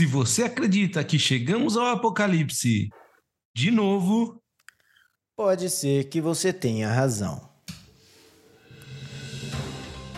Se 0.00 0.06
você 0.06 0.44
acredita 0.44 1.04
que 1.04 1.18
chegamos 1.18 1.76
ao 1.76 1.88
apocalipse 1.88 2.88
de 3.54 3.70
novo, 3.70 4.42
pode 5.36 5.68
ser 5.68 6.08
que 6.08 6.22
você 6.22 6.54
tenha 6.54 6.90
razão. 6.90 7.50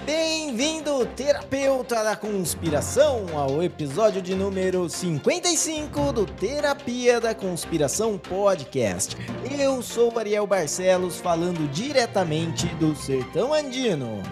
Bem-vindo, 0.07 1.05
terapeuta 1.17 2.05
da 2.05 2.15
conspiração, 2.15 3.37
ao 3.37 3.61
episódio 3.61 4.23
de 4.23 4.37
número 4.37 4.89
55 4.89 6.13
do 6.13 6.27
Terapia 6.27 7.21
da 7.21 7.35
Conspiração 7.35 8.17
Podcast. 8.17 9.17
Eu 9.51 9.83
sou 9.83 10.17
Ariel 10.17 10.47
Barcelos, 10.47 11.19
falando 11.19 11.69
diretamente 11.73 12.69
do 12.77 12.95
Sertão 12.95 13.53
Andino. 13.53 14.23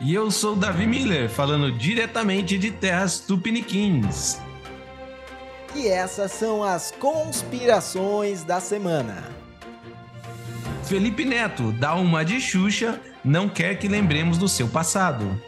E 0.00 0.14
eu 0.14 0.30
sou 0.30 0.56
Davi 0.56 0.86
Miller, 0.86 1.28
falando 1.28 1.70
diretamente 1.70 2.56
de 2.56 2.70
terras 2.70 3.20
tupiniquins. 3.20 4.42
E 5.74 5.88
essas 5.88 6.32
são 6.32 6.62
as 6.62 6.92
conspirações 6.92 8.44
da 8.44 8.60
semana. 8.60 9.24
Felipe 10.84 11.24
Neto 11.24 11.72
dá 11.72 11.94
uma 11.94 12.24
de 12.24 12.40
Xuxa 12.40 13.00
não 13.24 13.48
quer 13.48 13.78
que 13.78 13.88
lembremos 13.88 14.36
do 14.36 14.48
seu 14.48 14.68
passado. 14.68 15.40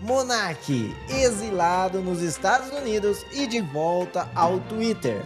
Monark, 0.00 0.94
exilado 1.08 2.00
nos 2.00 2.20
Estados 2.20 2.70
Unidos 2.70 3.24
e 3.32 3.46
de 3.46 3.60
volta 3.60 4.28
ao 4.34 4.60
Twitter. 4.60 5.22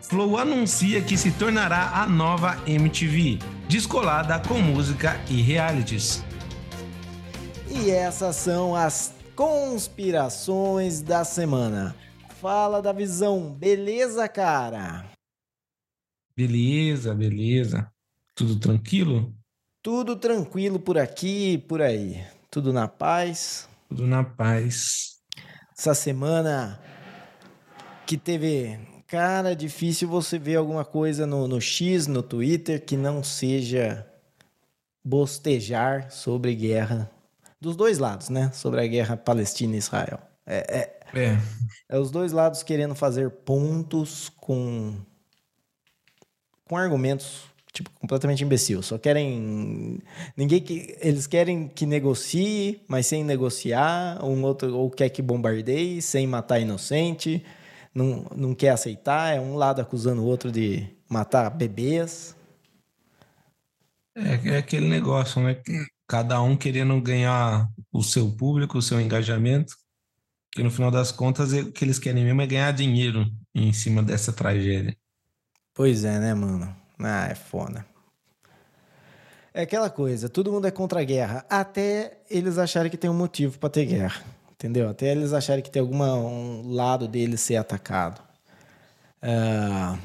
Flow 0.00 0.38
anuncia 0.38 1.02
que 1.02 1.18
se 1.18 1.30
tornará 1.32 1.90
a 1.94 2.06
nova 2.06 2.58
MTV, 2.66 3.38
descolada 3.68 4.40
com 4.40 4.58
música 4.58 5.20
e 5.28 5.42
realities. 5.42 6.24
E 7.68 7.90
essas 7.90 8.36
são 8.36 8.74
as 8.74 9.12
conspirações 9.36 11.02
da 11.02 11.24
semana. 11.24 11.94
Fala 12.40 12.80
da 12.80 12.92
visão, 12.92 13.52
beleza, 13.52 14.28
cara? 14.28 15.10
Beleza, 16.36 17.12
beleza. 17.12 17.90
Tudo 18.32 18.60
tranquilo? 18.60 19.34
Tudo 19.82 20.14
tranquilo 20.14 20.78
por 20.78 20.96
aqui 20.96 21.54
e 21.54 21.58
por 21.58 21.82
aí. 21.82 22.24
Tudo 22.48 22.72
na 22.72 22.86
paz. 22.86 23.68
Tudo 23.88 24.06
na 24.06 24.22
paz. 24.22 25.18
Essa 25.76 25.94
semana 25.94 26.80
que 28.06 28.16
teve. 28.16 28.78
Cara, 29.08 29.56
difícil 29.56 30.06
você 30.06 30.38
ver 30.38 30.56
alguma 30.56 30.84
coisa 30.84 31.26
no, 31.26 31.48
no 31.48 31.60
X, 31.60 32.06
no 32.06 32.22
Twitter, 32.22 32.84
que 32.84 32.96
não 32.96 33.24
seja 33.24 34.06
bostejar 35.04 36.12
sobre 36.12 36.54
guerra. 36.54 37.10
Dos 37.60 37.74
dois 37.74 37.98
lados, 37.98 38.28
né? 38.28 38.52
Sobre 38.52 38.80
a 38.80 38.86
guerra 38.86 39.16
Palestina 39.16 39.74
e 39.74 39.78
Israel. 39.78 40.27
É, 40.50 40.78
é, 41.14 41.20
é. 41.20 41.38
é 41.90 41.98
os 41.98 42.10
dois 42.10 42.32
lados 42.32 42.62
querendo 42.62 42.94
fazer 42.94 43.30
pontos 43.30 44.30
com, 44.40 44.96
com 46.66 46.76
argumentos 46.76 47.42
tipo, 47.70 47.90
completamente 48.00 48.42
imbecil. 48.42 48.82
Só 48.82 48.98
querem. 48.98 50.00
Ninguém 50.36 50.60
que. 50.60 50.96
Eles 51.00 51.26
querem 51.26 51.68
que 51.68 51.86
negocie, 51.86 52.82
mas 52.88 53.06
sem 53.06 53.22
negociar. 53.22 54.24
Um 54.24 54.42
outro, 54.42 54.74
ou 54.74 54.90
quer 54.90 55.08
que 55.10 55.22
bombardeie, 55.22 56.00
sem 56.00 56.26
matar 56.26 56.58
inocente. 56.60 57.44
Não, 57.94 58.26
não 58.34 58.54
quer 58.54 58.70
aceitar. 58.70 59.34
É 59.36 59.40
um 59.40 59.54
lado 59.54 59.80
acusando 59.80 60.22
o 60.22 60.26
outro 60.26 60.50
de 60.50 60.88
matar 61.08 61.50
bebês. 61.50 62.34
É, 64.16 64.54
é 64.54 64.56
aquele 64.58 64.88
negócio, 64.88 65.42
né? 65.42 65.60
Cada 66.06 66.40
um 66.40 66.56
querendo 66.56 66.98
ganhar 67.00 67.68
o 67.92 68.02
seu 68.02 68.30
público, 68.30 68.78
o 68.78 68.82
seu 68.82 69.00
engajamento. 69.00 69.74
Que 70.52 70.62
no 70.62 70.70
final 70.70 70.90
das 70.90 71.12
contas, 71.12 71.52
o 71.52 71.70
que 71.70 71.84
eles 71.84 71.98
querem 71.98 72.24
mesmo 72.24 72.40
é 72.42 72.46
ganhar 72.46 72.72
dinheiro 72.72 73.26
em 73.54 73.72
cima 73.72 74.02
dessa 74.02 74.32
tragédia. 74.32 74.96
Pois 75.74 76.04
é, 76.04 76.18
né, 76.18 76.34
mano? 76.34 76.74
Ah, 76.98 77.28
é 77.30 77.34
foda. 77.34 77.86
É 79.54 79.62
aquela 79.62 79.90
coisa, 79.90 80.28
todo 80.28 80.52
mundo 80.52 80.66
é 80.66 80.70
contra 80.70 81.00
a 81.00 81.04
guerra, 81.04 81.44
até 81.48 82.18
eles 82.30 82.58
acharem 82.58 82.90
que 82.90 82.96
tem 82.96 83.10
um 83.10 83.14
motivo 83.14 83.58
para 83.58 83.68
ter 83.68 83.86
guerra, 83.86 84.22
entendeu? 84.52 84.88
Até 84.88 85.10
eles 85.10 85.32
acharem 85.32 85.62
que 85.62 85.70
tem 85.70 85.80
algum 85.80 86.02
um 86.02 86.74
lado 86.74 87.08
deles 87.08 87.40
ser 87.40 87.56
atacado. 87.56 88.20
Uh... 89.22 89.98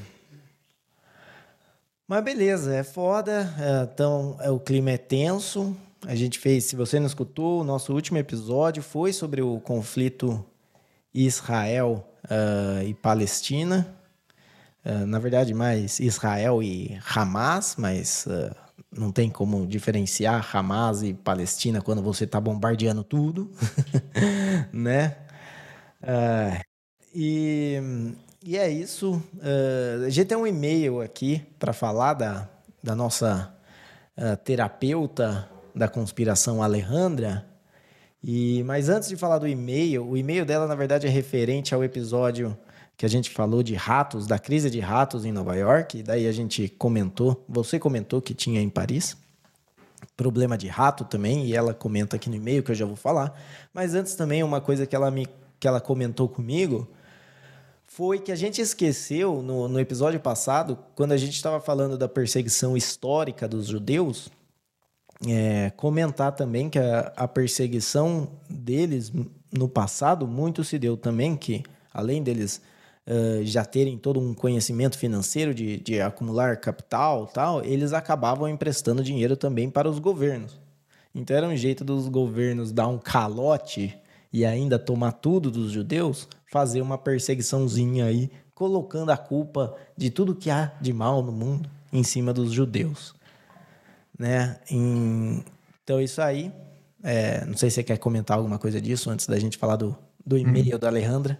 Mas 2.07 2.23
beleza, 2.23 2.75
é 2.75 2.83
foda. 2.83 3.51
Uh, 3.57 3.91
então, 3.91 4.37
é, 4.41 4.49
o 4.51 4.59
clima 4.59 4.91
é 4.91 4.97
tenso. 4.97 5.75
A 6.05 6.15
gente 6.15 6.37
fez, 6.37 6.65
se 6.65 6.75
você 6.75 6.99
não 6.99 7.07
escutou, 7.07 7.61
o 7.61 7.63
nosso 7.63 7.93
último 7.93 8.17
episódio 8.17 8.83
foi 8.83 9.13
sobre 9.13 9.41
o 9.41 9.59
conflito 9.61 10.45
Israel 11.13 12.05
uh, 12.25 12.83
e 12.83 12.93
Palestina. 12.93 13.87
Uh, 14.85 15.05
na 15.05 15.17
verdade, 15.17 15.53
mais 15.53 16.01
Israel 16.01 16.61
e 16.61 16.99
Hamas, 17.15 17.75
mas 17.77 18.25
uh, 18.25 18.53
não 18.91 19.13
tem 19.13 19.29
como 19.29 19.65
diferenciar 19.65 20.45
Hamas 20.53 21.03
e 21.03 21.13
Palestina 21.13 21.81
quando 21.81 22.01
você 22.01 22.25
está 22.25 22.39
bombardeando 22.39 23.03
tudo, 23.03 23.49
né? 24.73 25.17
E, 27.15 27.79
e 28.43 28.57
é 28.57 28.69
isso. 28.69 29.23
a 30.05 30.09
gente 30.09 30.27
tem 30.27 30.37
um 30.37 30.45
e-mail 30.45 31.01
aqui 31.01 31.41
para 31.57 31.71
falar 31.71 32.13
da, 32.13 32.49
da 32.83 32.93
nossa 32.93 33.55
terapeuta 34.43 35.49
da 35.75 35.87
conspiração, 35.87 36.61
Alejandra. 36.61 37.45
E, 38.23 38.63
mas 38.63 38.89
antes 38.89 39.09
de 39.09 39.17
falar 39.17 39.39
do 39.39 39.47
e-mail, 39.47 40.07
o 40.07 40.15
e-mail 40.15 40.45
dela, 40.45 40.67
na 40.67 40.75
verdade, 40.75 41.07
é 41.07 41.09
referente 41.09 41.75
ao 41.75 41.83
episódio 41.83 42.57
que 42.95 43.05
a 43.05 43.09
gente 43.09 43.29
falou 43.31 43.63
de 43.63 43.73
ratos, 43.73 44.27
da 44.27 44.37
crise 44.37 44.69
de 44.69 44.79
ratos 44.79 45.25
em 45.25 45.31
Nova 45.31 45.55
York, 45.55 45.97
e 45.97 46.03
daí 46.03 46.27
a 46.27 46.31
gente 46.31 46.69
comentou, 46.69 47.43
você 47.49 47.79
comentou 47.79 48.21
que 48.21 48.33
tinha 48.33 48.61
em 48.61 48.69
Paris, 48.69 49.17
problema 50.15 50.57
de 50.57 50.67
rato 50.67 51.03
também, 51.03 51.45
e 51.45 51.55
ela 51.55 51.73
comenta 51.73 52.15
aqui 52.15 52.29
no 52.29 52.35
e-mail 52.35 52.63
que 52.63 52.71
eu 52.71 52.75
já 52.75 52.85
vou 52.85 52.95
falar. 52.95 53.37
Mas 53.73 53.95
antes 53.95 54.15
também 54.15 54.43
uma 54.43 54.61
coisa 54.61 54.85
que 54.85 54.95
ela 54.95 55.09
me 55.09 55.27
que 55.59 55.67
ela 55.67 55.79
comentou 55.79 56.27
comigo 56.27 56.89
foi 57.85 58.19
que 58.19 58.33
a 58.33 58.35
gente 58.35 58.59
esqueceu 58.59 59.41
no, 59.41 59.67
no 59.69 59.79
episódio 59.79 60.19
passado, 60.19 60.77
quando 60.93 61.13
a 61.13 61.17
gente 61.17 61.35
estava 61.35 61.61
falando 61.61 61.97
da 61.97 62.07
perseguição 62.07 62.75
histórica 62.75 63.47
dos 63.47 63.67
judeus, 63.67 64.29
é, 65.27 65.71
comentar 65.71 66.31
também 66.33 66.69
que 66.69 66.79
a, 66.79 67.13
a 67.15 67.27
perseguição 67.27 68.27
deles 68.49 69.11
no 69.51 69.69
passado 69.69 70.27
muito 70.27 70.63
se 70.63 70.79
deu 70.79 70.97
também 70.97 71.35
que 71.35 71.63
além 71.93 72.23
deles 72.23 72.61
uh, 73.07 73.43
já 73.43 73.63
terem 73.63 73.97
todo 73.97 74.19
um 74.19 74.33
conhecimento 74.33 74.97
financeiro 74.97 75.53
de, 75.53 75.77
de 75.77 76.01
acumular 76.01 76.57
capital 76.57 77.27
tal, 77.27 77.63
eles 77.63 77.93
acabavam 77.93 78.49
emprestando 78.49 79.03
dinheiro 79.03 79.37
também 79.37 79.69
para 79.69 79.89
os 79.89 79.99
governos. 79.99 80.59
Então 81.13 81.37
era 81.37 81.47
um 81.47 81.55
jeito 81.55 81.83
dos 81.83 82.07
governos 82.07 82.71
dar 82.71 82.87
um 82.87 82.97
calote 82.97 83.95
e 84.31 84.43
ainda 84.43 84.79
tomar 84.79 85.11
tudo 85.11 85.51
dos 85.51 85.71
judeus, 85.71 86.27
fazer 86.51 86.81
uma 86.81 86.97
perseguiçãozinha 86.97 88.05
aí, 88.05 88.31
colocando 88.55 89.11
a 89.11 89.17
culpa 89.17 89.75
de 89.95 90.09
tudo 90.09 90.33
que 90.33 90.49
há 90.49 90.71
de 90.81 90.91
mal 90.91 91.21
no 91.21 91.31
mundo 91.31 91.69
em 91.91 92.03
cima 92.03 92.33
dos 92.33 92.51
judeus. 92.51 93.13
Né? 94.17 94.59
Em... 94.69 95.43
Então 95.83 95.99
isso 95.99 96.21
aí, 96.21 96.51
é... 97.03 97.45
não 97.45 97.57
sei 97.57 97.69
se 97.69 97.75
você 97.75 97.83
quer 97.83 97.97
comentar 97.97 98.37
alguma 98.37 98.59
coisa 98.59 98.79
disso 98.79 99.09
antes 99.09 99.27
da 99.27 99.39
gente 99.39 99.57
falar 99.57 99.75
do, 99.75 99.97
do 100.25 100.37
e-mail 100.37 100.75
hum. 100.75 100.79
da 100.79 100.87
Alejandra. 100.87 101.39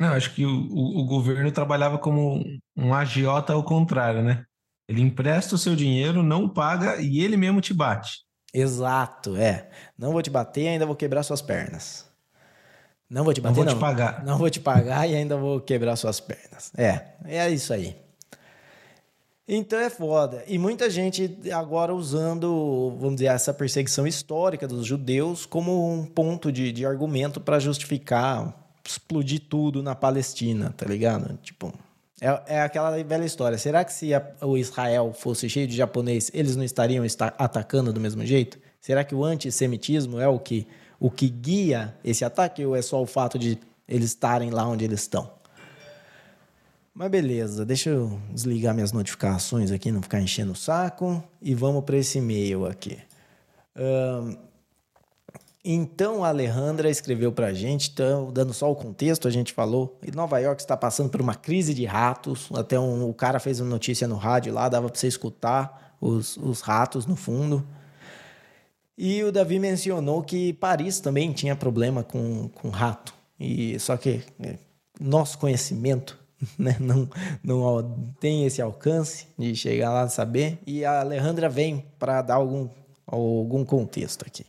Não, 0.00 0.12
acho 0.12 0.32
que 0.34 0.46
o, 0.46 0.50
o, 0.50 1.00
o 1.00 1.04
governo 1.04 1.50
trabalhava 1.50 1.98
como 1.98 2.44
um 2.76 2.94
agiota 2.94 3.52
ao 3.52 3.64
contrário, 3.64 4.22
né? 4.22 4.44
Ele 4.88 5.02
empresta 5.02 5.54
o 5.54 5.58
seu 5.58 5.76
dinheiro, 5.76 6.22
não 6.22 6.48
paga 6.48 7.00
e 7.00 7.20
ele 7.20 7.36
mesmo 7.36 7.60
te 7.60 7.74
bate. 7.74 8.20
Exato, 8.54 9.36
é. 9.36 9.68
Não 9.98 10.12
vou 10.12 10.22
te 10.22 10.30
bater, 10.30 10.68
ainda 10.68 10.86
vou 10.86 10.96
quebrar 10.96 11.22
suas 11.22 11.42
pernas. 11.42 12.08
Não 13.10 13.24
vou 13.24 13.34
te 13.34 13.40
bater, 13.40 13.50
não. 13.50 13.56
Vou 13.56 13.64
não. 13.64 13.74
te 13.74 13.80
pagar. 13.80 14.24
Não 14.24 14.38
vou 14.38 14.48
te 14.48 14.60
pagar 14.60 15.08
e 15.08 15.14
ainda 15.14 15.36
vou 15.36 15.60
quebrar 15.60 15.96
suas 15.96 16.20
pernas. 16.20 16.72
É, 16.76 17.04
é 17.24 17.50
isso 17.50 17.72
aí. 17.72 17.96
Então 19.48 19.78
é 19.78 19.88
foda. 19.88 20.44
E 20.46 20.58
muita 20.58 20.90
gente 20.90 21.38
agora 21.50 21.94
usando, 21.94 22.94
vamos 22.98 23.16
dizer, 23.16 23.28
essa 23.28 23.54
perseguição 23.54 24.06
histórica 24.06 24.68
dos 24.68 24.84
judeus 24.84 25.46
como 25.46 25.90
um 25.90 26.04
ponto 26.04 26.52
de, 26.52 26.70
de 26.70 26.84
argumento 26.84 27.40
para 27.40 27.58
justificar 27.58 28.68
explodir 28.84 29.42
tudo 29.48 29.82
na 29.82 29.94
Palestina, 29.94 30.72
tá 30.76 30.86
ligado? 30.86 31.38
Tipo, 31.42 31.72
é, 32.20 32.56
é 32.56 32.60
aquela 32.62 32.90
velha 33.02 33.24
história. 33.24 33.58
Será 33.58 33.84
que 33.84 33.92
se 33.92 34.14
a, 34.14 34.22
o 34.42 34.56
Israel 34.56 35.12
fosse 35.12 35.48
cheio 35.48 35.66
de 35.66 35.76
japonês, 35.76 36.30
eles 36.34 36.56
não 36.56 36.64
estariam 36.64 37.04
está, 37.04 37.34
atacando 37.38 37.92
do 37.92 38.00
mesmo 38.00 38.24
jeito? 38.24 38.58
Será 38.80 39.04
que 39.04 39.14
o 39.14 39.24
antissemitismo 39.24 40.20
é 40.20 40.28
o 40.28 40.38
que, 40.38 40.66
o 40.98 41.10
que 41.10 41.28
guia 41.28 41.94
esse 42.04 42.24
ataque 42.24 42.64
ou 42.64 42.74
é 42.74 42.82
só 42.82 43.00
o 43.00 43.06
fato 43.06 43.38
de 43.38 43.58
eles 43.86 44.10
estarem 44.10 44.50
lá 44.50 44.66
onde 44.66 44.84
eles 44.84 45.00
estão? 45.00 45.37
Mas 46.98 47.12
beleza, 47.12 47.64
deixa 47.64 47.90
eu 47.90 48.20
desligar 48.32 48.74
minhas 48.74 48.90
notificações 48.90 49.70
aqui, 49.70 49.92
não 49.92 50.02
ficar 50.02 50.20
enchendo 50.20 50.50
o 50.50 50.56
saco. 50.56 51.22
E 51.40 51.54
vamos 51.54 51.84
para 51.84 51.96
esse 51.96 52.18
e-mail 52.18 52.66
aqui. 52.66 52.98
Um, 53.76 54.36
Então 55.64 56.24
a 56.24 56.28
Alejandra 56.28 56.90
escreveu 56.90 57.30
para 57.30 57.46
a 57.46 57.54
gente, 57.54 57.88
então, 57.92 58.32
dando 58.32 58.52
só 58.52 58.68
o 58.68 58.74
contexto, 58.74 59.28
a 59.28 59.30
gente 59.30 59.52
falou, 59.52 59.96
e 60.02 60.10
Nova 60.10 60.40
York 60.40 60.60
está 60.60 60.76
passando 60.76 61.08
por 61.08 61.20
uma 61.20 61.36
crise 61.36 61.72
de 61.72 61.84
ratos. 61.84 62.48
Até 62.52 62.80
um, 62.80 63.08
o 63.08 63.14
cara 63.14 63.38
fez 63.38 63.60
uma 63.60 63.70
notícia 63.70 64.08
no 64.08 64.16
rádio 64.16 64.52
lá, 64.52 64.68
dava 64.68 64.88
para 64.88 64.98
você 64.98 65.06
escutar 65.06 65.94
os, 66.00 66.36
os 66.36 66.62
ratos 66.62 67.06
no 67.06 67.14
fundo. 67.14 67.64
E 68.96 69.22
o 69.22 69.30
Davi 69.30 69.60
mencionou 69.60 70.20
que 70.20 70.52
Paris 70.54 70.98
também 70.98 71.32
tinha 71.32 71.54
problema 71.54 72.02
com, 72.02 72.48
com 72.48 72.70
rato. 72.70 73.14
E 73.38 73.78
só 73.78 73.96
que 73.96 74.20
é, 74.40 74.58
nosso 75.00 75.38
conhecimento 75.38 76.17
né, 76.58 76.76
não, 76.78 77.08
não 77.42 78.12
tem 78.20 78.44
esse 78.44 78.62
alcance 78.62 79.26
de 79.38 79.54
chegar 79.54 79.92
lá 79.92 80.06
e 80.06 80.10
saber. 80.10 80.58
E 80.66 80.84
a 80.84 81.00
Alejandra 81.00 81.48
vem 81.48 81.84
para 81.98 82.22
dar 82.22 82.34
algum, 82.34 82.68
algum 83.06 83.64
contexto 83.64 84.24
aqui. 84.26 84.46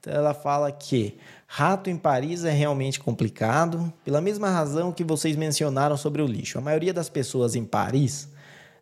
Então 0.00 0.12
ela 0.12 0.34
fala 0.34 0.70
que 0.70 1.16
rato 1.46 1.88
em 1.88 1.96
Paris 1.96 2.44
é 2.44 2.50
realmente 2.50 3.00
complicado, 3.00 3.92
pela 4.04 4.20
mesma 4.20 4.50
razão 4.50 4.92
que 4.92 5.02
vocês 5.02 5.36
mencionaram 5.36 5.96
sobre 5.96 6.20
o 6.20 6.26
lixo. 6.26 6.58
A 6.58 6.60
maioria 6.60 6.92
das 6.92 7.08
pessoas 7.08 7.54
em 7.54 7.64
Paris, 7.64 8.28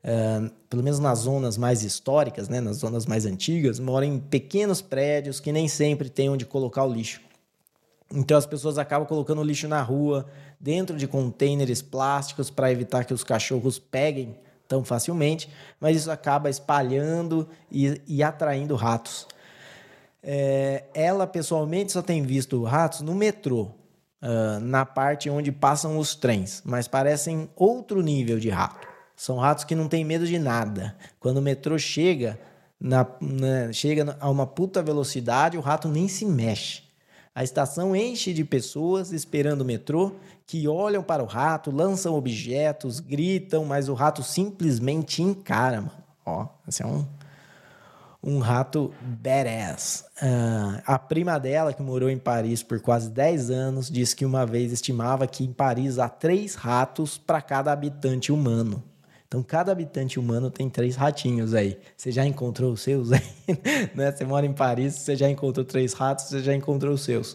uh, 0.04 0.50
pelo 0.68 0.82
menos 0.82 0.98
nas 0.98 1.20
zonas 1.20 1.56
mais 1.56 1.84
históricas, 1.84 2.48
né, 2.48 2.60
nas 2.60 2.78
zonas 2.78 3.06
mais 3.06 3.24
antigas, 3.24 3.78
moram 3.78 4.06
em 4.06 4.18
pequenos 4.18 4.82
prédios 4.82 5.38
que 5.38 5.52
nem 5.52 5.68
sempre 5.68 6.08
têm 6.08 6.28
onde 6.28 6.44
colocar 6.44 6.84
o 6.84 6.92
lixo. 6.92 7.20
Então 8.14 8.36
as 8.36 8.46
pessoas 8.46 8.78
acabam 8.78 9.08
colocando 9.08 9.42
lixo 9.42 9.66
na 9.66 9.80
rua, 9.80 10.26
dentro 10.60 10.96
de 10.96 11.06
contêineres 11.06 11.80
plásticos 11.80 12.50
para 12.50 12.70
evitar 12.70 13.04
que 13.04 13.14
os 13.14 13.24
cachorros 13.24 13.78
peguem 13.78 14.36
tão 14.68 14.84
facilmente, 14.84 15.50
mas 15.80 15.96
isso 15.96 16.10
acaba 16.10 16.48
espalhando 16.48 17.48
e, 17.70 18.00
e 18.06 18.22
atraindo 18.22 18.74
ratos. 18.74 19.26
É, 20.22 20.84
ela 20.94 21.26
pessoalmente 21.26 21.92
só 21.92 22.00
tem 22.00 22.22
visto 22.22 22.62
ratos 22.62 23.00
no 23.00 23.14
metrô, 23.14 23.62
uh, 24.22 24.60
na 24.60 24.86
parte 24.86 25.28
onde 25.28 25.50
passam 25.50 25.98
os 25.98 26.14
trens, 26.14 26.62
mas 26.64 26.86
parecem 26.86 27.50
outro 27.56 28.00
nível 28.00 28.38
de 28.38 28.48
rato. 28.48 28.86
São 29.16 29.36
ratos 29.36 29.64
que 29.64 29.74
não 29.74 29.88
têm 29.88 30.04
medo 30.04 30.26
de 30.26 30.38
nada. 30.38 30.96
Quando 31.20 31.38
o 31.38 31.42
metrô 31.42 31.78
chega, 31.78 32.38
na, 32.80 33.06
na, 33.20 33.72
chega 33.72 34.16
a 34.18 34.30
uma 34.30 34.46
puta 34.46 34.82
velocidade, 34.82 35.58
o 35.58 35.60
rato 35.60 35.88
nem 35.88 36.08
se 36.08 36.24
mexe. 36.24 36.81
A 37.34 37.42
estação 37.42 37.96
enche 37.96 38.34
de 38.34 38.44
pessoas 38.44 39.10
esperando 39.10 39.62
o 39.62 39.64
metrô 39.64 40.12
que 40.46 40.68
olham 40.68 41.02
para 41.02 41.22
o 41.22 41.26
rato, 41.26 41.70
lançam 41.70 42.14
objetos, 42.14 43.00
gritam, 43.00 43.64
mas 43.64 43.88
o 43.88 43.94
rato 43.94 44.22
simplesmente 44.22 45.22
encara, 45.22 45.80
mano. 45.80 46.02
Ó, 46.26 46.46
esse 46.68 46.82
é 46.82 46.86
um, 46.86 47.06
um 48.22 48.38
rato 48.38 48.92
badass. 49.00 50.04
Uh, 50.22 50.82
a 50.86 50.98
prima 50.98 51.40
dela, 51.40 51.72
que 51.72 51.82
morou 51.82 52.10
em 52.10 52.18
Paris 52.18 52.62
por 52.62 52.80
quase 52.80 53.10
10 53.10 53.50
anos, 53.50 53.90
disse 53.90 54.14
que 54.14 54.26
uma 54.26 54.44
vez 54.44 54.70
estimava 54.70 55.26
que 55.26 55.42
em 55.42 55.52
Paris 55.52 55.98
há 55.98 56.10
três 56.10 56.54
ratos 56.54 57.16
para 57.16 57.40
cada 57.40 57.72
habitante 57.72 58.30
humano. 58.30 58.82
Então, 59.32 59.42
cada 59.42 59.72
habitante 59.72 60.20
humano 60.20 60.50
tem 60.50 60.68
três 60.68 60.94
ratinhos 60.94 61.54
aí. 61.54 61.78
Você 61.96 62.12
já 62.12 62.22
encontrou 62.22 62.70
os 62.70 62.82
seus 62.82 63.12
aí? 63.12 63.22
né? 63.96 64.12
Você 64.12 64.26
mora 64.26 64.44
em 64.44 64.52
Paris, 64.52 64.92
você 64.96 65.16
já 65.16 65.26
encontrou 65.26 65.64
três 65.64 65.94
ratos, 65.94 66.26
você 66.26 66.40
já 66.40 66.54
encontrou 66.54 66.92
os 66.92 67.00
seus. 67.02 67.34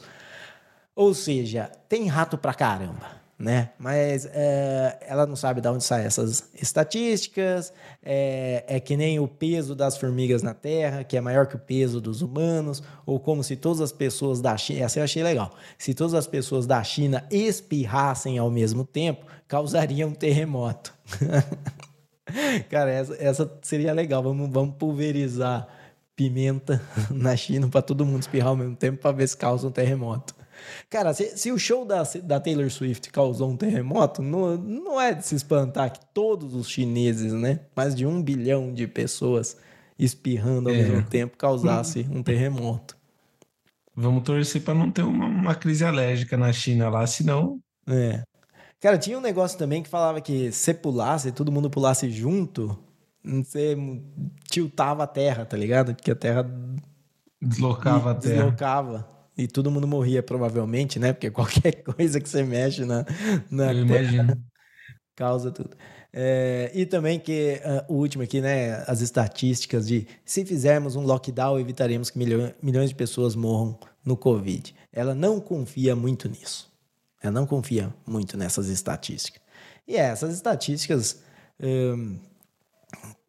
Ou 0.95 1.11
seja, 1.15 1.71
tem 1.89 2.05
rato 2.05 2.37
pra 2.37 2.53
caramba. 2.53 3.17
Né? 3.39 3.71
Mas 3.79 4.27
é, 4.31 4.99
ela 5.07 5.25
não 5.25 5.35
sabe 5.35 5.59
de 5.59 5.67
onde 5.67 5.83
saem 5.83 6.05
essas 6.05 6.47
estatísticas. 6.61 7.73
É, 8.03 8.63
é, 8.67 8.79
que 8.79 8.95
nem 8.95 9.19
o 9.19 9.27
peso 9.27 9.73
das 9.73 9.97
formigas 9.97 10.43
na 10.43 10.53
Terra, 10.53 11.03
que 11.03 11.17
é 11.17 11.21
maior 11.21 11.47
que 11.47 11.55
o 11.55 11.59
peso 11.59 11.99
dos 11.99 12.21
humanos, 12.21 12.83
ou 13.07 13.19
como 13.19 13.43
se 13.43 13.55
todas 13.55 13.81
as 13.81 13.91
pessoas 13.91 14.39
da 14.39 14.55
China. 14.55 14.85
Essa 14.85 14.99
eu 14.99 15.03
achei 15.03 15.23
legal. 15.23 15.51
Se 15.79 15.95
todas 15.95 16.13
as 16.13 16.27
pessoas 16.27 16.67
da 16.67 16.83
China 16.83 17.25
espirrassem 17.31 18.37
ao 18.37 18.51
mesmo 18.51 18.85
tempo, 18.85 19.25
causaria 19.47 20.05
um 20.05 20.13
terremoto. 20.13 20.93
Cara, 22.69 22.91
essa, 22.91 23.15
essa 23.19 23.59
seria 23.61 23.93
legal. 23.93 24.21
Vamos, 24.23 24.49
vamos 24.51 24.75
pulverizar 24.75 25.67
pimenta 26.15 26.81
na 27.11 27.35
China 27.35 27.67
para 27.67 27.81
todo 27.81 28.05
mundo 28.05 28.21
espirrar 28.21 28.49
ao 28.49 28.57
mesmo 28.57 28.75
tempo 28.75 28.99
para 28.99 29.11
ver 29.11 29.27
se 29.27 29.37
causa 29.37 29.67
um 29.67 29.71
terremoto. 29.71 30.35
Cara, 30.89 31.13
se, 31.13 31.37
se, 31.37 31.51
o 31.51 31.59
show 31.59 31.85
da, 31.85 32.01
da 32.23 32.39
Taylor 32.39 32.69
Swift 32.69 33.11
causou 33.11 33.51
um 33.51 33.55
terremoto, 33.55 34.21
não, 34.21 34.57
não 34.57 34.99
é 34.99 35.13
de 35.13 35.25
se 35.25 35.35
espantar 35.35 35.91
que 35.91 35.99
todos 36.13 36.55
os 36.55 36.67
chineses, 36.67 37.31
né? 37.33 37.59
Mais 37.75 37.93
de 37.93 38.05
um 38.05 38.21
bilhão 38.21 38.73
de 38.73 38.87
pessoas 38.87 39.57
espirrando 39.99 40.69
ao 40.69 40.75
é. 40.75 40.81
mesmo 40.81 41.03
tempo 41.03 41.37
causasse 41.37 42.07
um 42.11 42.23
terremoto. 42.23 42.97
Vamos 43.95 44.23
torcer 44.23 44.61
para 44.61 44.75
não 44.75 44.91
ter 44.91 45.01
uma, 45.01 45.25
uma, 45.25 45.55
crise 45.55 45.83
alérgica 45.83 46.37
na 46.37 46.53
China 46.53 46.89
lá, 46.89 47.05
senão. 47.07 47.59
É. 47.87 48.21
Cara, 48.79 48.97
tinha 48.97 49.17
um 49.17 49.21
negócio 49.21 49.57
também 49.57 49.81
que 49.81 49.89
falava 49.89 50.21
que 50.21 50.51
se 50.51 50.73
pulasse, 50.73 51.31
todo 51.31 51.51
mundo 51.51 51.69
pulasse 51.69 52.11
junto, 52.11 52.77
você 53.23 53.75
tiltava 54.49 55.03
a 55.03 55.07
terra, 55.07 55.45
tá 55.45 55.57
ligado? 55.57 55.95
Porque 55.95 56.11
a 56.11 56.15
terra. 56.15 56.49
Deslocava 57.41 58.11
a 58.11 58.15
terra. 58.15 58.35
Deslocava. 58.35 59.17
E 59.37 59.47
todo 59.47 59.69
mundo 59.69 59.87
morria, 59.87 60.23
provavelmente, 60.23 60.97
né? 60.99 61.13
Porque 61.13 61.29
qualquer 61.31 61.83
coisa 61.83 62.19
que 62.19 62.29
você 62.29 62.43
mexe 62.43 62.85
na, 62.85 63.05
na 63.49 63.73
Eu 63.73 63.85
terra 63.87 64.01
imagino. 64.01 64.43
causa 65.15 65.51
tudo. 65.51 65.75
É, 66.13 66.71
e 66.73 66.85
também 66.85 67.19
que 67.19 67.59
uh, 67.63 67.93
o 67.93 67.97
último 67.97 68.23
aqui, 68.23 68.41
né? 68.41 68.83
As 68.87 69.01
estatísticas 69.01 69.87
de 69.87 70.07
se 70.23 70.45
fizermos 70.45 70.95
um 70.95 71.01
lockdown, 71.01 71.59
evitaremos 71.59 72.09
que 72.09 72.17
milhões, 72.17 72.53
milhões 72.61 72.89
de 72.89 72.95
pessoas 72.95 73.35
morram 73.35 73.77
no 74.05 74.15
Covid. 74.15 74.73
Ela 74.91 75.13
não 75.13 75.39
confia 75.39 75.95
muito 75.95 76.29
nisso. 76.29 76.66
Não 77.31 77.45
confia 77.45 77.93
muito 78.05 78.37
nessas 78.37 78.67
estatísticas. 78.67 79.41
E 79.87 79.95
é, 79.95 80.01
essas 80.01 80.33
estatísticas, 80.33 81.21
um, 81.59 82.17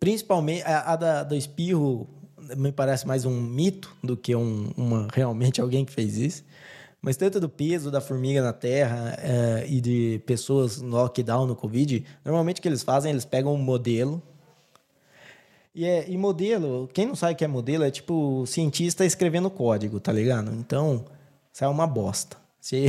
principalmente 0.00 0.62
a, 0.62 0.92
a 0.92 0.96
da, 0.96 1.22
do 1.22 1.34
espirro, 1.34 2.08
me 2.56 2.72
parece 2.72 3.06
mais 3.06 3.24
um 3.24 3.40
mito 3.40 3.94
do 4.02 4.16
que 4.16 4.34
um, 4.34 4.72
uma, 4.76 5.08
realmente 5.12 5.60
alguém 5.60 5.84
que 5.84 5.92
fez 5.92 6.16
isso. 6.16 6.44
Mas 7.00 7.16
tanto 7.16 7.38
do 7.38 7.48
peso 7.48 7.90
da 7.90 8.00
formiga 8.00 8.42
na 8.42 8.52
terra 8.52 9.16
é, 9.18 9.66
e 9.68 9.80
de 9.80 10.20
pessoas 10.26 10.80
no 10.80 10.96
lockdown 10.96 11.46
no 11.46 11.54
Covid, 11.54 12.04
normalmente 12.24 12.58
o 12.58 12.62
que 12.62 12.68
eles 12.68 12.82
fazem, 12.82 13.12
eles 13.12 13.24
pegam 13.24 13.54
um 13.54 13.58
modelo. 13.58 14.20
E, 15.72 15.84
é, 15.84 16.10
e 16.10 16.18
modelo, 16.18 16.88
quem 16.92 17.06
não 17.06 17.14
sabe 17.14 17.34
o 17.34 17.36
que 17.36 17.44
é 17.44 17.48
modelo, 17.48 17.84
é 17.84 17.90
tipo 17.90 18.44
cientista 18.46 19.04
escrevendo 19.04 19.48
código, 19.48 20.00
tá 20.00 20.12
ligado? 20.12 20.52
Então, 20.52 21.04
é 21.60 21.68
uma 21.68 21.86
bosta. 21.86 22.36
Se, 22.68 22.84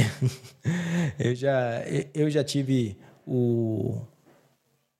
eu, 1.17 1.33
já, 1.33 1.81
eu 2.13 2.29
já 2.29 2.43
tive 2.43 2.97
o, 3.25 4.01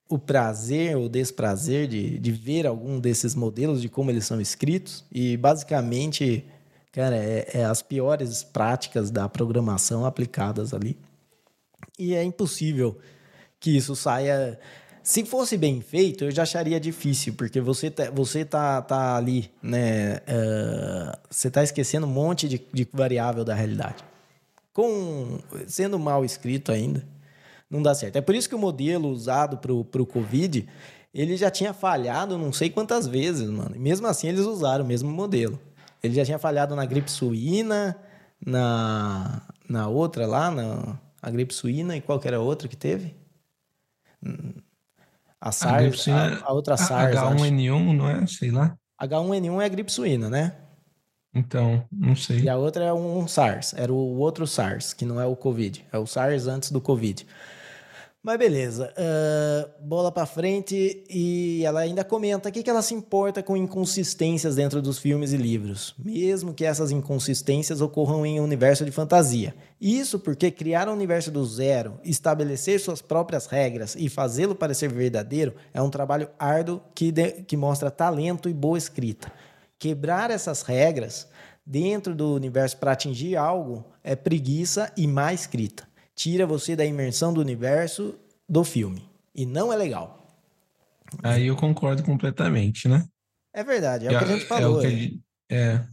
o 0.08 0.18
prazer 0.18 0.96
ou 0.96 1.10
desprazer 1.10 1.86
de, 1.86 2.18
de 2.18 2.32
ver 2.32 2.65
algum 2.65 2.98
desses 2.98 3.36
modelos, 3.36 3.82
de 3.82 3.89
como 3.89 4.10
eles 4.10 4.25
são 4.25 4.39
escritos, 4.39 5.04
e 5.12 5.36
basicamente, 5.36 6.46
cara, 6.94 7.18
é, 7.18 7.46
é 7.56 7.65
as 7.65 7.82
piores 7.82 8.42
práticas 8.42 9.12
da 9.12 9.27
programação 9.27 10.06
aplicadas 10.06 10.74
ali. 10.74 10.98
E 11.98 12.15
é 12.15 12.24
impossível 12.24 12.98
que 13.60 13.75
isso 13.75 13.98
saia. 13.98 14.58
Se 15.04 15.25
fosse 15.25 15.58
bem 15.58 15.82
feito, 15.82 16.24
eu 16.24 16.32
já 16.32 16.44
acharia 16.44 16.80
difícil, 16.80 17.34
porque 17.34 17.60
você 17.60 17.92
tá, 17.92 18.10
você 18.12 18.46
tá, 18.46 18.82
tá 18.82 19.18
ali, 19.18 19.51
né? 19.62 20.20
Uh, 20.20 21.20
você 21.30 21.51
tá 21.51 21.62
esquecendo 21.63 22.08
um 22.08 22.10
monte 22.10 22.48
de, 22.48 22.62
de 22.72 22.88
variável 22.94 23.44
da 23.44 23.54
realidade 23.54 24.08
com 24.74 25.40
sendo 25.68 25.98
mal 26.00 26.24
escrito 26.24 26.72
ainda, 26.72 27.06
não 27.70 27.82
dá 27.82 27.94
certo. 27.94 28.16
É 28.16 28.22
por 28.22 28.36
isso 28.36 28.50
que 28.50 28.56
o 28.56 28.60
modelo 28.60 29.10
usado 29.10 29.58
para 29.58 29.72
o 29.74 30.06
Covid, 30.06 30.68
ele 31.14 31.38
já 31.38 31.52
tinha 31.52 31.74
falhado 31.74 32.38
não 32.38 32.52
sei 32.52 32.70
quantas 32.70 33.08
vezes, 33.08 33.50
mano. 33.50 33.76
E 33.76 33.80
mesmo 33.80 34.08
assim, 34.08 34.28
eles 34.28 34.46
usaram 34.46 34.84
o 34.84 34.88
mesmo 34.88 35.12
modelo. 35.12 35.60
Ele 36.02 36.14
já 36.14 36.26
tinha 36.26 36.40
falhado 36.40 36.76
na 36.76 36.86
gripe 36.86 37.12
suína, 37.12 37.98
na, 38.46 39.42
na 39.68 39.88
outra 39.88 40.26
lá, 40.26 40.50
na 40.50 40.98
a 41.22 41.30
gripe 41.30 41.54
suína 41.54 41.98
e 41.98 42.02
qual 42.02 42.20
que 42.20 42.28
era 42.28 42.38
a 42.38 42.42
outra 42.42 42.68
que 42.68 42.78
teve? 42.78 43.14
A 45.40 45.52
SARS, 45.52 46.08
a, 46.08 46.14
a, 46.14 46.46
a 46.46 46.54
outra 46.54 46.78
SARS. 46.78 47.16
H1N1, 47.16 47.96
não 47.96 48.10
é? 48.10 48.26
Sei 48.26 48.52
lá. 48.52 48.78
H1N1 49.02 49.62
é 49.62 49.66
a 49.66 49.70
gripe 49.70 49.92
suína, 49.92 50.30
né? 50.30 50.56
Então, 51.34 51.84
não 51.92 52.16
sei. 52.16 52.42
E 52.42 52.50
a 52.50 52.58
outra 52.58 52.86
é 52.86 52.94
um 52.94 53.28
SARS, 53.28 53.74
era 53.76 53.94
o 53.94 54.18
outro 54.18 54.48
SARS, 54.48 54.94
que 54.94 55.06
não 55.06 55.22
é 55.22 55.26
o 55.26 55.36
Covid, 55.36 55.86
é 55.92 55.98
o 55.98 56.06
SARS 56.06 56.48
antes 56.48 56.72
do 56.72 56.82
Covid. 56.82 57.26
Mas 58.22 58.38
beleza, 58.38 58.94
uh, 58.98 59.88
bola 59.88 60.12
para 60.12 60.26
frente 60.26 61.06
e 61.10 61.64
ela 61.64 61.80
ainda 61.80 62.04
comenta 62.04 62.50
aqui 62.50 62.62
que 62.62 62.70
ela 62.70 62.82
se 62.82 62.94
importa 62.94 63.42
com 63.42 63.56
inconsistências 63.56 64.58
dentro 64.58 64.82
dos 64.82 65.00
filmes 65.00 65.32
e 65.32 65.38
livros, 65.38 65.96
mesmo 65.98 66.54
que 66.54 66.66
essas 66.66 66.92
inconsistências 66.92 67.80
ocorram 67.80 68.26
em 68.26 68.42
um 68.42 68.44
universo 68.44 68.84
de 68.84 68.92
fantasia. 68.92 69.56
Isso 69.80 70.20
porque 70.20 70.52
criar 70.52 70.90
um 70.90 70.94
universo 70.94 71.32
do 71.32 71.46
zero, 71.46 71.98
estabelecer 72.04 72.82
suas 72.82 73.02
próprias 73.02 73.46
regras 73.46 73.96
e 73.98 74.10
fazê-lo 74.10 74.54
parecer 74.54 74.92
verdadeiro 74.92 75.54
é 75.74 75.82
um 75.82 75.90
trabalho 75.90 76.28
árduo 76.38 76.82
que, 76.94 77.14
que 77.48 77.56
mostra 77.56 77.90
talento 77.90 78.50
e 78.50 78.54
boa 78.54 78.78
escrita. 78.78 79.32
Quebrar 79.80 80.30
essas 80.30 80.62
regras 80.62 81.28
dentro 81.66 82.14
do 82.14 82.34
universo 82.34 82.78
para 82.78 82.92
atingir 82.92 83.38
algo 83.38 83.86
é 84.04 84.16
preguiça 84.16 84.92
e 84.98 85.08
má 85.08 85.34
escrita. 85.34 85.88
Tira 86.14 86.46
você 86.46 86.76
da 86.76 86.86
imersão 86.86 87.34
do 87.34 87.40
universo 87.40 88.16
do 88.48 88.64
filme. 88.64 89.10
E 89.34 89.46
não 89.46 89.72
é 89.72 89.78
legal. 89.78 90.28
Aí 91.24 91.48
eu 91.48 91.56
concordo 91.56 92.04
completamente, 92.04 92.88
né? 92.88 93.08
É 93.54 93.64
verdade, 93.64 94.06
é, 94.06 94.14
é 94.14 94.16
o 94.16 94.20
que 94.20 94.26
a 94.26 94.28
gente 94.28 94.46
falou. 94.46 94.84
É, 94.84 94.90
gente, 94.90 95.22
é. 95.50 95.86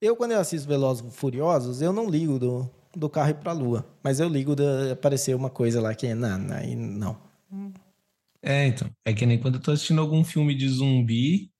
Eu, 0.00 0.16
quando 0.16 0.32
eu 0.32 0.40
assisto 0.40 0.66
Velozes 0.66 1.14
Furiosos, 1.14 1.80
eu 1.80 1.92
não 1.92 2.08
ligo 2.08 2.38
do, 2.38 2.68
do 2.96 3.08
carro 3.10 3.30
ir 3.30 3.34
pra 3.34 3.52
lua. 3.52 3.86
Mas 4.02 4.18
eu 4.20 4.28
ligo 4.28 4.56
de 4.56 4.90
aparecer 4.90 5.36
uma 5.36 5.50
coisa 5.50 5.80
lá 5.80 5.94
que 5.94 6.06
é. 6.06 6.14
Não, 6.14 6.38
não, 6.38 7.18
não. 7.50 7.72
É, 8.42 8.66
então. 8.66 8.90
É 9.04 9.12
que 9.12 9.26
nem 9.26 9.38
quando 9.38 9.56
eu 9.56 9.60
tô 9.60 9.70
assistindo 9.70 10.00
algum 10.00 10.24
filme 10.24 10.54
de 10.54 10.68
zumbi 10.68 11.51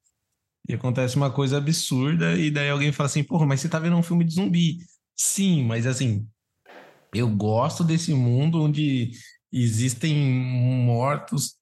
e 0.69 0.75
acontece 0.75 1.16
uma 1.16 1.31
coisa 1.31 1.59
absurda, 1.59 2.38
e 2.38 2.50
daí 2.50 2.71
alguém 2.71 2.92
fala 2.92 3.07
assim, 3.07 3.25
porra, 3.25 3.47
mas 3.47 3.61
você 3.61 3.69
tá 3.69 3.78
vendo 3.78 3.97
um 3.97 4.02
filme 4.02 4.25
de 4.25 4.35
zumbi. 4.35 4.78
Sim, 5.16 5.64
mas 5.64 5.87
assim, 5.87 6.26
eu 7.14 7.28
gosto 7.28 7.83
desse 7.83 8.14
mundo 8.14 8.62
onde 8.62 9.12
existem 9.52 10.14
mortos 10.14 11.57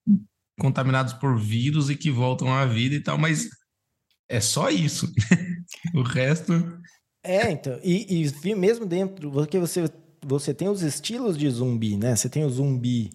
contaminados 0.59 1.15
por 1.15 1.39
vírus 1.39 1.89
e 1.91 1.97
que 1.97 2.11
voltam 2.11 2.53
à 2.53 2.67
vida 2.67 2.95
e 2.95 3.01
tal, 3.01 3.17
mas 3.17 3.49
é 4.29 4.41
só 4.41 4.71
isso. 4.71 5.11
o 5.95 6.03
resto. 6.03 6.53
É, 7.23 7.51
então, 7.51 7.79
e, 7.83 8.23
e 8.45 8.55
mesmo 8.55 8.87
dentro, 8.87 9.31
porque 9.31 9.59
você, 9.59 9.91
você 10.25 10.55
tem 10.55 10.69
os 10.69 10.83
estilos 10.83 11.37
de 11.37 11.49
zumbi, 11.51 11.97
né? 11.97 12.15
Você 12.15 12.29
tem 12.29 12.45
o 12.45 12.51
zumbi 12.51 13.11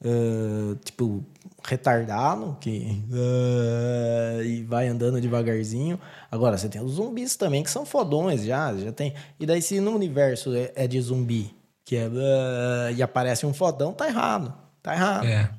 Uh, 0.00 0.76
tipo, 0.84 1.24
retardado, 1.64 2.56
que 2.60 3.02
uh, 3.10 4.42
e 4.42 4.62
vai 4.64 4.88
andando 4.88 5.20
devagarzinho. 5.20 5.98
Agora, 6.30 6.56
você 6.56 6.68
tem 6.68 6.80
os 6.80 6.92
zumbis 6.92 7.36
também, 7.36 7.62
que 7.62 7.70
são 7.70 7.84
fodões 7.84 8.44
já, 8.44 8.74
já 8.76 8.92
tem. 8.92 9.14
E 9.38 9.46
daí, 9.46 9.60
se 9.60 9.80
no 9.80 9.92
universo 9.94 10.54
é, 10.54 10.72
é 10.74 10.86
de 10.86 11.00
zumbi, 11.00 11.54
que 11.84 11.96
é 11.96 12.06
uh, 12.08 12.94
e 12.96 13.02
aparece 13.02 13.44
um 13.44 13.52
fodão, 13.52 13.92
tá 13.92 14.06
errado. 14.06 14.54
Tá 14.82 14.94
errado. 14.94 15.26
É. 15.26 15.50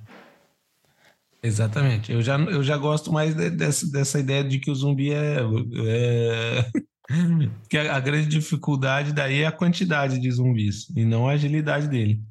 Exatamente. 1.41 2.11
Eu 2.11 2.21
já, 2.21 2.37
eu 2.37 2.63
já 2.63 2.77
gosto 2.77 3.11
mais 3.11 3.33
de, 3.33 3.49
dessa, 3.49 3.89
dessa 3.89 4.19
ideia 4.19 4.43
de 4.43 4.59
que 4.59 4.71
o 4.71 4.75
zumbi 4.75 5.13
é. 5.13 5.37
é... 5.85 6.65
que 7.69 7.77
a, 7.77 7.95
a 7.95 7.99
grande 7.99 8.27
dificuldade 8.27 9.13
daí 9.13 9.41
é 9.41 9.47
a 9.47 9.51
quantidade 9.51 10.19
de 10.19 10.31
zumbis 10.31 10.89
e 10.95 11.05
não 11.05 11.27
a 11.27 11.33
agilidade 11.33 11.87
dele. 11.87 12.21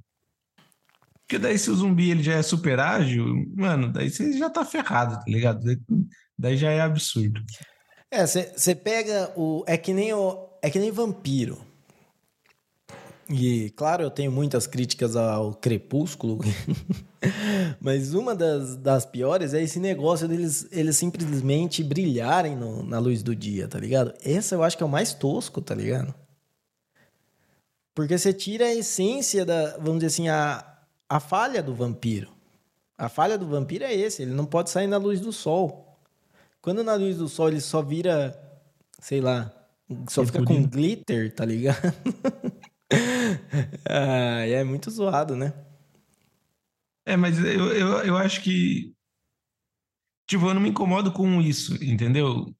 Porque 1.28 1.38
daí 1.38 1.58
se 1.58 1.70
o 1.70 1.74
zumbi 1.74 2.10
ele 2.10 2.22
já 2.22 2.36
é 2.36 2.42
super 2.42 2.80
ágil, 2.80 3.44
mano, 3.54 3.92
daí 3.92 4.08
você 4.08 4.32
já 4.32 4.48
tá 4.48 4.64
ferrado, 4.64 5.16
tá 5.16 5.24
ligado? 5.28 5.60
Daí 6.38 6.56
já 6.56 6.70
é 6.70 6.80
absurdo. 6.80 7.38
É, 8.10 8.24
você 8.26 8.74
pega 8.74 9.30
o. 9.36 9.62
É 9.66 9.76
que 9.76 9.92
nem 9.92 10.10
o. 10.14 10.48
É 10.62 10.70
que 10.70 10.78
nem 10.78 10.90
vampiro. 10.90 11.58
E, 13.28 13.68
claro, 13.76 14.02
eu 14.02 14.10
tenho 14.10 14.32
muitas 14.32 14.66
críticas 14.66 15.14
ao 15.14 15.52
Crepúsculo, 15.52 16.38
mas 17.78 18.14
uma 18.14 18.34
das, 18.34 18.74
das 18.76 19.04
piores 19.04 19.52
é 19.52 19.62
esse 19.62 19.78
negócio 19.78 20.26
deles 20.26 20.66
eles 20.72 20.96
simplesmente 20.96 21.84
brilharem 21.84 22.56
no, 22.56 22.82
na 22.82 22.98
luz 22.98 23.22
do 23.22 23.36
dia, 23.36 23.68
tá 23.68 23.78
ligado? 23.78 24.14
Esse 24.24 24.54
eu 24.54 24.62
acho 24.62 24.78
que 24.78 24.82
é 24.82 24.86
o 24.86 24.88
mais 24.88 25.12
tosco, 25.12 25.60
tá 25.60 25.74
ligado? 25.74 26.14
Porque 27.94 28.16
você 28.16 28.32
tira 28.32 28.64
a 28.64 28.74
essência 28.74 29.44
da, 29.44 29.76
vamos 29.76 29.96
dizer 29.96 30.06
assim, 30.06 30.28
a, 30.30 30.77
a 31.08 31.20
falha 31.20 31.62
do 31.62 31.74
vampiro. 31.74 32.32
A 32.96 33.08
falha 33.08 33.38
do 33.38 33.46
vampiro 33.46 33.84
é 33.84 33.94
esse, 33.94 34.22
ele 34.22 34.32
não 34.32 34.44
pode 34.44 34.70
sair 34.70 34.86
na 34.86 34.96
luz 34.96 35.20
do 35.20 35.32
sol. 35.32 36.00
Quando 36.60 36.82
na 36.82 36.94
luz 36.94 37.16
do 37.16 37.28
sol 37.28 37.48
ele 37.48 37.60
só 37.60 37.80
vira, 37.80 38.36
sei 39.00 39.20
lá, 39.20 39.52
só 40.08 40.26
fica 40.26 40.44
com 40.44 40.66
glitter, 40.66 41.34
tá 41.34 41.44
ligado? 41.44 41.78
ah, 43.88 44.46
é 44.46 44.64
muito 44.64 44.90
zoado, 44.90 45.36
né? 45.36 45.52
É, 47.06 47.16
mas 47.16 47.38
eu, 47.38 47.72
eu, 47.72 47.88
eu 48.04 48.16
acho 48.16 48.42
que. 48.42 48.92
Tipo, 50.28 50.48
eu 50.48 50.54
não 50.54 50.60
me 50.60 50.68
incomodo 50.68 51.10
com 51.10 51.40
isso, 51.40 51.82
entendeu? 51.82 52.54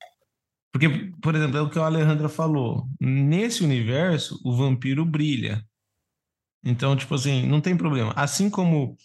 Porque, 0.73 0.89
por 1.21 1.35
exemplo, 1.35 1.59
é 1.59 1.61
o 1.61 1.69
que 1.69 1.79
o 1.79 1.83
Alejandro 1.83 2.29
falou. 2.31 2.89
Nesse 2.99 3.63
universo, 3.63 4.41
o 4.43 4.57
vampiro 4.57 5.05
brilha. 5.05 5.63
Então, 6.65 6.97
tipo 6.97 7.15
assim, 7.15 7.47
não 7.47 7.61
tem 7.61 7.77
problema. 7.77 8.13
Assim 8.17 8.51
como 8.51 8.97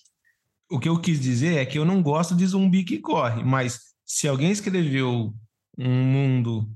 o 0.70 0.80
que 0.80 0.90
eu 0.90 1.00
quis 1.00 1.20
dizer 1.20 1.58
é 1.58 1.66
que 1.66 1.78
eu 1.78 1.86
não 1.86 2.02
gosto 2.02 2.36
de 2.36 2.46
zumbi 2.46 2.84
que 2.84 3.00
corre, 3.00 3.44
mas 3.44 3.80
se 4.06 4.28
alguém 4.28 4.52
escreveu 4.52 5.34
um 5.78 6.04
mundo, 6.04 6.70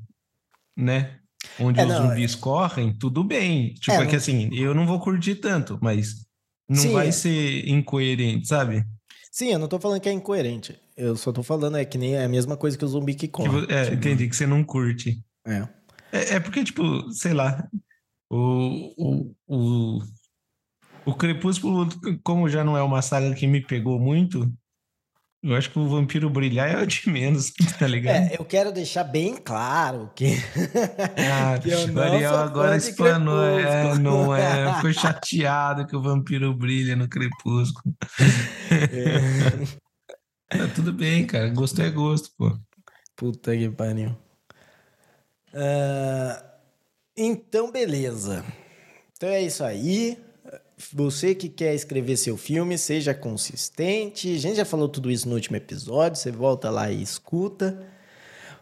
né, 0.75 1.19
onde 1.59 1.79
é, 1.79 1.83
os 1.83 1.89
não, 1.89 2.09
zumbis 2.09 2.33
é... 2.33 2.37
correm, 2.37 2.93
tudo 2.97 3.23
bem. 3.23 3.73
Tipo, 3.75 3.97
é, 3.97 4.03
é 4.03 4.05
que 4.05 4.15
assim, 4.15 4.49
eu 4.53 4.73
não 4.73 4.85
vou 4.85 4.99
curtir 4.99 5.35
tanto, 5.35 5.79
mas 5.81 6.27
não 6.69 6.81
Sim, 6.81 6.93
vai 6.93 7.07
é... 7.07 7.11
ser 7.11 7.67
incoerente, 7.67 8.47
sabe? 8.47 8.85
Sim, 9.31 9.51
eu 9.51 9.59
não 9.59 9.67
tô 9.67 9.79
falando 9.79 10.01
que 10.01 10.09
é 10.09 10.11
incoerente. 10.11 10.79
Eu 10.95 11.15
só 11.15 11.31
tô 11.31 11.43
falando 11.43 11.77
é 11.77 11.85
que 11.85 11.97
nem 11.97 12.15
é 12.15 12.25
a 12.25 12.29
mesma 12.29 12.57
coisa 12.57 12.77
que 12.77 12.83
o 12.83 12.87
zumbi 12.87 13.13
que 13.13 13.27
corre. 13.27 13.67
Que, 13.67 13.73
é, 13.73 13.83
tipo... 13.83 13.95
entendi, 13.95 14.27
que 14.27 14.35
você 14.35 14.47
não 14.47 14.63
curte. 14.63 15.23
É. 15.45 15.67
é. 16.11 16.33
É, 16.35 16.39
porque, 16.39 16.63
tipo, 16.63 17.11
sei 17.11 17.33
lá, 17.33 17.67
o, 18.29 18.93
o, 18.97 19.35
o 19.47 19.99
o 21.07 21.15
Crepúsculo, 21.15 21.87
como 22.21 22.49
já 22.49 22.65
não 22.65 22.75
é 22.77 22.83
uma 22.83 23.01
saga 23.01 23.33
que 23.33 23.47
me 23.47 23.61
pegou 23.61 23.97
muito, 23.97 24.51
eu 25.41 25.55
acho 25.55 25.71
que 25.71 25.79
o 25.79 25.87
Vampiro 25.87 26.29
Brilhar 26.29 26.69
é 26.69 26.83
o 26.83 26.85
de 26.85 27.09
menos, 27.09 27.53
tá 27.79 27.87
ligado? 27.87 28.15
É, 28.15 28.35
eu 28.37 28.43
quero 28.43 28.73
deixar 28.73 29.05
bem 29.05 29.37
claro 29.37 30.11
que. 30.13 30.35
Ah, 31.29 31.57
que 31.59 31.69
não 31.87 32.03
Ariel 32.03 32.35
agora 32.35 32.75
explanou, 32.75 33.43
é, 33.43 33.97
não 33.97 34.35
é. 34.35 34.73
Ficou 34.75 34.93
chateado 34.93 35.87
que 35.87 35.95
o 35.95 36.01
Vampiro 36.01 36.53
brilha 36.53 36.95
no 36.95 37.07
Crepúsculo. 37.07 37.95
É. 38.71 40.57
tá 40.57 40.67
tudo 40.75 40.91
bem, 40.91 41.25
cara. 41.25 41.49
Gosto 41.49 41.81
é 41.81 41.89
gosto, 41.89 42.31
pô. 42.37 42.57
Puta 43.15 43.55
que 43.55 43.69
pariu. 43.69 44.09
Uh, 45.53 46.43
então, 47.15 47.71
beleza. 47.71 48.43
Então 49.15 49.29
é 49.29 49.41
isso 49.41 49.63
aí. 49.63 50.17
Você 50.93 51.33
que 51.33 51.49
quer 51.49 51.73
escrever 51.73 52.17
seu 52.17 52.37
filme, 52.37 52.77
seja 52.77 53.13
consistente. 53.13 54.35
A 54.35 54.39
gente 54.39 54.57
já 54.57 54.65
falou 54.65 54.87
tudo 54.87 55.09
isso 55.09 55.27
no 55.27 55.33
último 55.33 55.57
episódio, 55.57 56.19
você 56.19 56.31
volta 56.31 56.69
lá 56.69 56.91
e 56.91 57.01
escuta. 57.01 57.83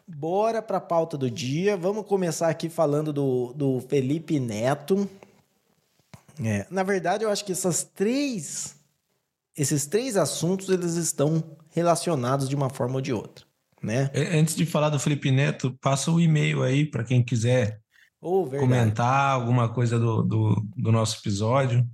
Bora 0.08 0.62
para 0.62 0.78
a 0.78 0.82
pauta 0.82 1.18
do 1.18 1.30
dia. 1.30 1.76
Vamos 1.76 2.06
começar 2.06 2.48
aqui 2.48 2.70
falando 2.70 3.12
do, 3.12 3.52
do 3.54 3.82
Felipe 3.82 4.40
Neto. 4.40 5.10
É, 6.44 6.66
na 6.70 6.84
verdade, 6.84 7.24
eu 7.24 7.30
acho 7.30 7.44
que 7.44 7.52
essas 7.52 7.84
três, 7.84 8.76
esses 9.58 9.86
três 9.86 10.16
assuntos 10.16 10.70
eles 10.70 10.96
estão 10.96 11.44
relacionados 11.72 12.48
de 12.48 12.56
uma 12.56 12.70
forma 12.70 12.96
ou 12.96 13.02
de 13.02 13.12
outra, 13.12 13.46
né? 13.82 14.10
Antes 14.32 14.56
de 14.56 14.66
falar 14.66 14.90
do 14.90 15.00
Felipe 15.00 15.32
Neto, 15.32 15.78
passa 15.82 16.12
o 16.12 16.20
e-mail 16.20 16.62
aí 16.64 16.86
para 16.86 17.04
quem 17.04 17.24
quiser 17.24 17.82
oh, 18.22 18.46
comentar 18.48 19.32
alguma 19.32 19.68
coisa 19.68 19.98
do, 19.98 20.24
do, 20.24 20.66
do 20.78 20.92
nosso 20.92 21.20
episódio. 21.20 21.86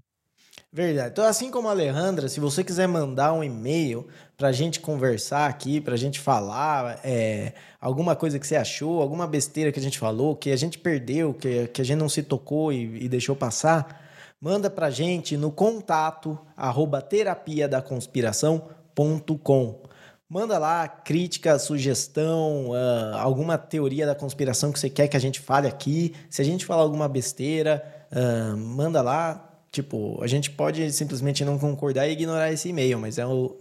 Verdade. 0.73 1.09
Então, 1.11 1.25
assim 1.25 1.51
como 1.51 1.67
a 1.67 1.71
Alejandra, 1.71 2.29
se 2.29 2.39
você 2.39 2.63
quiser 2.63 2.87
mandar 2.87 3.33
um 3.33 3.43
e-mail 3.43 4.07
para 4.37 4.47
a 4.47 4.51
gente 4.53 4.79
conversar 4.79 5.49
aqui, 5.49 5.81
para 5.81 5.95
a 5.95 5.97
gente 5.97 6.17
falar 6.17 7.01
é, 7.03 7.51
alguma 7.79 8.15
coisa 8.15 8.39
que 8.39 8.47
você 8.47 8.55
achou, 8.55 9.01
alguma 9.01 9.27
besteira 9.27 9.69
que 9.69 9.79
a 9.79 9.83
gente 9.83 9.99
falou, 9.99 10.33
que 10.33 10.49
a 10.49 10.55
gente 10.55 10.79
perdeu, 10.79 11.33
que, 11.33 11.67
que 11.67 11.81
a 11.81 11.85
gente 11.85 11.97
não 11.97 12.07
se 12.07 12.23
tocou 12.23 12.71
e, 12.71 13.03
e 13.03 13.09
deixou 13.09 13.35
passar, 13.35 14.01
manda 14.39 14.69
para 14.69 14.87
a 14.87 14.89
gente 14.89 15.35
no 15.35 15.51
contato 15.51 16.39
arroba 16.55 17.01
terapia 17.01 17.67
da 17.67 17.81
conspiração.com. 17.81 19.81
Manda 20.29 20.57
lá 20.57 20.87
crítica, 20.87 21.59
sugestão, 21.59 22.69
uh, 22.69 23.17
alguma 23.17 23.57
teoria 23.57 24.05
da 24.05 24.15
conspiração 24.15 24.71
que 24.71 24.79
você 24.79 24.89
quer 24.89 25.09
que 25.09 25.17
a 25.17 25.19
gente 25.19 25.41
fale 25.41 25.67
aqui. 25.67 26.15
Se 26.29 26.41
a 26.41 26.45
gente 26.45 26.65
falar 26.65 26.83
alguma 26.83 27.09
besteira, 27.09 27.83
uh, 28.09 28.55
manda 28.55 29.01
lá, 29.01 29.50
Tipo, 29.71 30.21
a 30.21 30.27
gente 30.27 30.51
pode 30.51 30.91
simplesmente 30.91 31.45
não 31.45 31.57
concordar 31.57 32.07
e 32.07 32.11
ignorar 32.11 32.51
esse 32.51 32.67
e-mail, 32.67 32.99
mas 32.99 33.17
é, 33.17 33.25
o, 33.25 33.55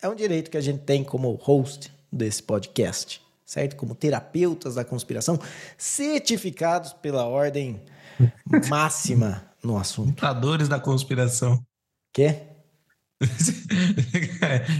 é 0.00 0.08
um 0.08 0.14
direito 0.14 0.50
que 0.50 0.56
a 0.56 0.60
gente 0.60 0.80
tem 0.80 1.04
como 1.04 1.32
host 1.34 1.92
desse 2.10 2.42
podcast, 2.42 3.20
certo? 3.44 3.76
Como 3.76 3.94
terapeutas 3.94 4.76
da 4.76 4.84
conspiração, 4.84 5.38
certificados 5.76 6.94
pela 6.94 7.26
ordem 7.26 7.80
máxima 8.68 9.44
no 9.62 9.76
assunto. 9.76 10.14
Ditadores 10.14 10.66
da 10.66 10.80
conspiração. 10.80 11.62
Quê? 12.12 12.49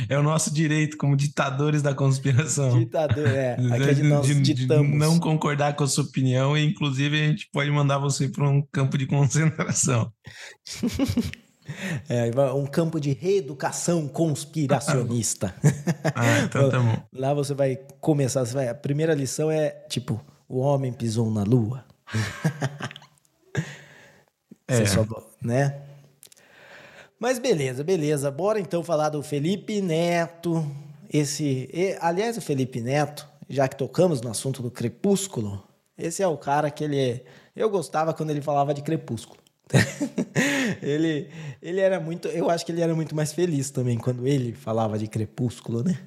É 0.08 0.18
o 0.18 0.22
nosso 0.22 0.52
direito 0.52 0.96
como 0.96 1.14
ditadores 1.14 1.82
da 1.82 1.94
conspiração. 1.94 2.78
Ditador, 2.78 3.28
é. 3.28 3.52
Aqui 3.72 4.00
é 4.00 4.02
nós 4.02 4.26
de, 4.26 4.40
ditamos. 4.40 4.90
De 4.90 4.96
não 4.96 5.18
concordar 5.18 5.76
com 5.76 5.84
a 5.84 5.86
sua 5.86 6.04
opinião 6.04 6.56
e, 6.56 6.64
inclusive, 6.64 7.20
a 7.20 7.26
gente 7.26 7.48
pode 7.52 7.70
mandar 7.70 7.98
você 7.98 8.28
para 8.28 8.48
um 8.48 8.62
campo 8.72 8.96
de 8.96 9.06
concentração. 9.06 10.10
É, 12.08 12.28
um 12.52 12.66
campo 12.66 12.98
de 12.98 13.12
reeducação 13.12 14.08
conspiracionista. 14.08 15.54
ah, 16.16 16.40
então 16.40 16.68
tá 16.68 16.80
bom. 16.80 17.02
Lá 17.12 17.32
você 17.32 17.54
vai 17.54 17.76
começar, 18.00 18.44
você 18.44 18.52
vai, 18.52 18.68
a 18.68 18.74
primeira 18.74 19.14
lição 19.14 19.48
é 19.52 19.70
tipo, 19.88 20.20
o 20.48 20.58
homem 20.58 20.92
pisou 20.92 21.30
na 21.30 21.44
lua. 21.44 21.84
é. 24.66 24.84
Só, 24.84 25.06
né? 25.40 25.89
Mas 27.20 27.38
beleza, 27.38 27.84
beleza. 27.84 28.30
Bora 28.30 28.58
então 28.58 28.82
falar 28.82 29.10
do 29.10 29.22
Felipe 29.22 29.82
Neto. 29.82 30.66
Esse, 31.12 31.68
e, 31.70 31.96
aliás, 32.00 32.38
o 32.38 32.40
Felipe 32.40 32.80
Neto, 32.80 33.28
já 33.46 33.68
que 33.68 33.76
tocamos 33.76 34.22
no 34.22 34.30
assunto 34.30 34.62
do 34.62 34.70
Crepúsculo, 34.70 35.62
esse 35.98 36.22
é 36.22 36.26
o 36.26 36.38
cara 36.38 36.70
que 36.70 36.82
ele 36.82 37.22
eu 37.54 37.68
gostava 37.68 38.14
quando 38.14 38.30
ele 38.30 38.40
falava 38.40 38.72
de 38.72 38.80
Crepúsculo. 38.80 39.38
ele, 40.80 41.28
ele 41.60 41.80
era 41.80 42.00
muito, 42.00 42.26
eu 42.28 42.48
acho 42.48 42.64
que 42.64 42.72
ele 42.72 42.80
era 42.80 42.94
muito 42.94 43.14
mais 43.14 43.32
feliz 43.32 43.70
também 43.70 43.98
quando 43.98 44.26
ele 44.26 44.54
falava 44.54 44.98
de 44.98 45.06
Crepúsculo, 45.06 45.84
né? 45.84 46.00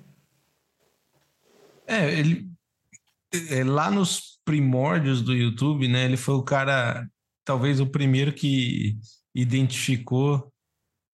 É, 1.85 2.11
ele 2.11 2.49
é, 3.51 3.63
lá 3.63 3.91
nos 3.91 4.39
primórdios 4.43 5.21
do 5.21 5.33
YouTube, 5.33 5.87
né? 5.87 6.05
Ele 6.05 6.17
foi 6.17 6.35
o 6.35 6.43
cara, 6.43 7.07
talvez 7.45 7.79
o 7.79 7.85
primeiro 7.85 8.33
que 8.33 8.97
identificou 9.35 10.52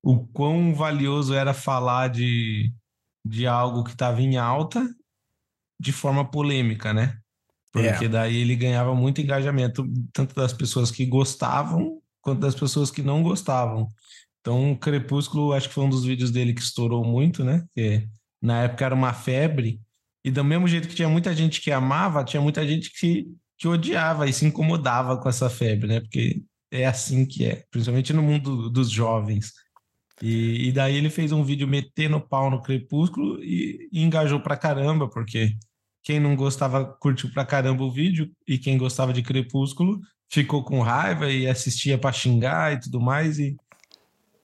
o 0.03 0.25
quão 0.27 0.73
valioso 0.73 1.33
era 1.33 1.53
falar 1.53 2.09
de, 2.09 2.73
de 3.25 3.45
algo 3.45 3.83
que 3.83 3.91
estava 3.91 4.21
em 4.21 4.37
alta 4.37 4.87
de 5.79 5.91
forma 5.91 6.29
polêmica, 6.29 6.93
né? 6.93 7.17
Porque 7.71 8.05
é. 8.05 8.09
daí 8.09 8.37
ele 8.37 8.55
ganhava 8.55 8.95
muito 8.95 9.21
engajamento, 9.21 9.87
tanto 10.11 10.33
das 10.33 10.53
pessoas 10.53 10.89
que 10.89 11.05
gostavam 11.05 12.01
quanto 12.21 12.39
das 12.39 12.55
pessoas 12.55 12.91
que 12.91 13.01
não 13.01 13.23
gostavam. 13.23 13.87
Então, 14.41 14.75
Crepúsculo, 14.75 15.53
acho 15.53 15.67
que 15.67 15.73
foi 15.73 15.83
um 15.83 15.89
dos 15.89 16.05
vídeos 16.05 16.31
dele 16.31 16.53
que 16.53 16.61
estourou 16.61 17.03
muito, 17.03 17.43
né? 17.43 17.65
Que 17.75 18.07
na 18.41 18.63
época 18.63 18.85
era 18.85 18.95
uma 18.95 19.13
febre. 19.13 19.81
E 20.23 20.31
do 20.31 20.43
mesmo 20.43 20.67
jeito 20.67 20.87
que 20.87 20.95
tinha 20.95 21.09
muita 21.09 21.33
gente 21.33 21.61
que 21.61 21.71
amava, 21.71 22.23
tinha 22.23 22.41
muita 22.41 22.67
gente 22.67 22.91
que, 22.91 23.27
que 23.57 23.67
odiava 23.67 24.27
e 24.27 24.33
se 24.33 24.45
incomodava 24.45 25.17
com 25.17 25.29
essa 25.29 25.49
febre, 25.49 25.87
né? 25.87 25.99
Porque 25.99 26.41
é 26.71 26.85
assim 26.85 27.25
que 27.25 27.45
é, 27.45 27.63
principalmente 27.71 28.13
no 28.13 28.21
mundo 28.21 28.69
dos 28.69 28.89
jovens. 28.89 29.53
E, 30.21 30.67
e 30.67 30.71
daí 30.71 30.95
ele 30.95 31.09
fez 31.09 31.31
um 31.31 31.43
vídeo 31.43 31.67
metendo 31.67 32.19
pau 32.19 32.49
no 32.49 32.61
Crepúsculo 32.61 33.41
e, 33.43 33.89
e 33.91 34.03
engajou 34.03 34.39
pra 34.41 34.57
caramba, 34.57 35.09
porque 35.09 35.55
quem 36.03 36.19
não 36.19 36.35
gostava 36.35 36.85
curtiu 36.85 37.31
pra 37.31 37.45
caramba 37.45 37.83
o 37.83 37.91
vídeo 37.91 38.31
e 38.47 38.57
quem 38.57 38.77
gostava 38.77 39.13
de 39.13 39.21
Crepúsculo 39.21 39.99
ficou 40.29 40.63
com 40.63 40.81
raiva 40.81 41.31
e 41.31 41.47
assistia 41.47 41.97
para 41.97 42.11
xingar 42.11 42.73
e 42.73 42.79
tudo 42.79 42.99
mais. 42.99 43.39
E, 43.39 43.55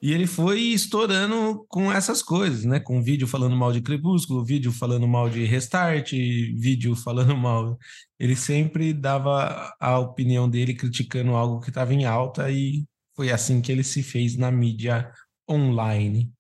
e 0.02 0.14
ele 0.14 0.28
foi 0.28 0.60
estourando 0.60 1.66
com 1.68 1.92
essas 1.92 2.22
coisas, 2.22 2.66
né? 2.66 2.80
Com 2.80 3.02
vídeo 3.02 3.28
falando 3.28 3.56
mal 3.56 3.72
de 3.72 3.82
Crepúsculo, 3.82 4.46
vídeo 4.46 4.72
falando 4.72 5.08
mal 5.08 5.30
de 5.30 5.44
Restart, 5.46 6.12
vídeo 6.12 6.96
falando 6.96 7.36
mal. 7.36 7.78
Ele 8.20 8.36
sempre 8.36 8.94
dava 8.94 9.74
a 9.80 10.00
opinião 10.00 10.50
dele 10.50 10.74
criticando 10.74 11.36
algo 11.36 11.60
que 11.60 11.70
estava 11.70 11.94
em 11.94 12.06
alta 12.06 12.50
e 12.52 12.86
foi 13.16 13.32
assim 13.32 13.62
que 13.62 13.72
ele 13.72 13.84
se 13.84 14.04
fez 14.04 14.36
na 14.36 14.52
mídia 14.52 15.12
online. 15.50 16.32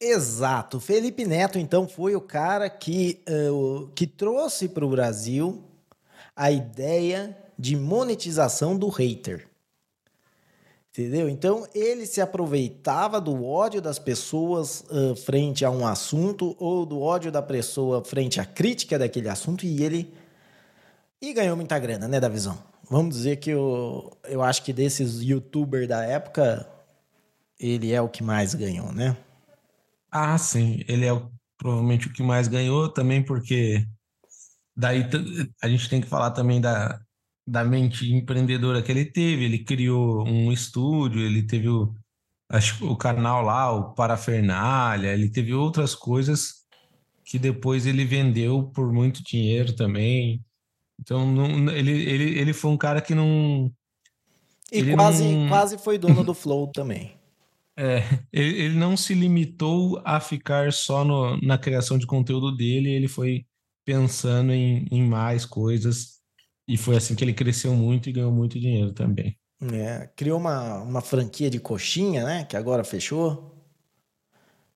Exato. 0.00 0.80
Felipe 0.80 1.26
Neto, 1.26 1.58
então, 1.58 1.86
foi 1.86 2.16
o 2.16 2.20
cara 2.20 2.70
que, 2.70 3.22
uh, 3.28 3.88
que 3.94 4.06
trouxe 4.06 4.68
para 4.68 4.84
o 4.84 4.90
Brasil 4.90 5.62
a 6.34 6.50
ideia 6.50 7.36
de 7.58 7.76
monetização 7.76 8.76
do 8.76 8.88
hater. 8.88 9.46
Entendeu? 10.90 11.28
Então, 11.28 11.68
ele 11.74 12.04
se 12.04 12.20
aproveitava 12.20 13.20
do 13.20 13.44
ódio 13.44 13.80
das 13.80 13.98
pessoas 13.98 14.84
uh, 14.90 15.14
frente 15.14 15.64
a 15.64 15.70
um 15.70 15.86
assunto 15.86 16.56
ou 16.58 16.84
do 16.84 17.00
ódio 17.00 17.30
da 17.30 17.42
pessoa 17.42 18.02
frente 18.02 18.40
à 18.40 18.44
crítica 18.44 18.98
daquele 18.98 19.28
assunto 19.28 19.64
e 19.64 19.84
ele. 19.84 20.12
E 21.22 21.32
ganhou 21.32 21.54
muita 21.54 21.78
grana, 21.78 22.08
né, 22.08 22.18
Davizão? 22.18 22.58
Vamos 22.88 23.14
dizer 23.14 23.36
que 23.36 23.50
eu, 23.50 24.10
eu 24.24 24.42
acho 24.42 24.64
que 24.64 24.72
desses 24.72 25.22
youtubers 25.22 25.86
da 25.86 26.02
época, 26.02 26.66
ele 27.60 27.92
é 27.92 28.00
o 28.00 28.08
que 28.08 28.22
mais 28.22 28.54
ganhou, 28.54 28.90
né? 28.92 29.16
Ah, 30.10 30.36
sim. 30.38 30.82
Ele 30.88 31.04
é 31.04 31.12
o, 31.12 31.30
provavelmente 31.58 32.08
o 32.08 32.12
que 32.12 32.22
mais 32.22 32.48
ganhou 32.48 32.88
também, 32.88 33.22
porque 33.22 33.86
daí 34.74 35.06
a 35.62 35.68
gente 35.68 35.88
tem 35.88 36.00
que 36.00 36.08
falar 36.08 36.30
também 36.30 36.60
da, 36.60 36.98
da 37.46 37.62
mente 37.62 38.10
empreendedora 38.10 38.82
que 38.82 38.90
ele 38.90 39.04
teve. 39.04 39.44
Ele 39.44 39.58
criou 39.58 40.26
um 40.26 40.50
estúdio, 40.50 41.20
ele 41.20 41.42
teve 41.42 41.68
o, 41.68 41.94
acho, 42.48 42.84
o 42.90 42.96
canal 42.96 43.42
lá, 43.42 43.70
o 43.70 43.92
Parafernália, 43.94 45.12
ele 45.12 45.28
teve 45.28 45.52
outras 45.52 45.94
coisas 45.94 46.60
que 47.24 47.38
depois 47.38 47.86
ele 47.86 48.04
vendeu 48.04 48.64
por 48.74 48.90
muito 48.92 49.22
dinheiro 49.22 49.74
também. 49.76 50.42
Então, 50.98 51.30
não, 51.30 51.70
ele, 51.70 51.92
ele, 51.92 52.38
ele 52.38 52.52
foi 52.52 52.70
um 52.70 52.76
cara 52.76 53.00
que 53.00 53.14
não. 53.14 53.70
E 54.72 54.94
quase, 54.94 55.24
não... 55.24 55.48
quase 55.48 55.78
foi 55.78 55.98
dono 55.98 56.24
do 56.24 56.34
Flow 56.34 56.66
também. 56.68 57.19
É, 57.78 58.02
ele, 58.32 58.74
não 58.74 58.96
se 58.96 59.14
limitou 59.14 60.00
a 60.04 60.20
ficar 60.20 60.72
só 60.72 61.04
no, 61.04 61.40
na 61.40 61.56
criação 61.56 61.96
de 61.96 62.06
conteúdo 62.06 62.54
dele, 62.54 62.90
ele 62.90 63.08
foi 63.08 63.46
pensando 63.84 64.52
em, 64.52 64.86
em 64.90 65.02
mais 65.02 65.44
coisas 65.46 66.20
e 66.68 66.76
foi 66.76 66.96
assim 66.96 67.14
que 67.14 67.24
ele 67.24 67.32
cresceu 67.32 67.74
muito 67.74 68.08
e 68.08 68.12
ganhou 68.12 68.32
muito 68.32 68.60
dinheiro 68.60 68.92
também. 68.92 69.36
É, 69.72 70.08
criou 70.16 70.38
uma, 70.38 70.82
uma 70.82 71.00
franquia 71.00 71.50
de 71.50 71.58
coxinha, 71.58 72.24
né? 72.24 72.44
Que 72.44 72.56
agora 72.56 72.84
fechou. 72.84 73.56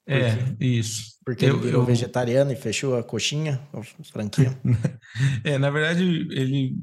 É, 0.05 0.35
porque, 0.35 0.63
é, 0.63 0.67
isso. 0.67 1.15
Porque 1.25 1.45
eu, 1.45 1.55
ele 1.55 1.59
virou 1.59 1.81
eu... 1.81 1.85
vegetariano 1.85 2.51
e 2.51 2.55
fechou 2.55 2.95
a 2.95 3.03
coxinha, 3.03 3.61
a 3.73 3.81
franquia. 4.03 4.55
é, 5.43 5.57
na 5.57 5.69
verdade, 5.69 6.03
ele 6.31 6.75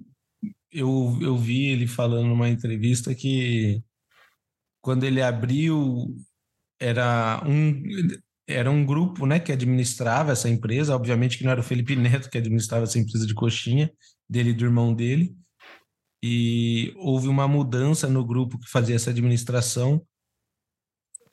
eu, 0.72 1.18
eu 1.20 1.36
vi 1.36 1.66
ele 1.66 1.86
falando 1.86 2.26
numa 2.26 2.48
entrevista 2.48 3.14
que 3.14 3.82
quando 4.82 5.04
ele 5.04 5.22
abriu, 5.22 6.14
era 6.78 7.42
um, 7.46 7.82
era 8.46 8.70
um 8.70 8.84
grupo 8.84 9.24
né, 9.24 9.38
que 9.38 9.52
administrava 9.52 10.32
essa 10.32 10.48
empresa, 10.48 10.94
obviamente 10.94 11.38
que 11.38 11.44
não 11.44 11.52
era 11.52 11.60
o 11.60 11.64
Felipe 11.64 11.94
Neto 11.96 12.28
que 12.28 12.36
administrava 12.36 12.84
essa 12.84 12.98
empresa 12.98 13.26
de 13.26 13.34
coxinha, 13.34 13.90
dele 14.28 14.50
e 14.50 14.54
do 14.54 14.64
irmão 14.64 14.92
dele, 14.92 15.34
e 16.22 16.92
houve 16.96 17.28
uma 17.28 17.48
mudança 17.48 18.08
no 18.08 18.24
grupo 18.24 18.58
que 18.58 18.68
fazia 18.68 18.96
essa 18.96 19.10
administração, 19.10 20.04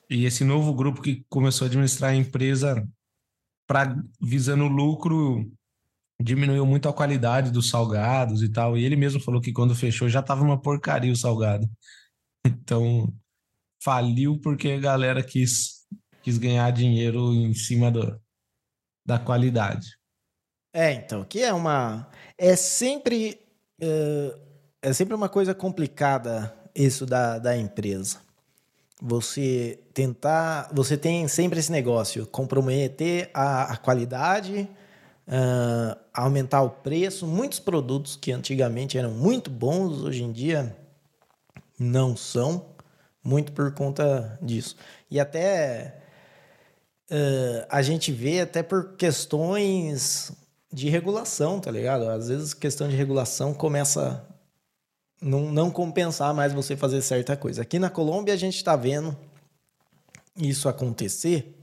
e 0.09 0.25
esse 0.25 0.43
novo 0.43 0.73
grupo 0.73 1.01
que 1.01 1.25
começou 1.29 1.65
a 1.65 1.67
administrar 1.67 2.11
a 2.11 2.15
empresa 2.15 2.87
para 3.67 3.95
visando 4.19 4.67
lucro 4.67 5.51
diminuiu 6.21 6.65
muito 6.65 6.89
a 6.89 6.93
qualidade 6.93 7.51
dos 7.51 7.69
salgados 7.69 8.43
e 8.43 8.49
tal, 8.49 8.77
e 8.77 8.83
ele 8.83 8.95
mesmo 8.95 9.21
falou 9.21 9.39
que 9.39 9.53
quando 9.53 9.75
fechou 9.75 10.09
já 10.09 10.19
estava 10.19 10.43
uma 10.43 10.59
porcaria 10.59 11.11
o 11.11 11.15
salgado. 11.15 11.69
Então, 12.45 13.13
faliu 13.83 14.39
porque 14.41 14.71
a 14.71 14.79
galera 14.79 15.23
quis, 15.23 15.85
quis 16.21 16.37
ganhar 16.37 16.71
dinheiro 16.71 17.33
em 17.33 17.53
cima 17.53 17.89
do, 17.89 18.19
da 19.05 19.17
qualidade. 19.17 19.87
É, 20.73 20.93
então, 20.93 21.23
que 21.23 21.41
é 21.41 21.53
uma. 21.53 22.07
É 22.37 22.55
sempre. 22.55 23.39
Uh, 23.81 24.39
é 24.81 24.93
sempre 24.93 25.13
uma 25.13 25.27
coisa 25.27 25.53
complicada 25.53 26.53
isso 26.75 27.05
da, 27.05 27.39
da 27.39 27.57
empresa. 27.57 28.19
Você 29.01 29.79
tentar. 29.93 30.69
Você 30.71 30.95
tem 30.97 31.27
sempre 31.27 31.59
esse 31.59 31.71
negócio, 31.71 32.27
comprometer 32.27 33.31
a, 33.33 33.73
a 33.73 33.77
qualidade, 33.77 34.69
uh, 35.27 35.99
aumentar 36.13 36.61
o 36.61 36.69
preço. 36.69 37.25
Muitos 37.25 37.59
produtos 37.59 38.15
que 38.15 38.31
antigamente 38.31 38.97
eram 38.97 39.11
muito 39.11 39.49
bons, 39.49 40.03
hoje 40.03 40.23
em 40.23 40.31
dia 40.31 40.75
não 41.79 42.15
são 42.15 42.75
muito 43.23 43.51
por 43.51 43.71
conta 43.73 44.37
disso. 44.41 44.75
E 45.09 45.19
até 45.19 46.01
uh, 47.11 47.65
a 47.69 47.81
gente 47.81 48.11
vê 48.11 48.41
até 48.41 48.63
por 48.63 48.95
questões 48.95 50.31
de 50.71 50.89
regulação, 50.89 51.59
tá 51.59 51.71
ligado? 51.71 52.07
Às 52.09 52.29
vezes 52.29 52.53
questão 52.53 52.87
de 52.87 52.95
regulação 52.95 53.53
começa 53.53 54.25
não, 55.21 55.51
não 55.51 55.71
compensar 55.71 56.33
mais 56.33 56.53
você 56.53 56.77
fazer 56.77 57.01
certa 57.01 57.35
coisa. 57.35 57.61
Aqui 57.61 57.79
na 57.79 57.89
Colômbia 57.89 58.33
a 58.33 58.37
gente 58.37 58.55
está 58.55 58.75
vendo 58.75 59.15
isso 60.35 60.69
acontecer, 60.69 61.55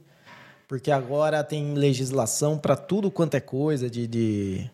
porque 0.68 0.90
agora 0.90 1.42
tem 1.42 1.74
legislação 1.74 2.58
para 2.58 2.76
tudo 2.76 3.10
quanto 3.10 3.34
é 3.34 3.40
coisa 3.40 3.88
de, 3.88 4.06
de 4.06 4.70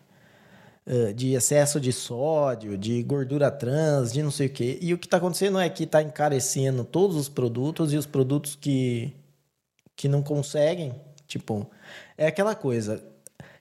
eh, 0.85 1.13
de 1.13 1.33
excesso 1.33 1.79
de 1.79 1.93
sódio, 1.93 2.77
de 2.77 3.01
gordura 3.03 3.49
trans, 3.49 4.11
de 4.11 4.21
não 4.21 4.31
sei 4.31 4.47
o 4.47 4.49
quê. 4.49 4.77
E 4.81 4.93
o 4.93 4.97
que 4.97 5.07
está 5.07 5.17
acontecendo 5.17 5.59
é 5.59 5.69
que 5.69 5.85
está 5.85 6.01
encarecendo 6.01 6.83
todos 6.83 7.15
os 7.15 7.29
produtos 7.29 7.93
e 7.93 7.97
os 7.97 8.05
produtos 8.05 8.55
que, 8.55 9.13
que 9.95 10.09
não 10.09 10.21
conseguem, 10.21 10.93
tipo, 11.27 11.65
é 12.17 12.27
aquela 12.27 12.53
coisa. 12.53 13.01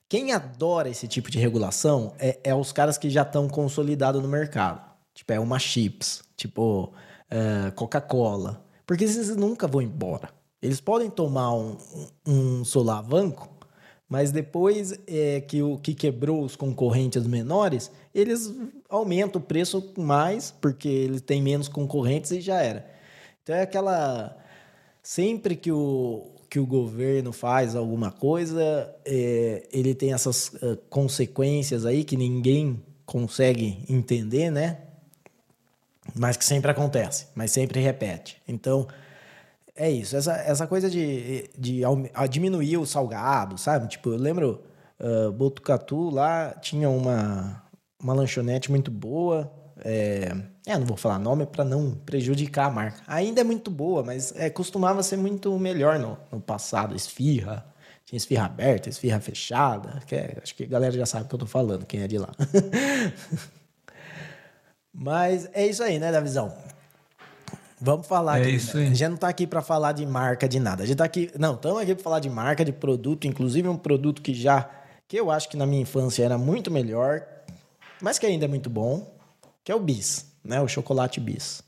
Quem 0.08 0.32
adora 0.32 0.88
esse 0.88 1.06
tipo 1.06 1.30
de 1.30 1.38
regulação 1.38 2.12
é, 2.18 2.38
é 2.44 2.54
os 2.54 2.72
caras 2.72 2.98
que 2.98 3.08
já 3.08 3.22
estão 3.22 3.48
consolidados 3.48 4.20
no 4.20 4.28
mercado. 4.28 4.82
Tipo, 5.14 5.32
é 5.32 5.40
uma 5.40 5.58
chips, 5.58 6.22
tipo, 6.36 6.92
é, 7.30 7.70
Coca-Cola. 7.70 8.64
Porque 8.84 9.04
esses 9.04 9.34
nunca 9.36 9.68
vão 9.68 9.80
embora. 9.80 10.28
Eles 10.60 10.80
podem 10.80 11.08
tomar 11.08 11.54
um, 11.54 11.76
um 12.26 12.64
solavanco, 12.64 13.48
Mas 14.12 14.30
depois 14.30 14.92
é, 15.06 15.40
que 15.40 15.62
o 15.62 15.78
que 15.78 15.94
quebrou 15.94 16.44
os 16.44 16.54
concorrentes 16.54 17.26
menores, 17.26 17.90
eles 18.14 18.54
aumentam 18.86 19.40
o 19.40 19.42
preço 19.42 19.90
mais, 19.96 20.50
porque 20.50 20.86
eles 20.86 21.22
têm 21.22 21.40
menos 21.40 21.66
concorrentes 21.66 22.30
e 22.30 22.42
já 22.42 22.60
era. 22.60 22.86
Então 23.42 23.56
é 23.56 23.62
aquela. 23.62 24.36
Sempre 25.02 25.56
que 25.56 25.72
o, 25.72 26.26
que 26.50 26.60
o 26.60 26.66
governo 26.66 27.32
faz 27.32 27.74
alguma 27.74 28.10
coisa, 28.10 28.94
é, 29.02 29.66
ele 29.72 29.94
tem 29.94 30.12
essas 30.12 30.48
uh, 30.48 30.76
consequências 30.90 31.86
aí 31.86 32.04
que 32.04 32.14
ninguém 32.14 32.82
consegue 33.06 33.82
entender, 33.88 34.50
né? 34.50 34.76
Mas 36.14 36.36
que 36.36 36.44
sempre 36.44 36.70
acontece, 36.70 37.28
mas 37.34 37.50
sempre 37.50 37.80
repete. 37.80 38.42
Então, 38.46 38.86
é 39.74 39.90
isso. 39.90 40.16
Essa, 40.16 40.34
essa 40.34 40.66
coisa 40.66 40.90
de, 40.90 41.48
de, 41.58 41.82
diminuir 42.30 42.76
o 42.76 42.86
salgado, 42.86 43.58
sabe? 43.58 43.88
Tipo, 43.88 44.10
eu 44.10 44.18
lembro, 44.18 44.62
uh, 45.00 45.32
Botucatu 45.32 46.10
lá 46.10 46.50
tinha 46.60 46.88
uma, 46.88 47.62
uma 48.00 48.12
lanchonete 48.12 48.70
muito 48.70 48.90
boa. 48.90 49.50
É, 49.84 50.36
é 50.66 50.78
não 50.78 50.86
vou 50.86 50.96
falar 50.96 51.18
nome 51.18 51.46
para 51.46 51.64
não 51.64 51.92
prejudicar 51.92 52.66
a 52.66 52.70
marca. 52.70 53.02
Ainda 53.06 53.40
é 53.40 53.44
muito 53.44 53.70
boa, 53.70 54.02
mas 54.02 54.32
é, 54.36 54.50
costumava 54.50 55.02
ser 55.02 55.16
muito 55.16 55.58
melhor 55.58 55.98
no, 55.98 56.18
no 56.30 56.40
passado. 56.40 56.94
Esfirra, 56.94 57.64
tinha 58.04 58.18
esfirra 58.18 58.46
aberta, 58.46 58.90
esfirra 58.90 59.20
fechada. 59.20 60.00
Que 60.06 60.16
é, 60.16 60.38
acho 60.42 60.54
que 60.54 60.64
a 60.64 60.68
galera 60.68 60.92
já 60.92 61.06
sabe 61.06 61.24
o 61.24 61.28
que 61.28 61.34
eu 61.34 61.40
tô 61.40 61.46
falando, 61.46 61.86
quem 61.86 62.02
é 62.02 62.06
de 62.06 62.18
lá. 62.18 62.30
mas 64.92 65.48
é 65.54 65.66
isso 65.66 65.82
aí, 65.82 65.98
né, 65.98 66.12
da 66.12 66.20
visão. 66.20 66.54
Vamos 67.84 68.06
falar 68.06 68.38
é 68.38 68.42
aqui. 68.42 68.54
Isso 68.54 68.78
aí. 68.78 68.84
A 68.84 68.88
gente 68.90 69.08
não 69.08 69.14
está 69.16 69.28
aqui 69.28 69.44
para 69.44 69.60
falar 69.60 69.90
de 69.90 70.06
marca 70.06 70.48
de 70.48 70.60
nada. 70.60 70.84
A 70.84 70.86
gente 70.86 70.98
tá 70.98 71.04
aqui, 71.04 71.30
não, 71.36 71.54
estamos 71.54 71.80
aqui 71.80 71.94
para 71.96 72.04
falar 72.04 72.20
de 72.20 72.30
marca, 72.30 72.64
de 72.64 72.72
produto, 72.72 73.26
inclusive 73.26 73.68
um 73.68 73.76
produto 73.76 74.22
que 74.22 74.32
já 74.32 74.70
que 75.08 75.16
eu 75.16 75.30
acho 75.30 75.48
que 75.48 75.56
na 75.56 75.66
minha 75.66 75.82
infância 75.82 76.24
era 76.24 76.38
muito 76.38 76.70
melhor, 76.70 77.22
mas 78.00 78.18
que 78.18 78.24
ainda 78.24 78.44
é 78.44 78.48
muito 78.48 78.70
bom, 78.70 79.14
que 79.64 79.70
é 79.70 79.74
o 79.74 79.80
bis, 79.80 80.32
né? 80.44 80.60
O 80.60 80.68
chocolate 80.68 81.20
bis. 81.20 81.58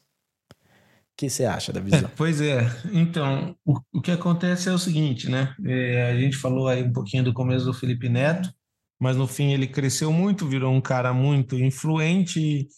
O 0.50 1.16
que 1.16 1.28
você 1.28 1.44
acha 1.44 1.72
da 1.72 1.80
visão? 1.80 2.08
É, 2.08 2.10
pois 2.16 2.40
é. 2.40 2.60
Então, 2.92 3.54
o, 3.64 3.78
o, 3.92 4.00
que 4.00 4.12
acontece 4.12 4.68
é 4.68 4.72
o 4.72 4.78
seguinte, 4.78 5.28
né? 5.28 5.54
É, 5.66 6.12
a 6.12 6.18
gente 6.18 6.36
falou 6.36 6.68
aí 6.68 6.82
um 6.82 6.92
pouquinho 6.92 7.24
do 7.24 7.34
começo 7.34 7.64
do 7.64 7.74
Felipe 7.74 8.08
Neto, 8.08 8.52
mas 9.00 9.16
no 9.16 9.26
fim 9.26 9.52
ele 9.52 9.66
cresceu 9.66 10.12
muito, 10.12 10.46
virou 10.46 10.72
um 10.72 10.80
cara 10.80 11.12
muito 11.12 11.56
influente 11.56 12.68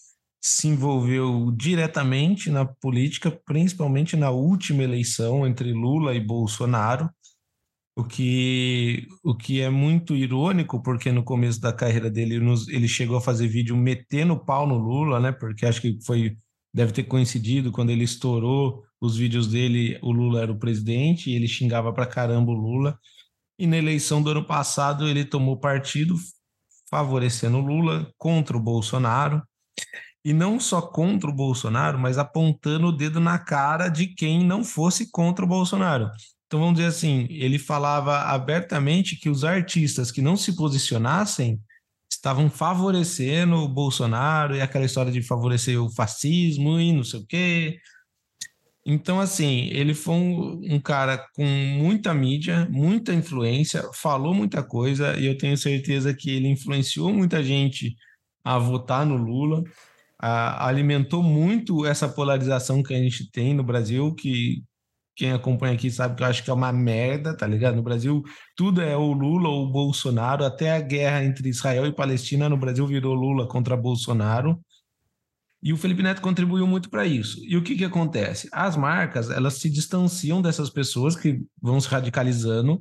se 0.41 0.69
envolveu 0.69 1.51
diretamente 1.53 2.51
na 2.51 2.65
política, 2.65 3.31
principalmente 3.31 4.17
na 4.17 4.31
última 4.31 4.83
eleição 4.83 5.47
entre 5.47 5.73
Lula 5.73 6.15
e 6.15 6.21
Bolsonaro, 6.21 7.11
o 7.99 8.05
que, 8.05 9.09
o 9.25 9.35
que 9.35 9.61
é 9.61 9.71
muito 9.71 10.15
irônico, 10.15 10.83
porque 10.83 11.11
no 11.11 11.25
começo 11.25 11.61
da 11.61 11.73
carreira 11.73 12.11
dele 12.11 12.37
ele 12.69 12.87
chegou 12.87 13.17
a 13.17 13.21
fazer 13.23 13.49
vídeo 13.49 13.75
metendo 13.77 14.39
pau 14.39 14.67
no 14.67 14.77
Lula, 14.77 15.19
né? 15.19 15.33
Porque 15.33 15.65
acho 15.65 15.81
que 15.81 15.99
foi 16.05 16.37
deve 16.75 16.93
ter 16.93 17.05
coincidido 17.05 17.73
quando 17.73 17.89
ele 17.89 18.05
estourou 18.05 18.85
os 19.01 19.17
vídeos 19.17 19.47
dele, 19.47 19.99
o 20.03 20.13
Lula 20.13 20.43
era 20.43 20.53
o 20.53 20.59
presidente 20.59 21.31
e 21.31 21.35
ele 21.35 21.49
xingava 21.49 21.91
pra 21.91 22.07
caramba 22.07 22.53
o 22.53 22.55
Lula. 22.55 22.99
E 23.59 23.67
na 23.67 23.79
eleição 23.79 24.23
do 24.23 24.31
ano 24.31 24.45
passado 24.45 25.09
ele 25.09 25.25
tomou 25.25 25.59
partido 25.59 26.15
favorecendo 26.91 27.57
o 27.57 27.67
Lula 27.67 28.13
contra 28.19 28.57
o 28.57 28.61
Bolsonaro 28.61 29.43
e 30.27 30.33
não 30.33 30.59
só 30.59 30.83
contra 30.83 31.31
o 31.31 31.33
Bolsonaro, 31.33 32.01
mas 32.01 32.19
apontando 32.19 32.89
o 32.89 32.93
dedo 32.93 33.21
na 33.21 33.39
cara 33.39 33.89
de 33.89 34.09
quem 34.09 34.45
não 34.45 34.65
fosse 34.65 35.09
contra 35.13 35.45
o 35.45 35.49
Bolsonaro. 35.49 36.11
Então 36.49 36.59
vamos 36.59 36.75
dizer 36.75 36.89
assim, 36.89 37.29
ele 37.31 37.61
falava 37.61 38.23
abertamente 38.23 39.15
que 39.15 39.31
os 39.31 39.45
artistas 39.45 40.11
que 40.11 40.21
não 40.21 40.37
se 40.37 40.57
posicionassem 40.57 41.61
estavam 42.11 42.51
favorecendo 42.51 43.55
o 43.55 43.69
Bolsonaro 43.69 44.57
e 44.57 44.61
aquela 44.61 44.85
história 44.85 45.13
de 45.13 45.23
favorecer 45.23 45.81
o 45.81 45.95
fascismo 45.95 46.81
e 46.81 46.93
não 46.93 47.05
sei 47.05 47.21
o 47.21 47.27
quê. 47.29 47.79
Então, 48.85 49.21
assim, 49.21 49.69
ele 49.69 49.95
foi 49.95 50.15
um, 50.15 50.61
um, 50.75 50.81
cara 50.81 51.25
com 51.37 51.47
muita 51.79 52.13
mídia, 52.13 52.67
muita 52.69 53.15
influência, 53.15 53.89
falou 53.95 54.35
muita 54.35 54.61
coisa, 54.61 55.17
e 55.17 55.27
eu 55.27 55.39
tenho 55.39 55.57
certeza 55.57 56.13
que 56.13 56.31
ele 56.31 56.49
influenciou 56.49 57.13
muita 57.13 57.45
gente 57.45 57.95
a 58.45 58.59
votar 58.59 59.07
no 59.07 59.17
Lula 59.17 59.63
alimentou 60.19 61.23
muito 61.23 61.85
essa 61.85 62.09
polarização 62.09 62.83
que 62.83 62.95
a 62.95 62.99
gente 62.99 63.31
tem 63.31 63.55
no 63.55 63.63
Brasil, 63.63 64.15
que 64.15 64.63
quem 65.17 65.33
acompanha 65.33 65.75
aqui 65.75 65.91
sabe 65.91 66.15
que 66.15 66.23
eu 66.23 66.27
acho 66.27 66.45
que 66.45 66.51
é 66.51 66.53
uma 66.53 66.71
merda, 66.71 67.35
tá 67.35 67.47
ligado? 67.47 67.75
No 67.75 67.83
Brasil, 67.83 68.23
tudo 68.55 68.83
é 68.83 68.95
o 68.97 69.13
Lula 69.13 69.49
ou 69.49 69.65
o 69.65 69.73
Bolsonaro, 69.73 70.45
até 70.45 70.73
a 70.77 70.81
guerra 70.81 71.25
entre 71.25 71.49
Israel 71.49 71.87
e 71.87 71.93
Palestina 71.93 72.49
no 72.49 72.57
Brasil 72.57 72.87
virou 72.87 73.15
Lula 73.15 73.49
contra 73.49 73.77
Bolsonaro. 73.77 74.61
E 75.63 75.73
o 75.73 75.77
Felipe 75.77 76.03
Neto 76.03 76.21
contribuiu 76.21 76.67
muito 76.67 76.91
para 76.91 77.07
isso. 77.07 77.41
E 77.45 77.57
o 77.57 77.63
que, 77.63 77.77
que 77.77 77.85
acontece? 77.85 78.49
As 78.53 78.77
marcas, 78.77 79.31
elas 79.31 79.55
se 79.55 79.71
distanciam 79.71 80.43
dessas 80.43 80.69
pessoas 80.69 81.17
que 81.17 81.41
vão 81.61 81.81
se 81.81 81.89
radicalizando, 81.89 82.81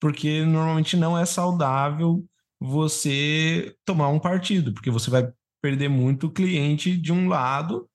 porque 0.00 0.44
normalmente 0.44 0.96
não 0.96 1.16
é 1.16 1.24
saudável 1.24 2.24
você 2.60 3.74
tomar 3.84 4.08
um 4.08 4.18
partido, 4.18 4.72
porque 4.72 4.90
você 4.90 5.08
vai 5.08 5.30
perder 5.66 5.88
muito 5.88 6.30
cliente 6.30 6.96
de 6.96 7.12
um 7.12 7.26
lado 7.26 7.88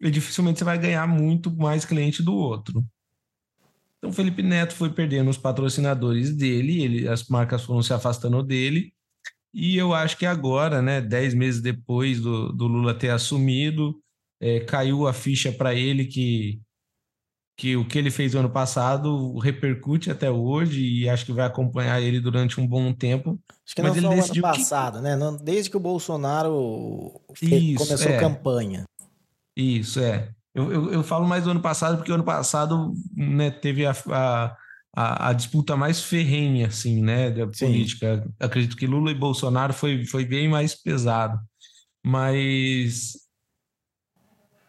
e 0.00 0.10
dificilmente 0.10 0.58
você 0.58 0.64
vai 0.64 0.78
ganhar 0.78 1.06
muito 1.06 1.54
mais 1.54 1.84
cliente 1.84 2.22
do 2.22 2.34
outro. 2.34 2.82
Então, 3.98 4.10
Felipe 4.10 4.42
Neto 4.42 4.74
foi 4.74 4.88
perdendo 4.88 5.28
os 5.28 5.36
patrocinadores 5.36 6.34
dele, 6.34 6.82
ele, 6.82 7.06
as 7.06 7.28
marcas 7.28 7.64
foram 7.64 7.82
se 7.82 7.92
afastando 7.92 8.42
dele, 8.42 8.94
e 9.52 9.76
eu 9.76 9.92
acho 9.92 10.16
que 10.16 10.24
agora, 10.24 10.80
né, 10.80 11.02
dez 11.02 11.34
meses 11.34 11.60
depois 11.60 12.18
do, 12.18 12.50
do 12.50 12.66
Lula 12.66 12.94
ter 12.94 13.10
assumido, 13.10 14.00
é, 14.40 14.60
caiu 14.60 15.06
a 15.06 15.12
ficha 15.12 15.52
para 15.52 15.74
ele 15.74 16.06
que 16.06 16.62
que 17.58 17.76
o 17.76 17.84
que 17.84 17.98
ele 17.98 18.10
fez 18.10 18.34
no 18.34 18.40
ano 18.40 18.50
passado 18.50 19.36
repercute 19.38 20.12
até 20.12 20.30
hoje 20.30 20.80
e 20.80 21.08
acho 21.08 21.26
que 21.26 21.32
vai 21.32 21.44
acompanhar 21.44 22.00
ele 22.00 22.20
durante 22.20 22.60
um 22.60 22.66
bom 22.66 22.92
tempo. 22.94 23.36
Acho 23.66 23.74
que 23.74 23.82
não 23.82 23.90
Mas 23.90 24.00
só 24.00 24.08
o 24.08 24.12
ano 24.12 24.42
passado, 24.42 24.98
que... 24.98 25.02
né? 25.02 25.18
Desde 25.42 25.68
que 25.68 25.76
o 25.76 25.80
Bolsonaro 25.80 27.20
Isso, 27.42 27.84
começou 27.84 28.12
é. 28.12 28.16
a 28.16 28.20
campanha. 28.20 28.84
Isso, 29.56 29.98
é. 29.98 30.28
Eu, 30.54 30.72
eu, 30.72 30.92
eu, 30.92 31.02
falo 31.02 31.26
mais 31.26 31.44
do 31.44 31.50
ano 31.50 31.60
passado 31.60 31.96
porque 31.96 32.12
o 32.12 32.14
ano 32.14 32.22
passado 32.22 32.94
né, 33.12 33.50
teve 33.50 33.84
a, 33.84 33.90
a, 33.90 34.56
a, 34.94 35.28
a, 35.30 35.32
disputa 35.32 35.76
mais 35.76 36.00
ferrenha, 36.00 36.68
assim, 36.68 37.02
né, 37.02 37.28
da 37.32 37.52
Sim. 37.52 37.66
política. 37.66 38.24
Acredito 38.38 38.76
que 38.76 38.86
Lula 38.86 39.10
e 39.10 39.16
Bolsonaro 39.16 39.72
foi, 39.72 40.06
foi 40.06 40.24
bem 40.24 40.48
mais 40.48 40.76
pesado. 40.76 41.36
Mas 42.06 43.14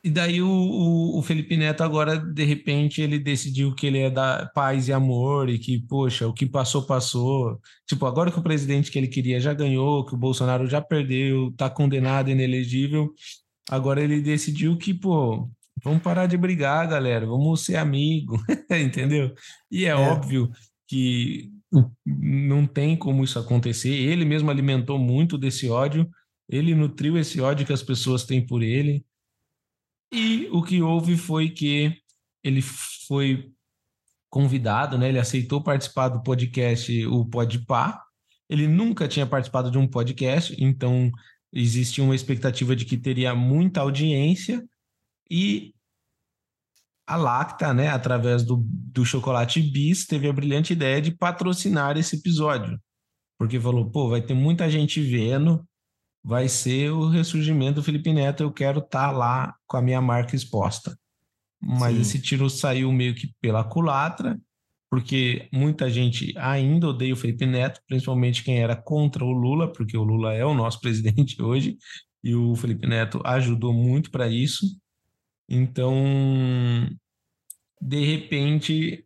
e 0.04 0.10
daí 0.10 0.42
o, 0.42 0.48
o, 0.48 1.20
o, 1.20 1.22
Felipe 1.22 1.58
Neto 1.58 1.84
agora, 1.84 2.18
de 2.18 2.44
repente, 2.44 3.02
ele 3.02 3.20
decidiu 3.20 3.74
que 3.76 3.88
ele 3.88 4.00
é 4.00 4.10
da 4.10 4.50
paz 4.54 4.88
e 4.88 4.94
amor 4.94 5.50
e 5.50 5.60
que, 5.60 5.80
poxa, 5.80 6.28
o 6.28 6.34
que 6.34 6.46
passou, 6.46 6.86
passou. 6.86 7.60
Tipo, 7.88 8.06
agora 8.06 8.32
que 8.32 8.40
o 8.40 8.44
presidente 8.44 8.92
que 8.92 8.98
ele 8.98 9.08
queria 9.08 9.40
já 9.40 9.54
ganhou, 9.54 10.06
que 10.06 10.14
o 10.14 10.18
Bolsonaro 10.18 10.68
já 10.68 10.82
perdeu, 10.82 11.52
tá 11.58 11.70
condenado, 11.70 12.30
inelegível, 12.30 13.14
agora 13.70 14.02
ele 14.02 14.22
decidiu 14.22 14.78
que, 14.78 14.94
pô, 14.94 15.50
vamos 15.84 16.02
parar 16.02 16.28
de 16.28 16.38
brigar, 16.38 16.88
galera, 16.88 17.26
vamos 17.26 17.66
ser 17.66 17.78
amigo, 17.78 18.38
entendeu? 18.72 19.34
E 19.72 19.86
é, 19.86 19.90
é 19.90 19.96
óbvio 19.96 20.50
que 20.88 21.50
não 22.06 22.66
tem 22.66 22.96
como 22.98 23.24
isso 23.24 23.38
acontecer. 23.38 23.90
Ele 23.90 24.26
mesmo 24.26 24.50
alimentou 24.50 24.98
muito 24.98 25.38
desse 25.38 25.70
ódio, 25.70 26.10
ele 26.48 26.74
nutriu 26.74 27.18
esse 27.18 27.40
ódio 27.40 27.66
que 27.66 27.74
as 27.74 27.84
pessoas 27.84 28.24
têm 28.24 28.46
por 28.46 28.64
ele. 28.64 29.06
E 30.12 30.48
o 30.52 30.64
que 30.64 30.82
houve 30.82 31.16
foi 31.16 31.50
que 31.50 31.96
ele 32.44 32.62
foi 32.62 33.52
convidado, 34.30 34.98
né? 34.98 35.10
Ele 35.10 35.20
aceitou 35.20 35.62
participar 35.62 36.10
do 36.10 36.24
podcast, 36.24 37.06
o 37.06 37.26
Podpah. 37.26 38.02
Ele 38.50 38.68
nunca 38.68 39.08
tinha 39.08 39.28
participado 39.28 39.70
de 39.70 39.78
um 39.78 39.88
podcast, 39.88 40.56
então 40.60 41.12
existia 41.54 42.04
uma 42.04 42.16
expectativa 42.16 42.76
de 42.76 42.86
que 42.86 42.98
teria 42.98 43.36
muita 43.36 43.82
audiência 43.82 44.64
e 45.30 45.74
a 47.06 47.16
Lacta, 47.16 47.74
né, 47.74 47.88
através 47.90 48.44
do, 48.44 48.64
do 48.64 49.04
Chocolate 49.04 49.62
Bis, 49.62 50.06
teve 50.06 50.30
a 50.30 50.34
brilhante 50.34 50.74
ideia 50.74 51.02
de 51.02 51.10
patrocinar 51.10 51.98
esse 51.98 52.18
episódio. 52.18 52.80
Porque 53.38 53.60
falou, 53.60 53.90
pô, 53.90 54.10
vai 54.10 54.22
ter 54.22 54.36
muita 54.36 54.70
gente 54.70 55.02
vendo, 55.02 55.68
vai 56.24 56.48
ser 56.48 56.92
o 56.92 57.08
ressurgimento 57.08 57.76
do 57.76 57.84
Felipe 57.84 58.12
Neto. 58.14 58.44
Eu 58.44 58.52
quero 58.52 58.80
estar 58.80 59.08
tá 59.08 59.12
lá 59.12 59.56
com 59.68 59.78
a 59.78 59.82
minha 59.82 60.02
marca 60.02 60.36
exposta. 60.36 60.98
Mas 61.62 61.96
Sim. 61.96 62.02
esse 62.02 62.22
tiro 62.22 62.50
saiu 62.50 62.92
meio 62.92 63.14
que 63.14 63.34
pela 63.42 63.64
culatra, 63.64 64.40
porque 64.90 65.48
muita 65.52 65.90
gente 65.90 66.34
ainda 66.38 66.88
odeia 66.88 67.14
o 67.14 67.18
Felipe 67.18 67.46
Neto, 67.46 67.82
principalmente 67.88 68.44
quem 68.44 68.60
era 68.60 68.76
contra 68.76 69.24
o 69.24 69.32
Lula, 69.32 69.72
porque 69.72 69.98
o 69.98 70.04
Lula 70.04 70.34
é 70.34 70.46
o 70.46 70.54
nosso 70.54 70.80
presidente 70.82 71.42
hoje, 71.42 71.78
e 72.24 72.34
o 72.34 72.56
Felipe 72.56 72.88
Neto 72.88 73.22
ajudou 73.26 73.74
muito 73.74 74.10
para 74.10 74.28
isso. 74.28 74.66
Então, 75.48 75.94
de 77.82 78.06
repente, 78.06 79.06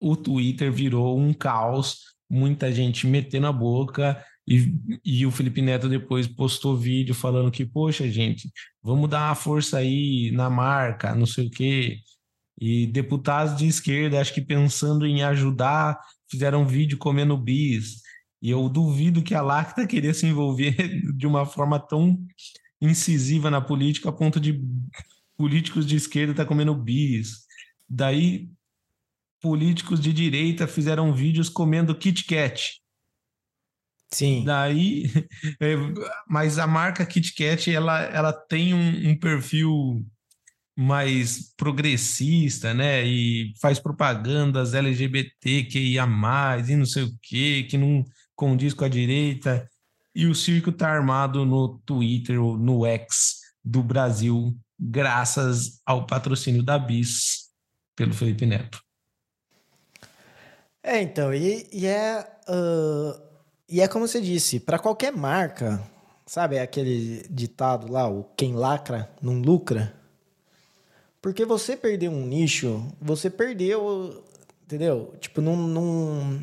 o 0.00 0.16
Twitter 0.16 0.72
virou 0.72 1.18
um 1.18 1.32
caos 1.32 2.08
muita 2.30 2.70
gente 2.70 3.06
metendo 3.06 3.46
a 3.46 3.52
boca 3.52 4.22
e, 4.48 5.00
e 5.04 5.26
o 5.26 5.30
Felipe 5.30 5.60
Neto 5.60 5.90
depois 5.90 6.26
postou 6.26 6.74
vídeo 6.74 7.14
falando 7.14 7.50
que, 7.50 7.66
poxa, 7.66 8.10
gente, 8.10 8.50
vamos 8.82 9.10
dar 9.10 9.28
uma 9.28 9.34
força 9.34 9.76
aí 9.76 10.30
na 10.32 10.48
marca, 10.48 11.14
não 11.14 11.26
sei 11.26 11.48
o 11.48 11.50
quê. 11.50 11.98
E 12.58 12.86
deputados 12.86 13.54
de 13.58 13.66
esquerda, 13.66 14.18
acho 14.18 14.32
que 14.32 14.40
pensando 14.40 15.06
em 15.06 15.22
ajudar, 15.22 16.00
fizeram 16.30 16.62
um 16.62 16.66
vídeo 16.66 16.96
comendo 16.96 17.36
bis. 17.36 18.00
E 18.40 18.48
eu 18.48 18.66
duvido 18.70 19.22
que 19.22 19.34
a 19.34 19.42
Lacta 19.42 19.86
queria 19.86 20.14
se 20.14 20.26
envolver 20.26 20.74
de 21.14 21.26
uma 21.26 21.44
forma 21.44 21.78
tão 21.78 22.18
incisiva 22.80 23.50
na 23.50 23.60
política 23.60 24.08
a 24.08 24.12
ponto 24.12 24.40
de 24.40 24.58
políticos 25.36 25.84
de 25.84 25.96
esquerda 25.96 26.32
estar 26.32 26.44
tá 26.44 26.48
comendo 26.48 26.74
bis. 26.74 27.46
Daí, 27.86 28.48
políticos 29.42 30.00
de 30.00 30.10
direita 30.10 30.66
fizeram 30.66 31.12
vídeos 31.12 31.50
comendo 31.50 31.94
Kit 31.94 32.24
Kat. 32.24 32.80
Sim. 34.10 34.44
Daí, 34.44 35.04
é, 35.60 35.74
mas 36.26 36.58
a 36.58 36.66
marca 36.66 37.04
Kit 37.04 37.34
Kat, 37.34 37.72
ela, 37.72 38.02
ela 38.04 38.32
tem 38.32 38.72
um, 38.72 39.10
um 39.10 39.18
perfil 39.18 40.04
mais 40.76 41.52
progressista, 41.56 42.72
né? 42.72 43.04
E 43.04 43.52
faz 43.60 43.78
propagandas 43.78 44.74
LGBTQIA+, 44.74 46.06
e 46.68 46.76
não 46.76 46.86
sei 46.86 47.02
o 47.02 47.18
quê, 47.20 47.66
que 47.68 47.76
não 47.76 48.04
condiz 48.34 48.72
com 48.72 48.84
a 48.84 48.88
direita. 48.88 49.68
E 50.14 50.26
o 50.26 50.34
circo 50.34 50.72
tá 50.72 50.88
armado 50.88 51.44
no 51.44 51.78
Twitter 51.84 52.40
ou 52.42 52.56
no 52.56 52.86
X 52.86 53.40
do 53.64 53.82
Brasil, 53.82 54.56
graças 54.78 55.80
ao 55.84 56.06
patrocínio 56.06 56.62
da 56.62 56.78
BIS 56.78 57.48
pelo 57.94 58.14
Felipe 58.14 58.46
Neto. 58.46 58.80
É, 60.82 61.02
então, 61.02 61.34
e, 61.34 61.68
e 61.72 61.86
é. 61.86 62.24
Uh, 62.48 63.27
e 63.68 63.80
é 63.80 63.88
como 63.88 64.08
você 64.08 64.20
disse, 64.20 64.58
para 64.58 64.78
qualquer 64.78 65.12
marca, 65.12 65.82
sabe 66.24 66.58
aquele 66.58 67.26
ditado 67.28 67.92
lá, 67.92 68.08
o 68.08 68.24
quem 68.36 68.54
lacra 68.54 69.10
não 69.20 69.40
lucra? 69.40 69.92
Porque 71.20 71.44
você 71.44 71.76
perdeu 71.76 72.10
um 72.10 72.26
nicho, 72.26 72.86
você 73.00 73.28
perdeu, 73.28 74.24
entendeu? 74.64 75.14
Tipo, 75.20 75.42
não, 75.42 75.56
não, 75.56 76.40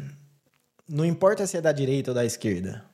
não 0.87 1.05
importa 1.05 1.47
se 1.47 1.57
é 1.57 1.61
da 1.61 1.71
direita 1.71 2.11
ou 2.11 2.15
da 2.15 2.23
esquerda. 2.23 2.85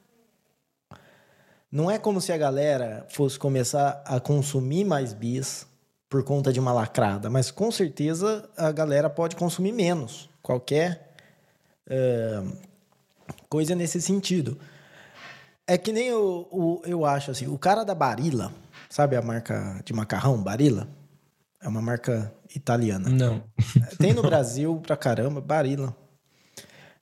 Não 1.70 1.90
é 1.90 1.98
como 1.98 2.22
se 2.22 2.32
a 2.32 2.38
galera 2.38 3.06
fosse 3.10 3.38
começar 3.38 4.02
a 4.06 4.20
consumir 4.20 4.86
mais 4.86 5.14
bis 5.14 5.66
por 6.10 6.24
conta 6.24 6.54
de 6.54 6.60
uma 6.60 6.74
lacrada, 6.74 7.30
mas 7.30 7.50
com 7.52 7.72
certeza 7.72 8.50
a 8.58 8.72
galera 8.72 9.10
pode 9.10 9.36
consumir 9.36 9.72
menos. 9.72 10.30
Qualquer 10.42 11.14
uh, 11.88 12.71
coisa 13.50 13.76
nesse 13.76 14.02
sentido. 14.02 14.58
É 15.68 15.78
que 15.78 15.92
nem 15.92 16.12
o, 16.14 16.48
o, 16.52 16.82
eu 16.86 17.06
acho 17.06 17.32
assim, 17.32 17.48
o 17.48 17.58
cara 17.58 17.84
da 17.84 17.96
Barilla, 17.96 18.52
sabe 18.90 19.16
a 19.16 19.22
marca 19.22 19.82
de 19.86 19.94
macarrão, 19.94 20.42
Barilla? 20.42 20.88
É 21.62 21.68
uma 21.68 21.82
marca 21.82 22.34
italiana. 22.56 23.10
Não. 23.10 23.44
Tem 24.00 24.14
no 24.14 24.22
Brasil 24.22 24.82
pra 24.86 24.98
caramba, 24.98 25.40
Barilla. 25.40 25.96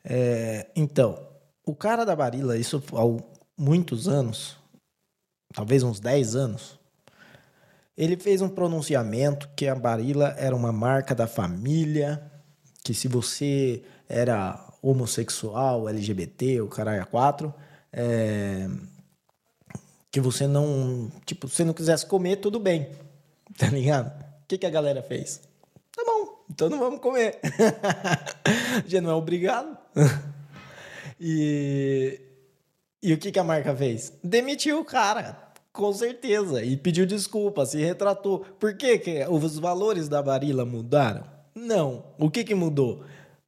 É, 0.03 0.67
então, 0.75 1.19
o 1.65 1.75
cara 1.75 2.05
da 2.05 2.15
Barilla, 2.15 2.57
isso 2.57 2.83
há 2.93 3.23
muitos 3.57 4.07
anos, 4.07 4.57
talvez 5.53 5.83
uns 5.83 5.99
10 5.99 6.35
anos, 6.35 6.79
ele 7.97 8.17
fez 8.17 8.41
um 8.41 8.49
pronunciamento 8.49 9.49
que 9.55 9.67
a 9.67 9.75
Barilla 9.75 10.33
era 10.37 10.55
uma 10.55 10.71
marca 10.71 11.13
da 11.13 11.27
família, 11.27 12.31
que 12.83 12.93
se 12.93 13.07
você 13.07 13.83
era 14.07 14.68
homossexual, 14.81 15.89
LGBT, 15.89 16.61
o 16.61 16.67
caralho 16.67 17.05
4, 17.07 17.53
é, 17.91 18.67
que 20.11 20.19
você 20.19 20.47
não, 20.47 21.11
tipo, 21.25 21.47
se 21.47 21.63
não 21.63 21.73
quisesse 21.73 22.05
comer, 22.05 22.37
tudo 22.37 22.59
bem, 22.59 22.89
tá 23.57 23.67
ligado? 23.67 24.29
que, 24.49 24.57
que 24.57 24.65
a 24.65 24.71
galera 24.71 25.03
fez? 25.03 25.41
Tá 25.95 26.03
bom, 26.03 26.43
então 26.49 26.69
não 26.69 26.79
vamos 26.79 26.99
comer. 26.99 27.39
Já 28.87 28.99
não 28.99 29.11
é 29.11 29.13
obrigado. 29.13 29.77
e, 31.21 32.19
e 33.01 33.13
o 33.13 33.17
que, 33.19 33.31
que 33.31 33.37
a 33.37 33.43
marca 33.43 33.75
fez? 33.75 34.11
Demitiu 34.23 34.79
o 34.79 34.85
cara, 34.85 35.37
com 35.71 35.93
certeza, 35.93 36.63
e 36.63 36.75
pediu 36.75 37.05
desculpa, 37.05 37.63
se 37.63 37.77
retratou. 37.77 38.39
Por 38.59 38.75
que, 38.75 38.97
que 38.97 39.25
os 39.27 39.59
valores 39.59 40.09
da 40.09 40.21
Barilla 40.23 40.65
mudaram? 40.65 41.23
Não. 41.53 42.05
O 42.17 42.31
que, 42.31 42.43
que 42.43 42.55
mudou? 42.55 43.03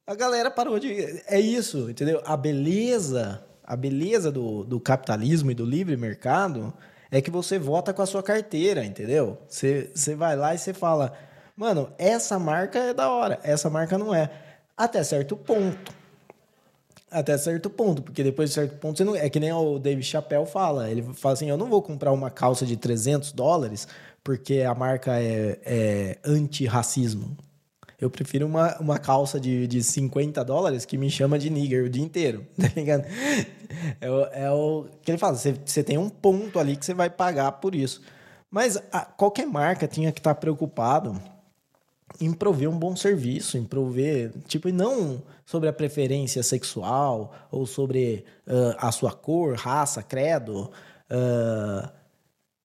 A 0.06 0.14
galera 0.14 0.50
parou 0.50 0.78
de. 0.78 1.22
É 1.26 1.38
isso, 1.38 1.88
entendeu? 1.88 2.20
A 2.24 2.36
beleza, 2.36 3.44
a 3.62 3.76
beleza 3.76 4.32
do, 4.32 4.64
do 4.64 4.80
capitalismo 4.80 5.50
e 5.50 5.54
do 5.54 5.64
livre 5.64 5.96
mercado 5.96 6.74
é 7.10 7.20
que 7.20 7.30
você 7.30 7.58
vota 7.58 7.92
com 7.92 8.02
a 8.02 8.06
sua 8.06 8.22
carteira, 8.22 8.84
entendeu? 8.84 9.38
Você, 9.48 9.90
você 9.94 10.14
vai 10.14 10.34
lá 10.34 10.54
e 10.54 10.58
você 10.58 10.72
fala, 10.72 11.16
mano, 11.56 11.92
essa 11.98 12.38
marca 12.38 12.78
é 12.78 12.94
da 12.94 13.10
hora, 13.10 13.38
essa 13.44 13.70
marca 13.70 13.96
não 13.96 14.12
é. 14.14 14.30
Até 14.76 15.04
certo 15.04 15.36
ponto. 15.36 15.94
Até 17.08 17.36
certo 17.38 17.70
ponto, 17.70 18.02
porque 18.02 18.24
depois 18.24 18.48
de 18.48 18.54
certo 18.54 18.76
ponto 18.78 18.96
você 18.96 19.04
não. 19.04 19.14
É 19.14 19.30
que 19.30 19.38
nem 19.38 19.52
o 19.52 19.78
David 19.78 20.04
Chappelle 20.04 20.46
fala. 20.46 20.90
Ele 20.90 21.02
fala 21.14 21.34
assim: 21.34 21.48
eu 21.48 21.56
não 21.56 21.68
vou 21.68 21.80
comprar 21.80 22.10
uma 22.10 22.30
calça 22.30 22.66
de 22.66 22.76
300 22.76 23.32
dólares 23.32 23.86
porque 24.24 24.62
a 24.62 24.74
marca 24.74 25.20
é, 25.20 25.58
é 25.64 26.18
anti-racismo. 26.24 27.36
Eu 28.02 28.10
prefiro 28.10 28.46
uma, 28.46 28.76
uma 28.80 28.98
calça 28.98 29.38
de, 29.38 29.68
de 29.68 29.80
50 29.80 30.44
dólares 30.44 30.84
que 30.84 30.98
me 30.98 31.08
chama 31.08 31.38
de 31.38 31.48
nigger 31.48 31.84
o 31.84 31.88
dia 31.88 32.02
inteiro, 32.02 32.44
tá 32.60 32.68
ligado? 32.74 33.04
É 34.00 34.10
o, 34.10 34.24
é 34.24 34.50
o 34.50 34.86
que 35.04 35.12
ele 35.12 35.18
fala, 35.18 35.36
você, 35.36 35.84
tem 35.84 35.96
um 35.96 36.08
ponto 36.08 36.58
ali 36.58 36.74
que 36.74 36.84
você 36.84 36.94
vai 36.94 37.08
pagar 37.08 37.52
por 37.52 37.76
isso. 37.76 38.02
Mas 38.50 38.76
a, 38.90 39.02
qualquer 39.02 39.46
marca 39.46 39.86
tinha 39.86 40.10
que 40.10 40.18
estar 40.18 40.34
preocupado 40.34 41.16
em 42.20 42.32
prover 42.32 42.68
um 42.68 42.76
bom 42.76 42.96
serviço, 42.96 43.56
em 43.56 43.64
prover, 43.64 44.32
tipo, 44.48 44.68
e 44.68 44.72
não 44.72 45.22
sobre 45.46 45.68
a 45.68 45.72
preferência 45.72 46.42
sexual 46.42 47.32
ou 47.52 47.66
sobre 47.66 48.24
uh, 48.48 48.74
a 48.78 48.90
sua 48.90 49.12
cor, 49.12 49.54
raça, 49.54 50.02
credo. 50.02 50.72
Uh, 51.08 51.88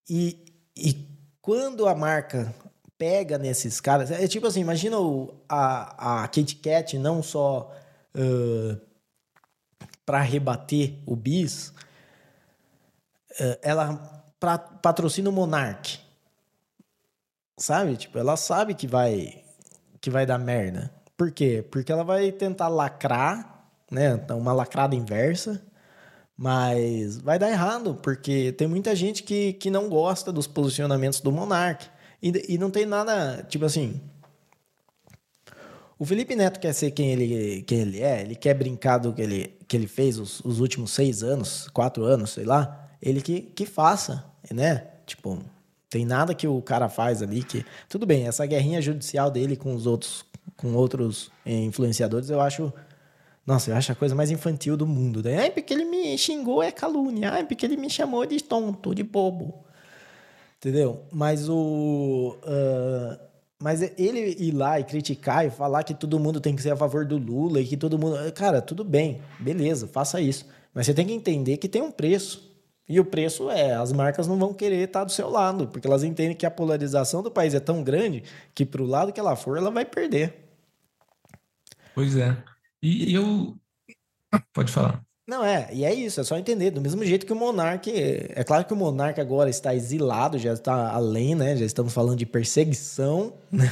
e, 0.10 0.44
e 0.76 1.08
quando 1.44 1.88
a 1.88 1.94
marca 1.94 2.52
pega 2.98 3.38
nesses 3.38 3.80
caras. 3.80 4.12
É 4.12 4.28
tipo 4.28 4.48
assim, 4.48 4.62
imagina 4.62 5.00
o, 5.00 5.34
a, 5.48 6.24
a 6.24 6.28
Kit 6.28 6.56
Kat 6.56 6.98
não 6.98 7.22
só 7.22 7.72
uh, 8.16 8.80
para 10.06 10.22
rebater 10.22 10.96
o 11.06 11.16
bis, 11.16 11.74
uh, 13.40 13.58
ela 13.62 14.26
pra, 14.40 14.58
patrocina 14.58 15.30
o 15.30 15.34
Monark. 15.34 16.00
Sabe? 17.60 17.98
Tipo, 17.98 18.20
ela 18.20 18.38
sabe 18.38 18.74
que 18.76 18.88
vai 18.88 19.44
que 20.00 20.10
vai 20.10 20.26
dar 20.26 20.38
merda. 20.38 20.92
Por 21.18 21.32
quê? 21.32 21.66
Porque 21.72 21.92
ela 21.92 22.04
vai 22.04 22.32
tentar 22.32 22.68
lacrar, 22.68 23.68
né? 23.92 24.14
Uma 24.30 24.54
lacrada 24.54 24.96
inversa. 24.96 25.62
Mas 26.38 27.18
vai 27.18 27.40
dar 27.40 27.50
errado, 27.50 27.96
porque 27.96 28.52
tem 28.52 28.68
muita 28.68 28.96
gente 28.96 29.24
que, 29.24 29.54
que 29.54 29.72
não 29.72 29.90
gosta 29.90 30.32
dos 30.32 30.46
posicionamentos 30.46 31.20
do 31.20 31.32
Monark. 31.32 31.90
E, 32.22 32.56
e 32.56 32.58
não 32.58 32.70
tem 32.70 32.86
nada, 32.86 33.46
tipo 33.50 33.66
assim. 33.66 34.02
O 36.00 36.06
Felipe 36.06 36.36
Neto 36.36 36.60
quer 36.60 36.74
ser 36.74 36.92
quem 36.92 37.12
ele, 37.12 37.64
quem 37.64 37.80
ele 37.80 38.02
é, 38.02 38.22
ele 38.22 38.36
quer 38.36 38.54
brincar 38.54 39.00
do 39.00 39.14
que 39.14 39.22
ele, 39.22 39.58
que 39.68 39.76
ele 39.76 39.88
fez 39.88 40.20
os, 40.20 40.40
os 40.42 40.60
últimos 40.60 40.92
seis 40.92 41.24
anos, 41.24 41.68
quatro 41.70 42.04
anos, 42.04 42.32
sei 42.32 42.46
lá. 42.46 42.88
Ele 43.02 43.22
que, 43.22 43.42
que 43.42 43.66
faça, 43.66 44.24
né? 44.52 44.88
Tipo, 45.06 45.40
tem 45.90 46.06
nada 46.06 46.36
que 46.36 46.48
o 46.48 46.62
cara 46.62 46.90
faz 46.90 47.22
ali 47.24 47.44
que. 47.44 47.66
Tudo 47.90 48.06
bem, 48.06 48.28
essa 48.28 48.46
guerrinha 48.46 48.82
judicial 48.82 49.32
dele 49.32 49.56
com 49.56 49.74
os 49.74 49.88
outros, 49.88 50.26
com 50.56 50.74
outros 50.74 51.32
influenciadores, 51.46 52.30
eu 52.30 52.42
acho. 52.42 52.72
Nossa, 53.46 53.72
eu 53.72 53.76
acho 53.78 53.92
a 53.94 53.96
coisa 53.96 54.14
mais 54.14 54.30
infantil 54.30 54.76
do 54.76 54.86
mundo. 54.86 55.24
Ai, 55.26 55.50
porque 55.50 55.74
ele 55.74 55.86
me 55.86 56.18
xingou 56.18 56.62
é 56.62 56.72
calúnia. 56.72 57.32
Ai, 57.32 57.46
porque 57.46 57.66
ele 57.66 57.78
me 57.78 57.90
chamou 57.90 58.26
de 58.26 58.44
tonto, 58.44 58.94
de 58.94 59.04
bobo. 59.04 59.64
Entendeu? 60.58 61.06
Mas 61.12 61.48
o. 61.48 62.38
Uh, 62.44 63.28
mas 63.62 63.82
ele 63.98 64.36
ir 64.40 64.52
lá 64.52 64.80
e 64.80 64.84
criticar 64.84 65.46
e 65.46 65.50
falar 65.50 65.84
que 65.84 65.94
todo 65.94 66.20
mundo 66.20 66.40
tem 66.40 66.56
que 66.56 66.62
ser 66.62 66.72
a 66.72 66.76
favor 66.76 67.06
do 67.06 67.18
Lula 67.18 67.60
e 67.60 67.66
que 67.66 67.78
todo 67.78 67.98
mundo. 67.98 68.18
Cara, 68.34 68.62
tudo 68.62 68.84
bem, 68.84 69.22
beleza, 69.40 69.88
faça 69.88 70.22
isso. 70.22 70.46
Mas 70.74 70.86
você 70.86 70.94
tem 70.94 71.08
que 71.08 71.14
entender 71.14 71.58
que 71.58 71.68
tem 71.68 71.82
um 71.82 71.92
preço. 71.92 72.46
E 72.90 73.00
o 73.00 73.06
preço 73.06 73.50
é, 73.50 73.74
as 73.74 73.92
marcas 73.92 74.28
não 74.28 74.38
vão 74.38 74.54
querer 74.54 74.86
estar 74.86 75.04
do 75.04 75.12
seu 75.12 75.30
lado, 75.30 75.68
porque 75.68 75.86
elas 75.86 76.04
entendem 76.04 76.38
que 76.38 76.46
a 76.46 76.52
polarização 76.52 77.22
do 77.22 77.30
país 77.30 77.54
é 77.54 77.60
tão 77.60 77.84
grande 77.84 78.24
que 78.56 78.66
para 78.66 78.82
o 78.82 78.86
lado 78.86 79.12
que 79.12 79.20
ela 79.20 79.36
for, 79.36 79.58
ela 79.58 79.70
vai 79.70 79.84
perder. 79.84 80.34
Pois 81.94 82.16
é. 82.16 82.38
E 82.82 83.14
eu. 83.14 83.58
Pode 84.54 84.72
falar. 84.72 85.07
Não, 85.28 85.44
é, 85.44 85.68
e 85.74 85.84
é 85.84 85.94
isso, 85.94 86.22
é 86.22 86.24
só 86.24 86.38
entender. 86.38 86.72
Do 86.72 86.80
mesmo 86.80 87.04
jeito 87.04 87.26
que 87.26 87.34
o 87.34 87.36
Monark. 87.36 87.92
É 87.94 88.44
claro 88.46 88.64
que 88.64 88.72
o 88.72 88.78
Monark 88.78 89.20
agora 89.20 89.50
está 89.50 89.76
exilado, 89.76 90.38
já 90.38 90.54
está 90.54 90.90
além, 90.94 91.36
né? 91.36 91.58
Já 91.58 91.66
estamos 91.66 91.94
falando 91.94 92.16
de 92.16 92.26
perseguição, 92.26 93.34
né? 93.52 93.70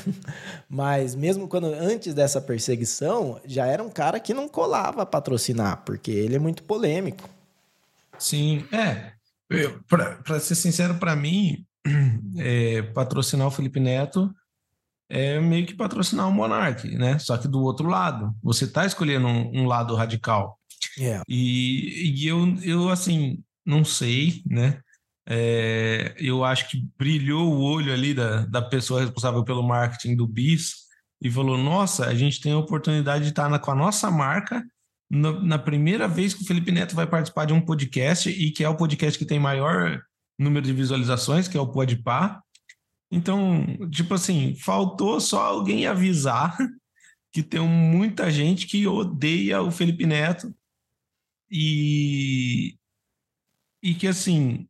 Mas 0.67 1.15
mesmo 1.15 1.47
quando 1.47 1.67
antes 1.67 2.13
dessa 2.13 2.41
perseguição, 2.41 3.39
já 3.45 3.65
era 3.67 3.81
um 3.81 3.89
cara 3.89 4.19
que 4.19 4.33
não 4.33 4.49
colava 4.49 5.03
a 5.03 5.05
patrocinar, 5.05 5.83
porque 5.85 6.11
ele 6.11 6.35
é 6.35 6.39
muito 6.39 6.61
polêmico. 6.63 7.29
Sim, 8.19 8.65
é. 8.69 9.13
Para 9.87 10.39
ser 10.41 10.55
sincero, 10.55 10.95
para 10.95 11.15
mim, 11.15 11.65
é, 12.37 12.81
patrocinar 12.81 13.47
o 13.47 13.51
Felipe 13.51 13.79
Neto 13.79 14.29
é 15.07 15.39
meio 15.39 15.65
que 15.65 15.75
patrocinar 15.75 16.27
o 16.27 16.31
Monark, 16.33 16.85
né? 16.97 17.17
Só 17.19 17.37
que 17.37 17.47
do 17.47 17.61
outro 17.61 17.87
lado. 17.87 18.35
Você 18.43 18.65
está 18.65 18.85
escolhendo 18.85 19.27
um, 19.27 19.61
um 19.61 19.67
lado 19.67 19.95
radical. 19.95 20.59
Yeah. 20.97 21.23
E, 21.27 22.13
e 22.15 22.27
eu, 22.27 22.55
eu, 22.63 22.89
assim, 22.89 23.43
não 23.65 23.83
sei, 23.83 24.41
né? 24.45 24.79
É, 25.27 26.13
eu 26.17 26.43
acho 26.43 26.69
que 26.69 26.87
brilhou 26.97 27.51
o 27.51 27.61
olho 27.61 27.91
ali 27.91 28.13
da, 28.13 28.45
da 28.45 28.61
pessoa 28.61 29.01
responsável 29.01 29.43
pelo 29.43 29.63
marketing 29.63 30.15
do 30.15 30.27
BIS 30.27 30.85
e 31.21 31.31
falou: 31.31 31.57
Nossa, 31.57 32.05
a 32.05 32.13
gente 32.13 32.39
tem 32.39 32.51
a 32.51 32.57
oportunidade 32.57 33.23
de 33.23 33.29
estar 33.31 33.49
na, 33.49 33.57
com 33.57 33.71
a 33.71 33.75
nossa 33.75 34.11
marca 34.11 34.63
na, 35.09 35.31
na, 35.41 35.59
primeira 35.59 36.07
vez 36.07 36.33
que 36.33 36.43
o 36.43 36.45
Felipe 36.45 36.71
Neto 36.71 36.95
vai 36.95 37.07
participar 37.07 37.45
de 37.45 37.53
um 37.53 37.61
podcast 37.61 38.29
e 38.29 38.51
que 38.51 38.63
é 38.63 38.69
o 38.69 38.77
podcast 38.77 39.17
que 39.17 39.25
tem 39.25 39.39
maior 39.39 40.01
número 40.37 40.65
de 40.65 40.73
visualizações, 40.73 41.47
que 41.47 41.57
é 41.57 41.59
o 41.59 41.71
Podpah. 41.71 42.41
Então, 43.11 43.65
tipo 43.89 44.13
assim, 44.13 44.55
faltou 44.55 45.19
só 45.19 45.43
alguém 45.43 45.87
avisar 45.87 46.55
que 47.31 47.41
tem 47.41 47.61
muita 47.61 48.29
gente 48.29 48.67
que 48.67 48.85
odeia 48.87 49.61
o 49.61 49.71
Felipe 49.71 50.05
Neto 50.05 50.53
e, 51.49 52.77
e 53.81 53.93
que, 53.93 54.07
assim, 54.07 54.67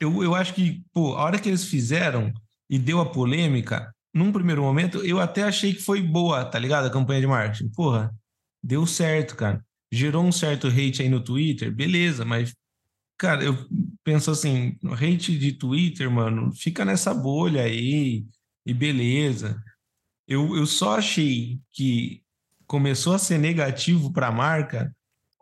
eu, 0.00 0.22
eu 0.22 0.34
acho 0.34 0.54
que, 0.54 0.84
pô, 0.92 1.14
a 1.14 1.24
hora 1.24 1.38
que 1.38 1.48
eles 1.48 1.64
fizeram 1.64 2.32
e 2.68 2.78
deu 2.78 3.00
a 3.00 3.10
polêmica, 3.10 3.94
num 4.12 4.32
primeiro 4.32 4.62
momento, 4.62 5.04
eu 5.04 5.20
até 5.20 5.42
achei 5.42 5.74
que 5.74 5.82
foi 5.82 6.02
boa, 6.02 6.44
tá 6.44 6.58
ligado? 6.58 6.86
A 6.86 6.90
campanha 6.90 7.20
de 7.20 7.26
marketing. 7.26 7.68
Porra, 7.70 8.14
deu 8.62 8.86
certo, 8.86 9.36
cara. 9.36 9.64
Gerou 9.92 10.24
um 10.24 10.32
certo 10.32 10.66
hate 10.66 11.02
aí 11.02 11.08
no 11.08 11.22
Twitter, 11.22 11.72
beleza, 11.72 12.24
mas, 12.24 12.54
cara, 13.18 13.44
eu 13.44 13.56
penso 14.02 14.30
assim, 14.30 14.76
hate 14.84 15.38
de 15.38 15.52
Twitter, 15.52 16.10
mano, 16.10 16.52
fica 16.54 16.84
nessa 16.84 17.14
bolha 17.14 17.62
aí 17.62 18.24
e 18.64 18.74
beleza. 18.74 19.62
Eu, 20.26 20.56
eu 20.56 20.66
só 20.66 20.96
achei 20.98 21.60
que 21.72 22.22
começou 22.66 23.14
a 23.14 23.18
ser 23.18 23.38
negativo 23.38 24.12
para 24.12 24.28
a 24.28 24.32
marca 24.32 24.95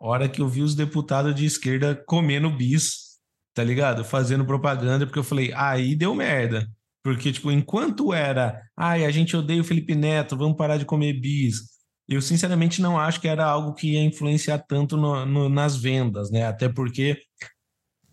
hora 0.05 0.29
que 0.29 0.41
eu 0.41 0.47
vi 0.47 0.61
os 0.61 0.75
deputados 0.75 1.33
de 1.35 1.45
esquerda 1.45 1.95
comendo 2.05 2.49
bis, 2.49 3.17
tá 3.53 3.63
ligado? 3.63 4.03
Fazendo 4.03 4.45
propaganda, 4.45 5.05
porque 5.05 5.19
eu 5.19 5.23
falei, 5.23 5.51
aí 5.53 5.95
deu 5.95 6.13
merda. 6.13 6.69
Porque, 7.03 7.31
tipo, 7.31 7.51
enquanto 7.51 8.13
era, 8.13 8.61
ai, 8.75 9.05
a 9.05 9.11
gente 9.11 9.35
odeia 9.37 9.61
o 9.61 9.63
Felipe 9.63 9.95
Neto, 9.95 10.37
vamos 10.37 10.57
parar 10.57 10.77
de 10.77 10.85
comer 10.85 11.13
bis. 11.13 11.75
Eu, 12.07 12.21
sinceramente, 12.21 12.81
não 12.81 12.99
acho 12.99 13.21
que 13.21 13.27
era 13.27 13.45
algo 13.45 13.73
que 13.73 13.93
ia 13.93 14.03
influenciar 14.03 14.59
tanto 14.59 14.97
no, 14.97 15.25
no, 15.25 15.49
nas 15.49 15.75
vendas, 15.75 16.31
né? 16.31 16.45
Até 16.45 16.69
porque, 16.69 17.19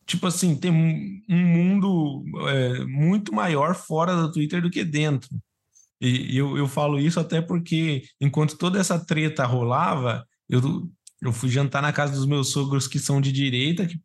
tipo 0.06 0.26
assim, 0.26 0.54
tem 0.56 0.70
um 1.28 1.36
mundo 1.36 2.24
é, 2.48 2.84
muito 2.84 3.34
maior 3.34 3.74
fora 3.74 4.14
do 4.16 4.30
Twitter 4.32 4.62
do 4.62 4.70
que 4.70 4.84
dentro. 4.84 5.28
E 6.00 6.36
eu, 6.36 6.56
eu 6.58 6.66
falo 6.66 6.98
isso 6.98 7.20
até 7.20 7.40
porque, 7.40 8.02
enquanto 8.20 8.58
toda 8.58 8.78
essa 8.80 8.98
treta 8.98 9.46
rolava, 9.46 10.26
eu 10.48 10.60
eu 11.22 11.32
fui 11.32 11.48
jantar 11.48 11.80
na 11.80 11.92
casa 11.92 12.12
dos 12.12 12.26
meus 12.26 12.50
sogros 12.50 12.88
que 12.88 12.98
são 12.98 13.20
de 13.20 13.30
direita, 13.30 13.86
que, 13.86 14.00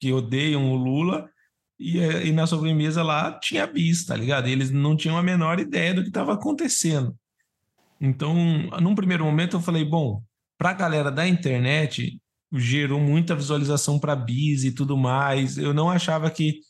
que 0.00 0.12
odeiam 0.12 0.72
o 0.72 0.76
Lula, 0.76 1.28
e, 1.78 1.98
e 1.98 2.32
na 2.32 2.46
sobremesa 2.46 3.02
lá 3.02 3.38
tinha 3.38 3.66
bis, 3.66 4.06
tá 4.06 4.16
ligado? 4.16 4.48
Eles 4.48 4.70
não 4.70 4.96
tinham 4.96 5.18
a 5.18 5.22
menor 5.22 5.60
ideia 5.60 5.92
do 5.92 6.02
que 6.02 6.08
estava 6.08 6.32
acontecendo. 6.32 7.14
Então, 8.00 8.34
num 8.80 8.94
primeiro 8.94 9.24
momento, 9.24 9.56
eu 9.56 9.60
falei: 9.60 9.84
bom, 9.84 10.22
para 10.56 10.70
a 10.70 10.74
galera 10.74 11.10
da 11.10 11.28
internet, 11.28 12.18
gerou 12.50 12.98
muita 12.98 13.34
visualização 13.34 13.98
para 13.98 14.16
bis 14.16 14.64
e 14.64 14.72
tudo 14.72 14.96
mais. 14.96 15.58
Eu 15.58 15.74
não 15.74 15.90
achava 15.90 16.30
que, 16.30 16.60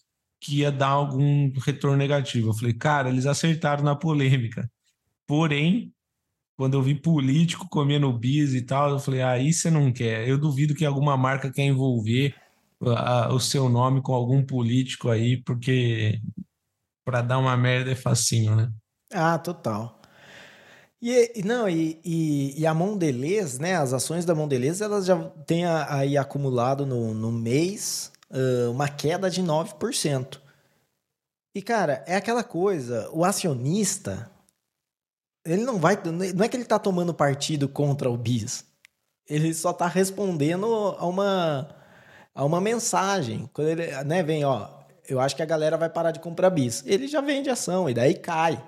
que 0.41 0.59
ia 0.59 0.73
dar 0.73 0.89
algum 0.89 1.53
retorno 1.61 1.97
negativo. 1.97 2.49
Eu 2.49 2.55
falei, 2.55 2.75
cara, 2.75 3.09
eles 3.09 3.27
acertaram 3.27 3.85
na 3.85 3.95
polêmica. 3.95 4.69
Porém, 5.27 5.94
quando 6.57 6.75
eu 6.75 6.83
vi 6.83 6.95
político 6.95 7.69
comendo 7.69 8.13
bis 8.13 8.55
e 8.55 8.63
tal, 8.63 8.91
eu 8.91 8.99
falei, 8.99 9.23
ah, 9.23 9.39
isso 9.39 9.63
você 9.63 9.71
não 9.71 9.93
quer. 9.93 10.29
Eu 10.29 10.39
duvido 10.39 10.75
que 10.75 10.85
alguma 10.85 11.17
marca 11.17 11.51
quer 11.51 11.65
envolver 11.65 12.35
a, 12.81 13.33
o 13.33 13.41
seu 13.41 13.69
nome 13.69 14.01
com 14.03 14.15
algum 14.15 14.45
político 14.45 15.09
aí, 15.09 15.37
porque 15.37 16.21
para 17.05 17.23
dar 17.23 17.39
uma 17.39 17.57
merda 17.57 17.91
é 17.91 17.95
facinho, 17.95 18.57
né? 18.57 18.73
Ah, 19.13 19.39
total. 19.39 20.01
E, 21.01 21.43
não, 21.45 21.69
e, 21.69 22.01
e, 22.03 22.61
e, 22.61 22.67
a 22.67 22.73
Mondelez, 22.73 23.59
né? 23.59 23.77
As 23.77 23.93
ações 23.93 24.25
da 24.25 24.35
Mondelez, 24.35 24.81
elas 24.81 25.05
já 25.05 25.23
têm 25.47 25.67
aí 25.67 26.17
acumulado 26.17 26.87
no, 26.87 27.13
no 27.13 27.31
mês 27.31 28.11
uh, 28.31 28.71
uma 28.71 28.89
queda 28.89 29.29
de 29.29 29.43
9%. 29.43 30.41
E, 31.55 31.61
cara, 31.61 32.03
é 32.07 32.17
aquela 32.17 32.43
coisa, 32.43 33.09
o 33.13 33.23
acionista, 33.23 34.31
ele 35.45 35.63
não 35.63 35.79
vai. 35.79 35.99
Não 36.35 36.45
é 36.45 36.49
que 36.49 36.57
ele 36.57 36.63
está 36.63 36.79
tomando 36.79 37.13
partido 37.13 37.69
contra 37.69 38.11
o 38.11 38.17
bis. 38.17 38.65
Ele 39.29 39.53
só 39.55 39.71
está 39.71 39.87
respondendo 39.87 40.67
a 40.67 41.07
uma, 41.07 41.77
a 42.35 42.45
uma 42.45 42.61
mensagem. 42.61 43.49
Quando 43.53 43.69
ele 43.69 44.05
né, 44.05 44.23
vem, 44.23 44.45
ó, 44.45 44.69
eu 45.09 45.21
acho 45.21 45.37
que 45.37 45.43
a 45.43 45.47
galera 45.47 45.77
vai 45.77 45.89
parar 45.89 46.11
de 46.11 46.21
comprar 46.21 46.51
bis. 46.51 46.83
Ele 46.87 47.07
já 47.07 47.21
vende 47.21 47.51
ação 47.51 47.89
e 47.89 47.95
daí 47.95 48.15
cai. 48.15 48.63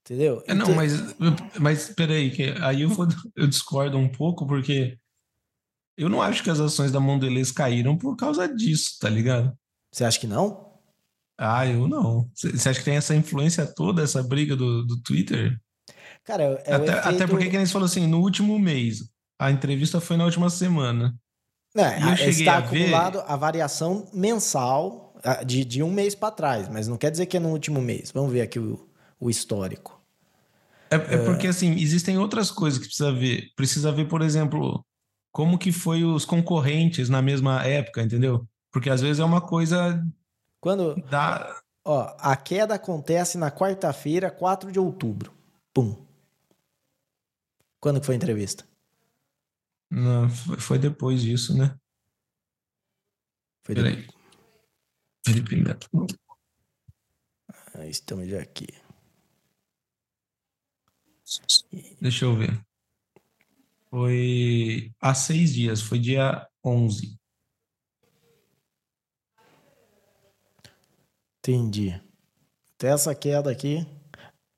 Entendeu? 0.00 0.42
É, 0.46 0.54
não, 0.54 0.64
então... 0.64 0.74
mas, 0.74 1.14
mas 1.58 1.88
peraí, 1.90 2.30
que 2.30 2.54
aí 2.62 2.82
eu, 2.82 2.88
vou, 2.88 3.06
eu 3.36 3.46
discordo 3.46 3.98
um 3.98 4.08
pouco, 4.08 4.46
porque 4.46 4.98
eu 5.96 6.08
não 6.08 6.22
acho 6.22 6.42
que 6.42 6.50
as 6.50 6.60
ações 6.60 6.90
da 6.90 7.00
Mondelez 7.00 7.52
caíram 7.52 7.96
por 7.96 8.16
causa 8.16 8.48
disso, 8.48 8.98
tá 9.00 9.10
ligado? 9.10 9.52
Você 9.92 10.04
acha 10.04 10.18
que 10.18 10.26
não? 10.26 10.67
Ah, 11.38 11.64
eu 11.66 11.86
não. 11.86 12.28
Você 12.34 12.68
acha 12.68 12.80
que 12.80 12.84
tem 12.84 12.96
essa 12.96 13.14
influência 13.14 13.64
toda, 13.64 14.02
essa 14.02 14.22
briga 14.22 14.56
do, 14.56 14.84
do 14.84 15.00
Twitter? 15.00 15.56
Cara, 16.24 16.60
é 16.66 16.74
até, 16.74 16.90
efeito... 16.90 17.08
até 17.08 17.26
porque, 17.26 17.48
que 17.48 17.56
eles 17.56 17.70
falou 17.70 17.86
assim, 17.86 18.06
no 18.06 18.20
último 18.20 18.58
mês. 18.58 19.08
A 19.38 19.52
entrevista 19.52 20.00
foi 20.00 20.16
na 20.16 20.24
última 20.24 20.50
semana. 20.50 21.14
É, 21.76 22.28
está 22.28 22.58
acumulado 22.58 23.18
ver... 23.18 23.24
a 23.28 23.36
variação 23.36 24.10
mensal 24.12 25.14
de, 25.46 25.64
de 25.64 25.80
um 25.80 25.92
mês 25.92 26.14
para 26.14 26.32
trás, 26.32 26.68
mas 26.68 26.88
não 26.88 26.96
quer 26.96 27.10
dizer 27.10 27.26
que 27.26 27.36
é 27.36 27.40
no 27.40 27.50
último 27.50 27.80
mês. 27.80 28.10
Vamos 28.12 28.32
ver 28.32 28.40
aqui 28.40 28.58
o, 28.58 28.88
o 29.20 29.30
histórico. 29.30 30.02
É, 30.90 30.96
é, 30.96 31.24
porque, 31.24 31.46
assim, 31.46 31.72
existem 31.74 32.18
outras 32.18 32.50
coisas 32.50 32.80
que 32.80 32.86
precisa 32.86 33.12
ver. 33.12 33.44
Precisa 33.54 33.92
ver, 33.92 34.08
por 34.08 34.22
exemplo, 34.22 34.84
como 35.30 35.58
que 35.58 35.70
foi 35.70 36.02
os 36.02 36.24
concorrentes 36.24 37.08
na 37.08 37.22
mesma 37.22 37.64
época, 37.64 38.02
entendeu? 38.02 38.44
Porque 38.72 38.90
às 38.90 39.00
vezes 39.00 39.20
é 39.20 39.24
uma 39.24 39.40
coisa 39.40 40.02
quando. 40.60 40.94
Dá... 41.08 41.62
Ó, 41.84 42.14
a 42.18 42.36
queda 42.36 42.74
acontece 42.74 43.38
na 43.38 43.50
quarta-feira, 43.50 44.30
4 44.30 44.70
de 44.70 44.78
outubro. 44.78 45.32
Pum. 45.72 46.06
Quando 47.80 48.00
que 48.00 48.06
foi 48.06 48.14
a 48.14 48.16
entrevista? 48.16 48.68
Não, 49.90 50.28
foi 50.28 50.78
depois 50.78 51.22
disso, 51.22 51.56
né? 51.56 51.78
Foi 53.64 53.74
Peraí. 53.74 54.06
Felipe 55.24 55.56
Neto. 55.56 55.88
Ah, 57.74 57.86
estamos 57.86 58.28
já 58.28 58.40
aqui. 58.40 58.66
Deixa 62.00 62.24
eu 62.24 62.36
ver. 62.36 62.60
Foi 63.90 64.92
há 65.00 65.14
seis 65.14 65.54
dias, 65.54 65.80
foi 65.80 65.98
dia 65.98 66.46
11. 66.64 67.17
Entendi. 71.48 71.98
Até 72.76 72.88
essa 72.88 73.14
queda 73.14 73.50
aqui. 73.50 73.86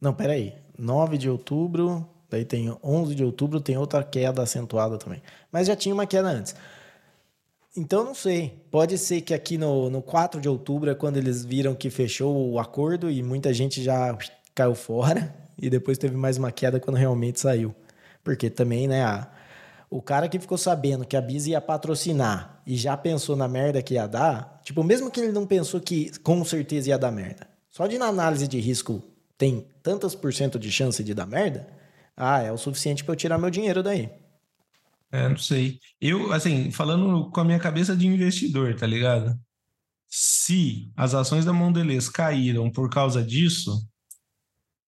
Não, 0.01 0.13
peraí. 0.13 0.55
9 0.77 1.19
de 1.19 1.31
outubro, 1.31 2.05
daí 2.29 2.45
tem 2.45 2.77
11 2.83 3.15
de 3.15 3.23
outubro, 3.23 3.61
tem 3.61 3.77
outra 3.77 4.03
queda 4.03 4.43
acentuada 4.43 4.99
também. 4.99 5.23
Mas 5.53 5.69
já 5.69 5.77
tinha 5.77 5.95
uma 5.95 6.05
queda 6.05 6.29
antes. 6.29 6.55
Então 7.77 8.03
não 8.03 8.15
sei. 8.15 8.65
Pode 8.73 8.99
ser 8.99 9.21
que 9.21 9.33
aqui 9.33 9.57
no, 9.57 9.89
no 9.89 10.03
4 10.03 10.41
de 10.41 10.49
outubro 10.49 10.91
é 10.91 10.95
quando 10.95 11.17
eles 11.17 11.45
viram 11.45 11.77
que 11.77 11.91
fechou 11.91 12.51
o 12.51 12.59
acordo 12.59 13.09
e 13.09 13.23
muita 13.23 13.55
gente 13.55 13.83
já 13.83 14.17
caiu 14.55 14.75
fora. 14.75 15.35
E 15.63 15.69
depois 15.69 15.99
teve 15.99 16.17
mais 16.17 16.39
uma 16.39 16.51
queda 16.51 16.81
quando 16.81 16.97
realmente 16.97 17.39
saiu. 17.39 17.75
Porque 18.25 18.49
também, 18.49 18.89
né, 18.89 19.05
a, 19.05 19.31
o 19.91 20.01
cara 20.01 20.29
que 20.29 20.39
ficou 20.39 20.57
sabendo 20.57 21.05
que 21.05 21.17
a 21.17 21.21
Biz 21.21 21.49
ia 21.49 21.61
patrocinar 21.61 22.63
e 22.65 22.77
já 22.77 22.97
pensou 22.97 23.35
na 23.35 23.49
merda 23.49 23.83
que 23.83 23.95
ia 23.95 24.07
dar, 24.07 24.61
tipo, 24.63 24.85
mesmo 24.85 25.11
que 25.11 25.19
ele 25.19 25.33
não 25.33 25.45
pensou 25.45 25.81
que 25.81 26.17
com 26.21 26.45
certeza 26.45 26.91
ia 26.91 26.99
dar 26.99 27.11
merda, 27.11 27.49
só 27.69 27.89
de 27.89 27.99
na 27.99 28.07
análise 28.07 28.47
de 28.47 28.61
risco 28.61 29.03
tem 29.37 29.67
tantas 29.83 30.15
por 30.15 30.33
cento 30.33 30.59
de 30.59 30.71
chance 30.71 31.03
de 31.03 31.13
dar 31.13 31.27
merda, 31.27 31.67
ah, 32.17 32.41
é 32.41 32.53
o 32.53 32.57
suficiente 32.57 33.03
para 33.03 33.15
eu 33.15 33.17
tirar 33.17 33.39
meu 33.39 33.51
dinheiro 33.51 33.83
daí. 33.83 34.09
É, 35.11 35.29
não 35.29 35.37
sei. 35.37 35.81
Eu, 36.01 36.33
assim, 36.33 36.71
falando 36.71 37.29
com 37.31 37.41
a 37.41 37.45
minha 37.45 37.59
cabeça 37.59 37.97
de 37.97 38.07
investidor, 38.07 38.77
tá 38.77 38.87
ligado? 38.87 39.37
Se 40.07 40.93
as 40.97 41.15
ações 41.15 41.45
da 41.45 41.53
Mondelez 41.53 42.09
caíram 42.09 42.71
por 42.71 42.89
causa 42.91 43.23
disso, 43.23 43.89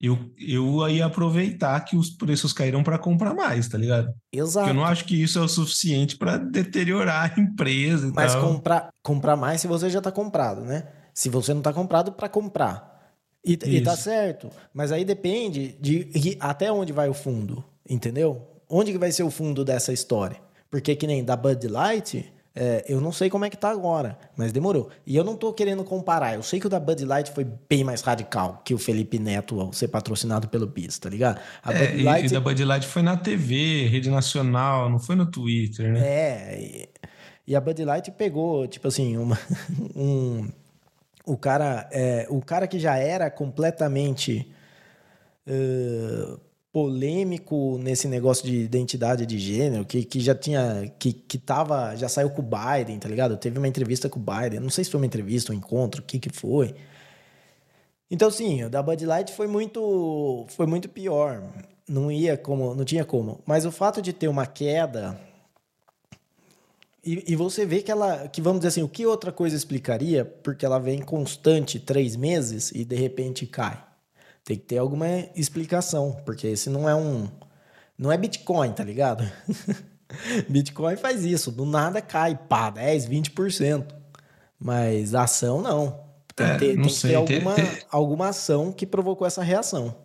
eu, 0.03 0.19
eu 0.37 0.89
ia 0.89 1.05
aproveitar 1.05 1.79
que 1.85 1.95
os 1.95 2.09
preços 2.09 2.51
caíram 2.51 2.83
para 2.83 2.99
comprar 2.99 3.33
mais, 3.33 3.69
tá 3.69 3.77
ligado? 3.77 4.13
Exato. 4.33 4.65
Porque 4.65 4.77
eu 4.77 4.81
não 4.81 4.85
acho 4.85 5.05
que 5.05 5.23
isso 5.23 5.39
é 5.39 5.41
o 5.41 5.47
suficiente 5.47 6.17
para 6.17 6.35
deteriorar 6.35 7.31
a 7.33 7.39
empresa. 7.39 8.11
Mas 8.13 8.33
tal. 8.33 8.41
comprar, 8.41 8.89
comprar 9.01 9.37
mais 9.37 9.61
se 9.61 9.67
você 9.67 9.89
já 9.89 9.99
está 9.99 10.11
comprado, 10.11 10.59
né? 10.61 10.89
Se 11.13 11.29
você 11.29 11.53
não 11.53 11.61
está 11.61 11.71
comprado, 11.71 12.11
para 12.11 12.27
comprar. 12.27 13.13
E, 13.45 13.53
e 13.53 13.81
tá 13.81 13.95
certo. 13.95 14.49
Mas 14.73 14.91
aí 14.91 15.05
depende 15.05 15.77
de, 15.79 16.03
de 16.03 16.37
até 16.37 16.69
onde 16.69 16.91
vai 16.91 17.07
o 17.07 17.13
fundo, 17.13 17.63
entendeu? 17.89 18.41
Onde 18.69 18.91
que 18.91 18.97
vai 18.97 19.11
ser 19.11 19.23
o 19.23 19.31
fundo 19.31 19.63
dessa 19.63 19.93
história? 19.93 20.37
Porque 20.69 20.97
que 20.97 21.07
nem 21.07 21.23
da 21.23 21.37
Bud 21.37 21.65
Light, 21.65 22.29
é, 22.55 22.85
eu 22.87 23.01
não 23.01 23.11
sei 23.11 23.31
como 23.31 23.45
é 23.45 23.49
que 23.49 23.57
tá 23.57 23.71
agora, 23.71 24.15
mas 24.37 24.51
demorou. 24.51 24.91
E 25.07 25.15
eu 25.15 25.23
não 25.23 25.35
tô 25.35 25.51
querendo 25.51 25.83
comparar. 25.83 26.35
Eu 26.35 26.43
sei 26.43 26.59
que 26.59 26.67
o 26.67 26.69
da 26.69 26.79
Bud 26.79 27.03
Light 27.03 27.31
foi 27.31 27.47
bem 27.67 27.83
mais 27.83 28.01
radical 28.01 28.61
que 28.63 28.75
o 28.75 28.77
Felipe 28.77 29.17
Neto 29.17 29.59
ao 29.59 29.73
ser 29.73 29.87
patrocinado 29.87 30.47
pelo 30.47 30.67
BIS, 30.67 30.99
tá 30.99 31.09
ligado? 31.09 31.41
A 31.63 31.73
é, 31.73 31.87
Bud 31.87 32.03
Light... 32.03 32.25
E, 32.27 32.33
da 32.33 32.39
Bud 32.39 32.63
Light 32.63 32.85
foi 32.85 33.01
na 33.01 33.17
TV, 33.17 33.87
rede 33.87 34.09
nacional, 34.09 34.87
não 34.87 34.99
foi 34.99 35.15
no 35.15 35.25
Twitter, 35.25 35.93
né? 35.93 35.99
É, 36.07 36.61
e, 36.61 36.89
e 37.47 37.55
a 37.55 37.61
Bud 37.61 37.83
Light 37.83 38.11
pegou, 38.11 38.67
tipo 38.67 38.87
assim, 38.87 39.17
uma, 39.17 39.37
um... 39.95 40.47
O 41.25 41.37
cara, 41.37 41.89
é, 41.91 42.27
o 42.29 42.39
cara 42.39 42.67
que 42.67 42.77
já 42.77 42.97
era 42.97 43.31
completamente... 43.31 44.47
Uh, 45.47 46.39
polêmico 46.73 47.77
nesse 47.77 48.07
negócio 48.07 48.43
de 48.43 48.55
identidade 48.61 49.27
de 49.27 49.37
gênero, 49.37 49.85
que, 49.85 50.03
que 50.03 50.19
já 50.19 50.33
tinha, 50.33 50.91
que, 50.97 51.13
que 51.13 51.37
tava, 51.37 51.95
já 51.95 52.09
saiu 52.09 52.31
com 52.31 52.41
o 52.41 52.45
Biden, 52.45 52.97
tá 52.97 53.07
ligado? 53.07 53.37
Teve 53.37 53.59
uma 53.59 53.67
entrevista 53.67 54.09
com 54.09 54.19
o 54.19 54.23
Biden, 54.23 54.59
não 54.59 54.71
sei 54.71 54.83
se 54.83 54.89
foi 54.89 54.99
uma 54.99 55.05
entrevista, 55.05 55.53
um 55.53 55.55
encontro, 55.55 56.01
o 56.01 56.03
que 56.03 56.17
que 56.17 56.31
foi. 56.31 56.73
Então, 58.09 58.31
sim, 58.31 58.63
o 58.63 58.69
da 58.71 58.81
Bud 58.81 59.05
Light 59.05 59.31
foi 59.33 59.45
muito, 59.45 60.47
foi 60.49 60.65
muito 60.65 60.89
pior. 60.89 61.43
Não 61.87 62.11
ia 62.11 62.35
como, 62.35 62.73
não 62.73 62.83
tinha 62.83 63.05
como. 63.05 63.39
Mas 63.45 63.65
o 63.65 63.71
fato 63.71 64.01
de 64.01 64.11
ter 64.11 64.27
uma 64.27 64.47
queda 64.47 65.19
e, 67.05 67.33
e, 67.33 67.35
você 67.35 67.65
vê 67.65 67.81
que 67.81 67.91
ela, 67.91 68.27
que 68.29 68.41
vamos 68.41 68.61
dizer 68.61 68.69
assim, 68.69 68.83
o 68.83 68.87
que 68.87 69.05
outra 69.05 69.31
coisa 69.31 69.55
explicaria? 69.55 70.25
Porque 70.25 70.65
ela 70.65 70.79
vem 70.79 71.01
constante 71.01 71.79
três 71.79 72.15
meses 72.15 72.71
e 72.71 72.83
de 72.85 72.95
repente 72.95 73.45
cai. 73.45 73.92
Tem 74.43 74.57
que 74.57 74.65
ter 74.65 74.77
alguma 74.77 75.07
explicação, 75.35 76.21
porque 76.25 76.47
esse 76.47 76.69
não 76.69 76.89
é 76.89 76.95
um. 76.95 77.29
Não 77.97 78.11
é 78.11 78.17
Bitcoin, 78.17 78.73
tá 78.73 78.83
ligado? 78.83 79.23
Bitcoin 80.49 80.97
faz 80.97 81.23
isso, 81.23 81.51
do 81.51 81.65
nada 81.65 82.01
cai, 82.01 82.35
pá, 82.35 82.69
10, 82.69 83.07
20%. 83.07 83.85
Mas 84.59 85.15
a 85.15 85.23
ação 85.23 85.61
não. 85.61 86.03
Tem, 86.35 86.47
é, 86.47 86.57
ter, 86.57 86.75
tem 86.75 86.81
que 86.81 87.01
ter 87.01 87.15
alguma, 87.15 87.53
tem... 87.53 87.65
alguma 87.89 88.27
ação 88.29 88.71
que 88.71 88.85
provocou 88.85 89.25
essa 89.25 89.43
reação. 89.43 89.95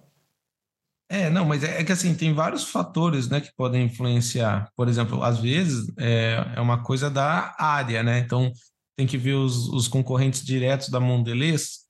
É, 1.11 1.31
não, 1.31 1.47
mas 1.47 1.65
é, 1.65 1.81
é, 1.81 1.85
que 1.85 1.91
assim, 1.91 2.15
tem 2.15 2.35
vários 2.35 2.65
fatores, 2.65 3.29
né, 3.29 3.41
que 3.41 3.51
podem 3.57 3.87
influenciar. 3.87 4.71
Por 4.77 4.89
exemplo, 4.89 5.23
às 5.23 5.39
vezes 5.39 5.91
é, 5.99 6.53
é 6.55 6.61
uma 6.61 6.83
coisa 6.83 7.09
da 7.09 7.55
área, 7.59 8.03
né? 8.03 8.19
Então, 8.19 8.53
tem 8.95 9.07
que 9.07 9.17
ver 9.17 9.35
os, 9.35 9.69
os 9.69 9.89
concorrentes 9.89 10.45
diretos 10.45 10.91
da 10.91 11.01
Mondelez, 11.01 11.88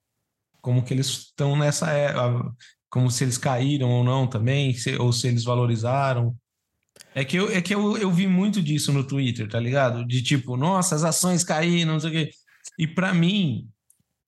como 0.69 0.83
que 0.83 0.93
eles 0.93 1.07
estão 1.07 1.57
nessa 1.57 1.91
é, 1.91 2.12
como 2.91 3.11
se 3.11 3.25
eles 3.25 3.39
caíram 3.39 3.89
ou 3.89 4.05
não 4.05 4.27
também, 4.27 4.75
se, 4.75 4.97
ou 4.97 5.11
se 5.14 5.27
eles 5.27 5.43
valorizaram. 5.43 6.37
É 7.14 7.25
que, 7.25 7.39
eu, 7.39 7.51
é 7.51 7.62
que 7.62 7.75
eu, 7.75 7.97
eu 7.97 8.12
vi 8.12 8.27
muito 8.27 8.61
disso 8.61 8.93
no 8.93 9.03
Twitter, 9.03 9.49
tá 9.49 9.59
ligado? 9.59 10.07
De 10.07 10.23
tipo, 10.23 10.59
nossa, 10.59 10.95
as 10.95 11.05
ações 11.05 11.43
caíram, 11.43 11.93
não 11.93 12.01
sei 12.01 12.11
o 12.11 12.12
quê. 12.12 12.31
E 12.79 12.87
para 12.87 13.14
mim, 13.14 13.66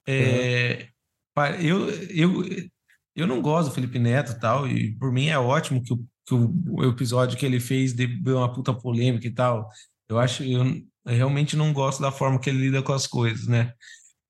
é, 0.09 0.88
uhum. 1.36 1.45
eu, 1.61 1.91
eu, 2.09 2.70
eu 3.14 3.26
não 3.26 3.43
gosto 3.43 3.68
do 3.68 3.74
Felipe 3.74 3.99
Neto 3.99 4.32
e 4.32 4.41
tal, 4.41 4.66
e 4.66 4.97
por 4.97 5.12
mim 5.12 5.26
é 5.26 5.38
ótimo 5.38 5.82
que 5.82 5.93
o, 5.93 5.99
que 6.24 6.32
o, 6.34 6.84
episódio 6.88 7.36
que 7.36 7.45
ele 7.45 7.61
fez 7.61 7.93
deu 7.93 8.38
uma 8.38 8.51
puta 8.51 8.72
polêmica 8.72 9.26
e 9.26 9.30
tal. 9.30 9.68
Eu 10.09 10.18
acho, 10.18 10.43
eu, 10.43 10.64
eu 11.05 11.14
realmente 11.14 11.55
não 11.55 11.70
gosto 11.70 12.01
da 12.01 12.11
forma 12.11 12.41
que 12.41 12.49
ele 12.49 12.61
lida 12.61 12.82
com 12.82 12.95
as 12.95 13.07
coisas, 13.07 13.47
né? 13.47 13.74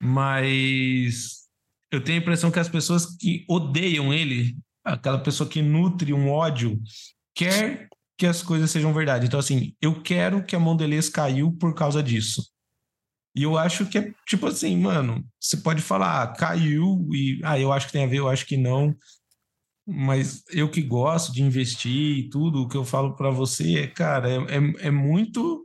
Mas 0.02 1.39
eu 1.90 2.02
tenho 2.02 2.18
a 2.18 2.22
impressão 2.22 2.50
que 2.50 2.58
as 2.58 2.68
pessoas 2.68 3.06
que 3.16 3.44
odeiam 3.48 4.12
ele, 4.12 4.56
aquela 4.84 5.18
pessoa 5.18 5.48
que 5.48 5.60
nutre 5.60 6.12
um 6.12 6.30
ódio, 6.30 6.80
quer 7.34 7.88
que 8.16 8.26
as 8.26 8.42
coisas 8.42 8.70
sejam 8.70 8.92
verdade. 8.92 9.26
Então, 9.26 9.40
assim, 9.40 9.74
eu 9.80 10.02
quero 10.02 10.44
que 10.44 10.54
a 10.54 10.60
Mondelez 10.60 11.08
caiu 11.08 11.52
por 11.52 11.74
causa 11.74 12.02
disso. 12.02 12.42
E 13.34 13.42
eu 13.42 13.56
acho 13.56 13.86
que 13.86 13.98
é 13.98 14.12
tipo 14.26 14.46
assim, 14.46 14.76
mano, 14.76 15.24
você 15.40 15.56
pode 15.56 15.80
falar, 15.80 16.22
ah, 16.22 16.26
caiu, 16.26 17.08
e 17.12 17.40
ah, 17.44 17.58
eu 17.58 17.72
acho 17.72 17.86
que 17.86 17.92
tem 17.92 18.04
a 18.04 18.06
ver, 18.06 18.18
eu 18.18 18.28
acho 18.28 18.46
que 18.46 18.56
não. 18.56 18.94
Mas 19.86 20.44
eu 20.50 20.70
que 20.70 20.82
gosto 20.82 21.32
de 21.32 21.42
investir 21.42 22.18
e 22.18 22.28
tudo, 22.28 22.62
o 22.62 22.68
que 22.68 22.76
eu 22.76 22.84
falo 22.84 23.16
para 23.16 23.30
você, 23.30 23.86
cara, 23.88 24.28
é, 24.28 24.36
é, 24.36 24.88
é, 24.88 24.90
muito 24.90 25.64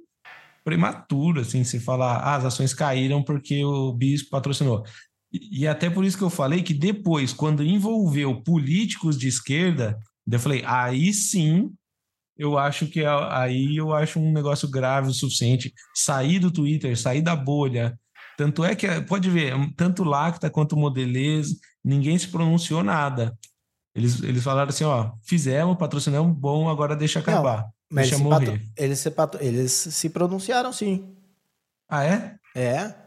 prematuro, 0.64 1.42
assim, 1.42 1.64
se 1.64 1.80
falar, 1.80 2.18
ah, 2.18 2.36
as 2.36 2.46
ações 2.46 2.74
caíram 2.74 3.24
porque 3.24 3.64
o 3.64 3.94
bispo 3.94 4.30
patrocinou. 4.30 4.84
E 5.52 5.68
até 5.68 5.90
por 5.90 6.06
isso 6.06 6.18
que 6.18 6.24
eu 6.24 6.30
falei 6.30 6.62
que 6.62 6.74
depois, 6.74 7.34
quando 7.34 7.64
envolveu 7.64 8.42
políticos 8.42 9.18
de 9.18 9.28
esquerda, 9.28 9.98
eu 10.30 10.40
falei, 10.40 10.64
aí 10.66 11.14
sim, 11.14 11.72
eu 12.38 12.58
acho 12.58 12.88
que 12.88 13.04
aí 13.06 13.78
eu 13.78 13.94
acho 13.94 14.20
um 14.20 14.32
negócio 14.32 14.70
grave 14.70 15.10
o 15.10 15.14
suficiente. 15.14 15.74
Sair 15.94 16.40
do 16.40 16.52
Twitter, 16.52 16.98
sair 16.98 17.22
da 17.22 17.36
bolha. 17.36 17.98
Tanto 18.38 18.64
é 18.64 18.76
que, 18.76 18.88
pode 19.02 19.30
ver, 19.30 19.54
tanto 19.78 20.04
Lacta 20.04 20.50
quanto 20.50 20.76
Modelez, 20.76 21.48
ninguém 21.84 22.18
se 22.18 22.28
pronunciou 22.28 22.84
nada. 22.84 23.38
Eles, 23.96 24.22
eles 24.22 24.44
falaram 24.44 24.70
assim, 24.70 24.84
ó, 24.84 25.14
fizemos, 25.24 25.78
patrocinamos, 25.78 26.38
bom, 26.38 26.68
agora 26.68 26.98
deixa 26.98 27.20
acabar. 27.20 27.60
Não, 27.60 27.70
mas 27.90 28.10
deixa 28.10 28.22
morrer. 28.22 28.46
Patro... 28.46 28.62
Eles, 28.76 29.00
se 29.00 29.14
eles 29.42 29.72
se 29.72 30.10
pronunciaram 30.10 30.74
sim. 30.74 31.16
Ah, 31.88 32.04
é? 32.04 32.36
É. 32.54 33.05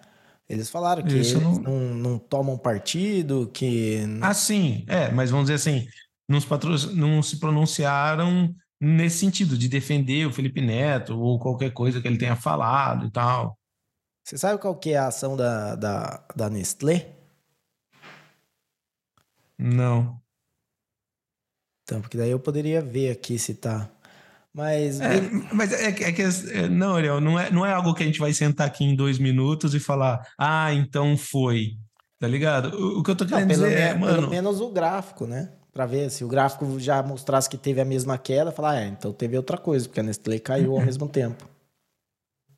Eles 0.49 0.71
falaram 0.71 1.03
que 1.03 1.19
Isso 1.19 1.37
eles 1.37 1.43
não... 1.43 1.55
Não, 1.59 1.95
não... 1.95 2.19
tomam 2.19 2.57
partido, 2.57 3.51
que. 3.53 4.01
Ah, 4.23 4.33
sim, 4.33 4.85
é, 4.89 5.11
mas 5.11 5.31
vamos 5.31 5.47
dizer 5.47 5.55
assim, 5.55 5.87
não 6.29 6.41
se, 6.41 6.47
patro... 6.47 6.71
não 6.95 7.23
se 7.23 7.39
pronunciaram 7.39 8.55
nesse 8.81 9.19
sentido, 9.19 9.59
de 9.59 9.69
defender 9.69 10.27
o 10.27 10.33
Felipe 10.33 10.61
Neto 10.61 11.19
ou 11.19 11.39
qualquer 11.39 11.73
coisa 11.73 12.01
que 12.01 12.07
ele 12.07 12.19
tenha 12.19 12.37
falado 12.37 13.07
e 13.07 13.11
tal. 13.11 13.59
Você 14.25 14.39
sabe 14.39 14.61
qual 14.61 14.77
que 14.77 14.91
é 14.91 14.99
a 14.99 15.09
ação 15.09 15.37
da, 15.37 15.75
da, 15.75 16.27
da 16.37 16.51
Nestlé? 16.51 17.17
Não. 19.59 20.21
Então, 21.83 22.01
porque 22.01 22.19
daí 22.19 22.31
eu 22.31 22.39
poderia 22.39 22.83
ver 22.83 23.11
aqui 23.11 23.39
se 23.39 23.55
tá. 23.55 23.91
Mas. 24.59 25.01
É, 25.01 25.21
mas 25.53 25.73
é, 25.73 25.87
é 25.87 26.13
que. 26.13 26.21
É, 26.21 26.69
não, 26.69 26.97
Ariel, 26.97 27.21
não 27.21 27.39
é, 27.39 27.49
não 27.49 27.65
é 27.65 27.73
algo 27.73 27.95
que 27.95 28.03
a 28.03 28.07
gente 28.07 28.19
vai 28.19 28.33
sentar 28.33 28.67
aqui 28.67 28.85
em 28.85 28.97
dois 28.97 29.17
minutos 29.17 29.73
e 29.73 29.79
falar, 29.79 30.27
ah, 30.37 30.75
então 30.75 31.17
foi. 31.17 31.77
Tá 32.19 32.27
ligado? 32.27 32.77
O, 32.77 32.99
o 32.99 33.03
que 33.05 33.13
eu 33.13 33.15
tô 33.15 33.25
querendo 33.25 33.47
não, 33.47 33.55
dizer 33.55 33.79
é, 33.79 33.95
mano. 33.95 34.17
Pelo 34.17 34.31
menos 34.31 34.61
o 34.61 34.69
gráfico, 34.71 35.29
né? 35.29 35.53
Para 35.73 35.87
ver 35.87 36.11
se 36.11 36.25
o 36.25 36.29
gráfico 36.29 36.81
já 36.81 37.01
mostrasse 37.05 37.49
que 37.49 37.57
teve 37.57 37.81
a 37.81 37.85
mesma 37.85 38.19
queda, 38.19 38.51
falar, 38.51 38.73
ah, 38.73 38.81
é, 38.81 38.89
então 38.89 39.13
teve 39.13 39.37
outra 39.37 39.57
coisa, 39.57 39.87
porque 39.87 40.01
a 40.01 40.03
Nestlé 40.03 40.41
caiu 40.41 40.75
ao 40.75 40.85
mesmo 40.85 41.09
tempo. 41.09 41.49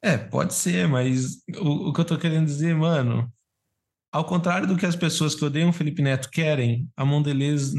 É, 0.00 0.16
pode 0.16 0.54
ser, 0.54 0.88
mas 0.88 1.42
o, 1.58 1.90
o 1.90 1.92
que 1.92 2.00
eu 2.00 2.04
tô 2.06 2.16
querendo 2.16 2.46
dizer, 2.46 2.74
mano, 2.74 3.30
ao 4.12 4.24
contrário 4.24 4.66
do 4.66 4.76
que 4.76 4.84
as 4.84 4.96
pessoas 4.96 5.34
que 5.34 5.44
odeiam 5.44 5.70
o 5.70 5.72
Felipe 5.72 6.02
Neto 6.02 6.30
querem, 6.30 6.88
a 6.96 7.04
Mondelez 7.04 7.72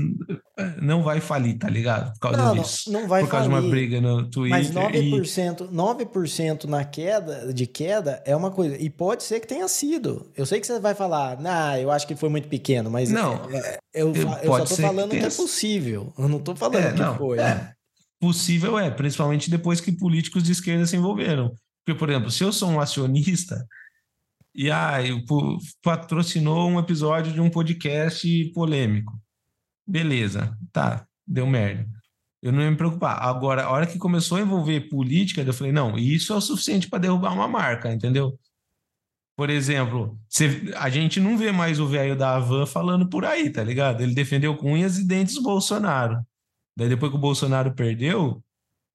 não 0.81 1.03
vai 1.03 1.19
falir, 1.19 1.57
tá 1.57 1.69
ligado? 1.69 2.13
Por 2.13 2.19
causa 2.19 2.37
não, 2.37 2.55
disso. 2.55 2.91
Não, 2.91 3.01
não 3.01 3.07
vai 3.07 3.21
Por 3.21 3.29
causa 3.29 3.49
falir. 3.49 3.61
de 3.61 3.65
uma 3.65 3.71
briga 3.71 4.01
no 4.01 4.29
Twitter. 4.29 4.57
Mas 4.57 4.71
9%, 4.71 5.61
e... 5.61 5.75
9% 5.75 6.63
na 6.65 6.85
queda, 6.85 7.53
de 7.53 7.67
queda 7.67 8.21
é 8.25 8.35
uma 8.35 8.49
coisa. 8.49 8.77
E 8.77 8.89
pode 8.89 9.23
ser 9.23 9.41
que 9.41 9.47
tenha 9.47 9.67
sido. 9.67 10.31
Eu 10.35 10.45
sei 10.45 10.61
que 10.61 10.67
você 10.67 10.79
vai 10.79 10.95
falar, 10.95 11.39
nah, 11.41 11.77
eu 11.77 11.91
acho 11.91 12.07
que 12.07 12.15
foi 12.15 12.29
muito 12.29 12.47
pequeno, 12.47 12.89
mas 12.89 13.09
não, 13.09 13.49
é, 13.49 13.57
é 13.57 13.79
eu, 13.93 14.13
eu, 14.15 14.29
eu 14.43 14.57
só 14.57 14.65
tô 14.65 14.75
falando 14.77 15.11
que, 15.11 15.19
que, 15.19 15.25
é 15.25 15.29
possível. 15.29 16.13
Eu 16.17 16.29
não 16.29 16.39
tô 16.39 16.55
falando 16.55 16.85
é, 16.85 16.93
que 16.93 16.99
não, 16.99 17.17
foi. 17.17 17.39
É. 17.39 17.71
Possível 18.21 18.79
é, 18.79 18.89
principalmente 18.89 19.49
depois 19.49 19.81
que 19.81 19.91
políticos 19.91 20.43
de 20.43 20.51
esquerda 20.51 20.85
se 20.85 20.95
envolveram. 20.95 21.51
Porque, 21.83 21.97
por 21.97 22.09
exemplo, 22.09 22.31
se 22.31 22.43
eu 22.43 22.53
sou 22.53 22.69
um 22.69 22.79
acionista 22.79 23.65
e 24.53 24.69
ah, 24.69 24.97
patrocinou 25.81 26.69
um 26.69 26.79
episódio 26.79 27.31
de 27.33 27.39
um 27.41 27.49
podcast 27.49 28.45
polêmico. 28.53 29.19
Beleza, 29.87 30.57
tá, 30.71 31.05
deu 31.27 31.47
merda. 31.47 31.87
Eu 32.41 32.51
não 32.51 32.61
ia 32.61 32.71
me 32.71 32.77
preocupar. 32.77 33.21
Agora, 33.21 33.63
a 33.65 33.69
hora 33.71 33.85
que 33.87 33.99
começou 33.99 34.37
a 34.37 34.41
envolver 34.41 34.89
política, 34.89 35.41
eu 35.41 35.53
falei, 35.53 35.71
não, 35.71 35.97
isso 35.97 36.33
é 36.33 36.35
o 36.35 36.41
suficiente 36.41 36.89
para 36.89 36.99
derrubar 36.99 37.33
uma 37.33 37.47
marca, 37.47 37.91
entendeu? 37.93 38.37
Por 39.37 39.49
exemplo, 39.49 40.19
a 40.77 40.89
gente 40.89 41.19
não 41.19 41.37
vê 41.37 41.51
mais 41.51 41.79
o 41.79 41.87
velho 41.87 42.15
da 42.15 42.35
Havan 42.35 42.65
falando 42.65 43.07
por 43.07 43.25
aí, 43.25 43.49
tá 43.49 43.63
ligado? 43.63 44.01
Ele 44.01 44.13
defendeu 44.13 44.55
com 44.55 44.73
unhas 44.73 44.97
e 44.97 45.07
dentes 45.07 45.37
o 45.37 45.43
Bolsonaro. 45.43 46.19
Daí 46.77 46.89
depois 46.89 47.11
que 47.11 47.17
o 47.17 47.21
Bolsonaro 47.21 47.73
perdeu, 47.73 48.43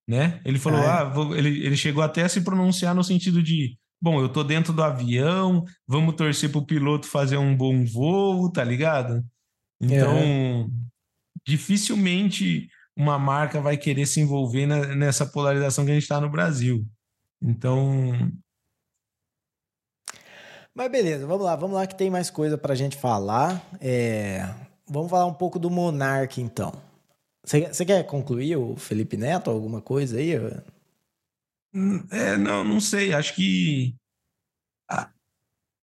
né? 0.08 0.40
Ele 0.44 0.58
falou, 0.58 0.80
É. 0.80 0.86
ah, 0.86 1.04
vou- 1.04 1.34
ele, 1.36 1.64
ele 1.64 1.76
chegou 1.76 2.02
até 2.02 2.22
a 2.22 2.28
se 2.28 2.42
pronunciar 2.42 2.94
no 2.94 3.02
sentido 3.04 3.42
de, 3.42 3.76
bom, 4.00 4.20
eu 4.20 4.28
tô 4.28 4.44
dentro 4.44 4.72
do 4.72 4.82
avião, 4.82 5.64
vamos 5.86 6.14
torcer 6.14 6.50
pro 6.50 6.64
piloto 6.64 7.06
fazer 7.06 7.36
um 7.36 7.56
bom 7.56 7.84
voo, 7.84 8.50
tá 8.50 8.62
ligado? 8.64 9.24
Então, 9.80 10.70
dificilmente 11.46 12.68
uma 12.96 13.18
marca 13.18 13.60
vai 13.60 13.76
querer 13.76 14.06
se 14.06 14.20
envolver 14.20 14.66
na- 14.66 14.94
nessa 14.94 15.26
polarização 15.26 15.84
que 15.84 15.90
a 15.90 15.94
gente 15.94 16.04
está 16.04 16.20
no 16.20 16.30
Brasil. 16.30 16.86
Então, 17.42 18.30
Mas 20.74 20.90
beleza, 20.90 21.26
vamos 21.26 21.44
lá, 21.44 21.56
vamos 21.56 21.74
lá 21.76 21.86
que 21.86 21.94
tem 21.94 22.10
mais 22.10 22.28
coisa 22.28 22.58
pra 22.58 22.74
gente 22.74 22.96
falar. 22.96 23.62
É, 23.80 24.46
Vamos 24.88 25.10
falar 25.10 25.26
um 25.26 25.34
pouco 25.34 25.58
do 25.58 25.68
Monark, 25.68 26.40
então. 26.40 26.72
Você 27.44 27.66
você 27.72 27.84
quer 27.84 28.04
concluir 28.04 28.56
o 28.56 28.76
Felipe 28.76 29.16
Neto, 29.16 29.50
alguma 29.50 29.80
coisa 29.80 30.18
aí? 30.18 30.32
É, 32.10 32.36
não, 32.36 32.64
não 32.64 32.80
sei, 32.80 33.12
acho 33.12 33.34
que 33.34 33.94
a, 34.90 35.10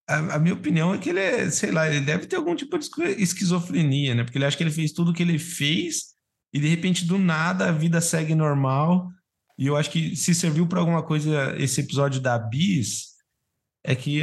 a- 0.08 0.36
a 0.36 0.38
minha 0.38 0.54
opinião 0.54 0.94
é 0.94 0.98
que 0.98 1.10
ele 1.10 1.20
é, 1.20 1.50
sei 1.50 1.70
lá, 1.72 1.88
ele 1.88 2.00
deve 2.04 2.26
ter 2.26 2.36
algum 2.36 2.54
tipo 2.56 2.78
de 2.78 2.84
esqui- 2.86 3.22
esquizofrenia, 3.22 4.14
né? 4.14 4.24
Porque 4.24 4.38
ele 4.38 4.46
acha 4.46 4.56
que 4.56 4.62
ele 4.64 4.70
fez 4.72 4.92
tudo 4.92 5.10
o 5.12 5.14
que 5.14 5.22
ele 5.22 5.38
fez 5.38 6.14
e 6.54 6.60
de 6.60 6.68
repente 6.68 7.06
do 7.06 7.18
nada 7.18 7.68
a 7.68 7.72
vida 7.72 8.00
segue 8.00 8.34
normal. 8.34 9.08
E 9.58 9.66
eu 9.68 9.76
acho 9.76 9.90
que 9.90 10.16
se 10.16 10.34
serviu 10.34 10.66
para 10.68 10.80
alguma 10.80 11.02
coisa 11.02 11.54
esse 11.58 11.80
episódio 11.80 12.20
da 12.20 12.38
Bis, 12.38 13.14
é 13.84 13.94
que 13.94 14.22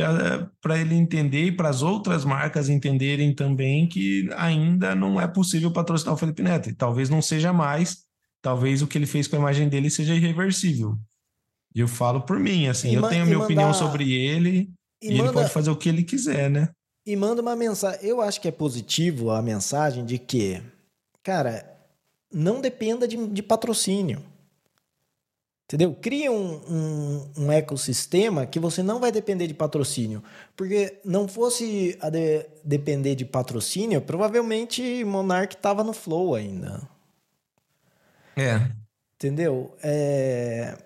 para 0.61 0.79
ele 0.79 0.95
entender 0.95 1.45
e 1.47 1.51
para 1.51 1.69
as 1.69 1.81
outras 1.83 2.25
marcas 2.25 2.69
entenderem 2.69 3.33
também 3.35 3.87
que 3.87 4.29
ainda 4.35 4.95
não 4.95 5.21
é 5.21 5.27
possível 5.27 5.71
patrocinar 5.71 6.15
o 6.15 6.17
Felipe 6.17 6.43
Neto. 6.43 6.69
E 6.69 6.75
talvez 6.75 7.09
não 7.09 7.21
seja 7.21 7.53
mais, 7.53 8.05
talvez 8.41 8.81
o 8.81 8.87
que 8.87 8.97
ele 8.97 9.05
fez 9.05 9.27
com 9.27 9.35
a 9.37 9.39
imagem 9.39 9.69
dele 9.69 9.89
seja 9.89 10.15
irreversível. 10.15 10.97
E 11.73 11.79
eu 11.79 11.87
falo 11.87 12.21
por 12.21 12.39
mim, 12.39 12.67
assim, 12.67 12.89
E 12.91 12.93
eu 12.95 13.07
tenho 13.07 13.23
a 13.23 13.25
minha 13.25 13.39
opinião 13.39 13.67
mandar- 13.69 13.79
sobre 13.79 14.11
ele 14.13 14.69
e, 15.01 15.07
E, 15.07 15.09
ele 15.09 15.17
manda, 15.19 15.33
pode 15.33 15.49
fazer 15.49 15.69
o 15.71 15.75
que 15.75 15.87
ele 15.89 16.03
quiser, 16.03 16.49
né? 16.49 16.69
e 17.05 17.15
manda 17.15 17.41
uma 17.41 17.55
mensagem. 17.55 17.99
Eu 18.05 18.21
acho 18.21 18.39
que 18.39 18.47
é 18.47 18.51
positivo 18.51 19.31
a 19.31 19.41
mensagem 19.41 20.05
de 20.05 20.17
que, 20.19 20.61
cara, 21.23 21.65
não 22.31 22.61
dependa 22.61 23.07
de, 23.07 23.17
de 23.27 23.41
patrocínio. 23.41 24.21
Entendeu? 25.65 25.95
Cria 26.01 26.29
um, 26.31 26.55
um, 26.69 27.31
um 27.45 27.51
ecossistema 27.51 28.45
que 28.45 28.59
você 28.59 28.83
não 28.83 28.99
vai 28.99 29.11
depender 29.11 29.47
de 29.47 29.53
patrocínio. 29.53 30.21
Porque 30.55 30.99
não 31.05 31.27
fosse 31.29 31.97
a 32.01 32.09
de- 32.09 32.45
depender 32.63 33.15
de 33.15 33.23
patrocínio, 33.25 34.01
provavelmente 34.01 35.03
Monark 35.05 35.55
tava 35.57 35.83
no 35.83 35.93
flow 35.93 36.35
ainda. 36.35 36.81
É, 38.35 38.69
Entendeu? 39.15 39.73
É... 39.81 40.77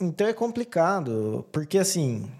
Então 0.00 0.26
é 0.26 0.32
complicado, 0.32 1.46
porque 1.52 1.78
assim, 1.78 2.30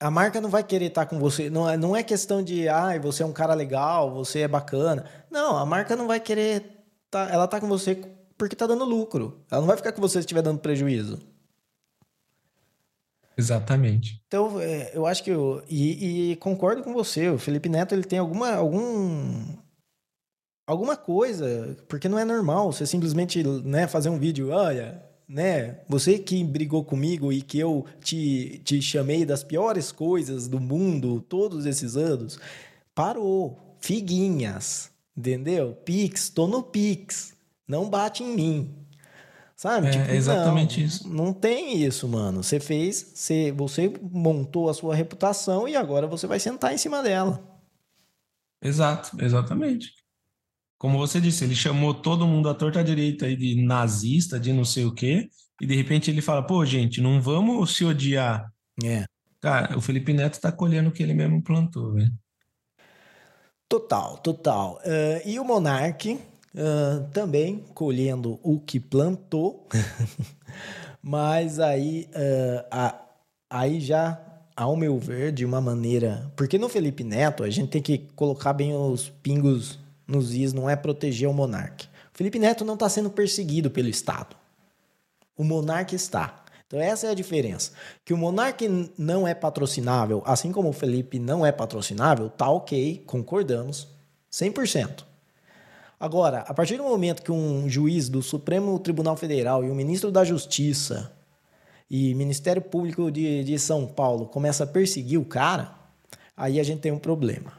a 0.00 0.10
marca 0.10 0.40
não 0.40 0.50
vai 0.50 0.62
querer 0.64 0.86
estar 0.86 1.06
com 1.06 1.18
você. 1.18 1.48
Não 1.48 1.68
é, 1.68 1.76
não 1.76 1.96
é 1.96 2.02
questão 2.02 2.42
de, 2.42 2.68
ah, 2.68 2.98
você 3.00 3.22
é 3.22 3.26
um 3.26 3.32
cara 3.32 3.54
legal, 3.54 4.12
você 4.12 4.40
é 4.40 4.48
bacana. 4.48 5.04
Não, 5.30 5.56
a 5.56 5.64
marca 5.64 5.96
não 5.96 6.06
vai 6.06 6.20
querer. 6.20 6.84
Tá, 7.10 7.28
ela 7.30 7.46
tá 7.48 7.60
com 7.60 7.68
você 7.68 7.94
porque 8.36 8.56
tá 8.56 8.66
dando 8.66 8.84
lucro. 8.84 9.44
Ela 9.50 9.60
não 9.60 9.68
vai 9.68 9.76
ficar 9.76 9.92
com 9.92 10.00
você 10.00 10.14
se 10.14 10.20
estiver 10.20 10.42
dando 10.42 10.60
prejuízo. 10.60 11.20
exatamente. 13.36 14.22
Então, 14.26 14.60
é, 14.60 14.90
eu 14.94 15.06
acho 15.06 15.22
que 15.22 15.30
eu, 15.30 15.62
e, 15.68 16.32
e 16.32 16.36
concordo 16.36 16.82
com 16.82 16.92
você, 16.92 17.28
o 17.28 17.38
Felipe 17.38 17.68
Neto 17.68 17.94
ele 17.94 18.04
tem 18.04 18.18
alguma 18.18 18.54
algum 18.54 19.56
alguma 20.66 20.96
coisa, 20.96 21.76
porque 21.88 22.08
não 22.08 22.18
é 22.18 22.24
normal 22.24 22.72
você 22.72 22.86
simplesmente, 22.86 23.42
né, 23.42 23.86
fazer 23.86 24.08
um 24.08 24.18
vídeo, 24.18 24.50
olha, 24.50 25.02
né, 25.28 25.80
você 25.88 26.18
que 26.18 26.42
brigou 26.44 26.84
comigo 26.84 27.32
e 27.32 27.42
que 27.42 27.58
eu 27.58 27.86
te, 28.00 28.60
te 28.64 28.80
chamei 28.82 29.24
das 29.24 29.42
piores 29.42 29.90
coisas 29.90 30.48
do 30.48 30.60
mundo 30.60 31.20
todos 31.22 31.66
esses 31.66 31.96
anos, 31.96 32.38
parou, 32.94 33.76
figuinhas, 33.80 34.90
entendeu? 35.16 35.74
Pix, 35.84 36.28
tô 36.28 36.46
no 36.46 36.62
Pix, 36.62 37.34
não 37.66 37.88
bate 37.88 38.22
em 38.22 38.34
mim. 38.34 38.74
Sabe? 39.56 39.86
É, 39.86 39.90
Tipo, 39.90 40.10
exatamente 40.10 40.80
não, 40.80 40.86
isso. 40.86 41.08
Não 41.08 41.32
tem 41.32 41.82
isso, 41.82 42.08
mano. 42.08 42.42
Você 42.42 42.58
fez, 42.60 43.12
você, 43.14 43.52
você 43.52 43.92
montou 44.02 44.68
a 44.68 44.74
sua 44.74 44.94
reputação 44.94 45.68
e 45.68 45.76
agora 45.76 46.06
você 46.06 46.26
vai 46.26 46.40
sentar 46.40 46.74
em 46.74 46.78
cima 46.78 47.02
dela. 47.02 47.42
Exato, 48.60 49.16
exatamente. 49.20 50.03
Como 50.84 50.98
você 50.98 51.18
disse, 51.18 51.42
ele 51.44 51.54
chamou 51.54 51.94
todo 51.94 52.26
mundo 52.26 52.46
à 52.46 52.52
torta 52.52 52.84
direita 52.84 53.24
aí 53.24 53.34
de 53.34 53.64
nazista, 53.64 54.38
de 54.38 54.52
não 54.52 54.66
sei 54.66 54.84
o 54.84 54.92
quê, 54.92 55.30
e 55.58 55.66
de 55.66 55.74
repente 55.74 56.10
ele 56.10 56.20
fala, 56.20 56.42
pô, 56.46 56.62
gente, 56.62 57.00
não 57.00 57.22
vamos 57.22 57.74
se 57.74 57.86
odiar. 57.86 58.52
É. 58.84 59.06
Cara, 59.40 59.78
o 59.78 59.80
Felipe 59.80 60.12
Neto 60.12 60.38
tá 60.38 60.52
colhendo 60.52 60.90
o 60.90 60.92
que 60.92 61.02
ele 61.02 61.14
mesmo 61.14 61.42
plantou, 61.42 61.94
velho. 61.94 62.12
Total, 63.66 64.18
total. 64.18 64.78
Eh, 64.84 65.22
e 65.24 65.40
o 65.40 65.44
Monark 65.44 66.20
ah, 66.54 67.08
também 67.14 67.64
colhendo 67.72 68.38
o 68.42 68.60
que 68.60 68.78
plantou, 68.78 69.66
mas 71.00 71.60
aí, 71.60 72.10
eh, 72.12 72.66
a- 72.70 73.00
aí 73.48 73.80
já, 73.80 74.20
ao 74.54 74.76
meu 74.76 74.98
ver, 74.98 75.32
de 75.32 75.46
uma 75.46 75.62
maneira. 75.62 76.30
Porque 76.36 76.58
no 76.58 76.68
Felipe 76.68 77.02
Neto 77.02 77.42
a 77.42 77.48
gente 77.48 77.70
tem 77.70 77.80
que 77.80 77.96
colocar 78.14 78.52
bem 78.52 78.74
os 78.76 79.08
pingos 79.22 79.82
nos 80.06 80.34
is, 80.34 80.52
não 80.52 80.68
é 80.68 80.76
proteger 80.76 81.28
o 81.28 81.32
Monark. 81.32 81.86
O 81.86 82.16
Felipe 82.16 82.38
Neto 82.38 82.64
não 82.64 82.74
está 82.74 82.88
sendo 82.88 83.10
perseguido 83.10 83.70
pelo 83.70 83.88
Estado. 83.88 84.36
O 85.36 85.42
Monark 85.42 85.94
está. 85.94 86.44
Então 86.66 86.80
essa 86.80 87.06
é 87.06 87.10
a 87.10 87.14
diferença. 87.14 87.72
Que 88.04 88.14
o 88.14 88.16
Monark 88.16 88.64
n- 88.64 88.90
não 88.96 89.26
é 89.26 89.34
patrocinável, 89.34 90.22
assim 90.24 90.52
como 90.52 90.68
o 90.68 90.72
Felipe 90.72 91.18
não 91.18 91.44
é 91.44 91.52
patrocinável, 91.52 92.30
tá 92.30 92.48
ok, 92.48 93.02
concordamos, 93.06 93.88
100%. 94.32 95.04
Agora, 95.98 96.40
a 96.40 96.52
partir 96.52 96.76
do 96.76 96.82
momento 96.82 97.22
que 97.22 97.32
um 97.32 97.68
juiz 97.68 98.08
do 98.08 98.22
Supremo 98.22 98.78
Tribunal 98.78 99.16
Federal 99.16 99.64
e 99.64 99.70
o 99.70 99.74
ministro 99.74 100.10
da 100.10 100.24
Justiça 100.24 101.12
e 101.88 102.14
Ministério 102.14 102.60
Público 102.60 103.10
de, 103.10 103.44
de 103.44 103.58
São 103.58 103.86
Paulo 103.86 104.26
começa 104.26 104.64
a 104.64 104.66
perseguir 104.66 105.18
o 105.18 105.24
cara, 105.24 105.72
aí 106.36 106.58
a 106.58 106.62
gente 106.62 106.80
tem 106.80 106.92
um 106.92 106.98
problema, 106.98 107.52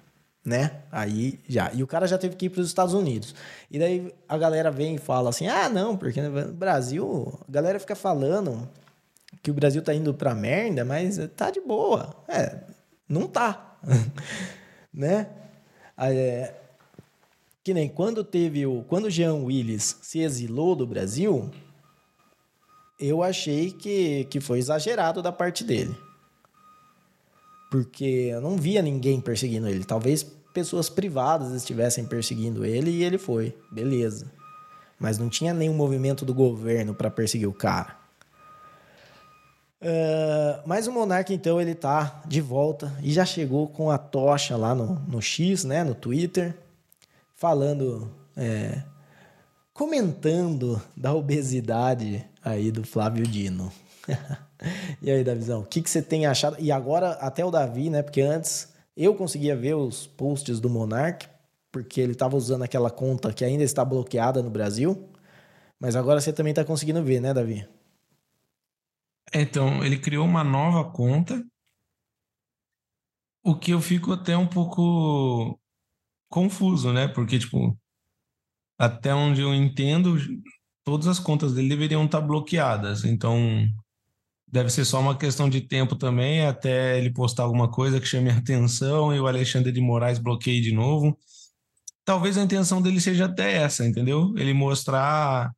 né? 0.45 0.83
Aí 0.91 1.39
já. 1.49 1.71
E 1.73 1.81
o 1.81 1.87
cara 1.87 2.07
já 2.07 2.17
teve 2.17 2.35
que 2.35 2.45
ir 2.45 2.49
para 2.49 2.61
os 2.61 2.67
Estados 2.67 2.93
Unidos. 2.93 3.33
E 3.71 3.79
daí 3.79 4.13
a 4.29 4.37
galera 4.37 4.69
vem 4.69 4.95
e 4.95 4.99
fala 4.99 5.29
assim: 5.29 5.47
ah, 5.47 5.67
não, 5.67 5.97
porque 5.97 6.21
no 6.21 6.53
Brasil, 6.53 7.39
a 7.49 7.51
galera 7.51 7.79
fica 7.79 7.95
falando 7.95 8.69
que 9.41 9.49
o 9.49 9.53
Brasil 9.53 9.81
tá 9.81 9.93
indo 9.93 10.13
pra 10.13 10.35
merda, 10.35 10.85
mas 10.85 11.19
tá 11.35 11.49
de 11.49 11.59
boa. 11.59 12.15
É, 12.27 12.59
não 13.09 13.27
tá. 13.27 13.77
né? 14.93 15.27
É, 15.97 16.53
que 17.63 17.73
nem 17.73 17.89
quando 17.89 18.23
teve 18.23 18.67
o. 18.67 18.83
Quando 18.83 19.05
o 19.05 19.09
Jean 19.09 19.35
Willis 19.35 19.97
se 20.01 20.19
exilou 20.19 20.75
do 20.75 20.85
Brasil, 20.85 21.49
eu 22.99 23.23
achei 23.23 23.71
que, 23.71 24.25
que 24.25 24.39
foi 24.39 24.59
exagerado 24.59 25.23
da 25.23 25.31
parte 25.31 25.63
dele. 25.63 26.04
Porque 27.69 28.29
eu 28.31 28.41
não 28.41 28.57
via 28.57 28.81
ninguém 28.81 29.19
perseguindo 29.19 29.67
ele. 29.67 29.83
Talvez 29.83 30.23
pessoas 30.53 30.89
privadas 30.89 31.51
estivessem 31.51 32.05
perseguindo 32.05 32.65
ele 32.65 32.89
e 32.89 33.03
ele 33.03 33.17
foi. 33.17 33.55
Beleza. 33.71 34.31
Mas 34.99 35.17
não 35.17 35.29
tinha 35.29 35.53
nenhum 35.53 35.73
movimento 35.73 36.23
do 36.23 36.33
governo 36.33 36.93
para 36.93 37.11
perseguir 37.11 37.47
o 37.47 37.53
cara. 37.53 37.97
Uh, 39.81 40.63
mas 40.65 40.87
o 40.87 40.91
Monark, 40.91 41.31
então, 41.33 41.59
ele 41.61 41.75
tá 41.75 42.23
de 42.25 42.41
volta 42.41 42.97
e 43.03 43.11
já 43.11 43.25
chegou 43.25 43.67
com 43.67 43.91
a 43.91 43.97
tocha 43.97 44.55
lá 44.55 44.73
no, 44.73 44.95
no 45.07 45.21
X, 45.21 45.63
né, 45.63 45.83
no 45.83 45.93
Twitter, 45.93 46.55
falando, 47.35 48.09
é, 48.35 48.81
comentando 49.73 50.81
da 50.95 51.13
obesidade 51.13 52.25
aí 52.43 52.71
do 52.71 52.83
Flávio 52.83 53.27
Dino. 53.27 53.71
e 55.01 55.11
aí, 55.11 55.23
Davizão, 55.23 55.61
o 55.61 55.65
que, 55.65 55.81
que 55.81 55.89
você 55.89 56.01
tem 56.01 56.25
achado? 56.25 56.57
E 56.59 56.71
agora, 56.71 57.11
até 57.13 57.43
o 57.43 57.51
Davi, 57.51 57.89
né, 57.89 58.01
porque 58.01 58.21
antes 58.21 58.73
eu 58.95 59.15
conseguia 59.15 59.55
ver 59.55 59.75
os 59.75 60.07
posts 60.07 60.59
do 60.59 60.69
Monark, 60.69 61.27
porque 61.71 61.99
ele 61.99 62.13
estava 62.13 62.37
usando 62.37 62.63
aquela 62.63 62.89
conta 62.89 63.33
que 63.33 63.43
ainda 63.43 63.63
está 63.63 63.83
bloqueada 63.83 64.41
no 64.41 64.49
Brasil, 64.49 65.09
mas 65.79 65.95
agora 65.95 66.21
você 66.21 66.31
também 66.31 66.51
está 66.51 66.63
conseguindo 66.63 67.03
ver, 67.03 67.19
né, 67.19 67.33
Davi? 67.33 67.67
Então, 69.33 69.83
ele 69.83 69.99
criou 69.99 70.25
uma 70.25 70.43
nova 70.43 70.89
conta, 70.91 71.43
o 73.43 73.55
que 73.57 73.71
eu 73.71 73.81
fico 73.81 74.13
até 74.13 74.37
um 74.37 74.47
pouco 74.47 75.59
confuso, 76.29 76.93
né? 76.93 77.07
Porque, 77.07 77.37
tipo, 77.37 77.77
até 78.77 79.13
onde 79.13 79.41
eu 79.41 79.53
entendo, 79.53 80.15
todas 80.83 81.07
as 81.07 81.19
contas 81.19 81.53
dele 81.53 81.69
deveriam 81.69 82.05
estar 82.05 82.21
bloqueadas. 82.21 83.03
Então, 83.03 83.67
deve 84.55 84.69
ser 84.69 84.85
só 84.85 85.01
uma 85.01 85.17
questão 85.17 85.49
de 85.49 85.59
tempo 85.59 85.97
também, 85.97 86.45
até 86.45 86.97
ele 86.97 87.11
postar 87.11 87.43
alguma 87.43 87.69
coisa 87.69 87.99
que 87.99 88.07
chame 88.07 88.29
a 88.29 88.37
atenção 88.37 89.13
e 89.13 89.19
o 89.19 89.27
Alexandre 89.27 89.69
de 89.69 89.81
Moraes 89.81 90.17
bloqueie 90.17 90.61
de 90.61 90.71
novo. 90.71 91.17
Talvez 92.05 92.37
a 92.37 92.43
intenção 92.43 92.81
dele 92.81 93.01
seja 93.01 93.25
até 93.25 93.57
essa, 93.57 93.85
entendeu? 93.85 94.33
Ele 94.37 94.53
mostrar 94.53 95.51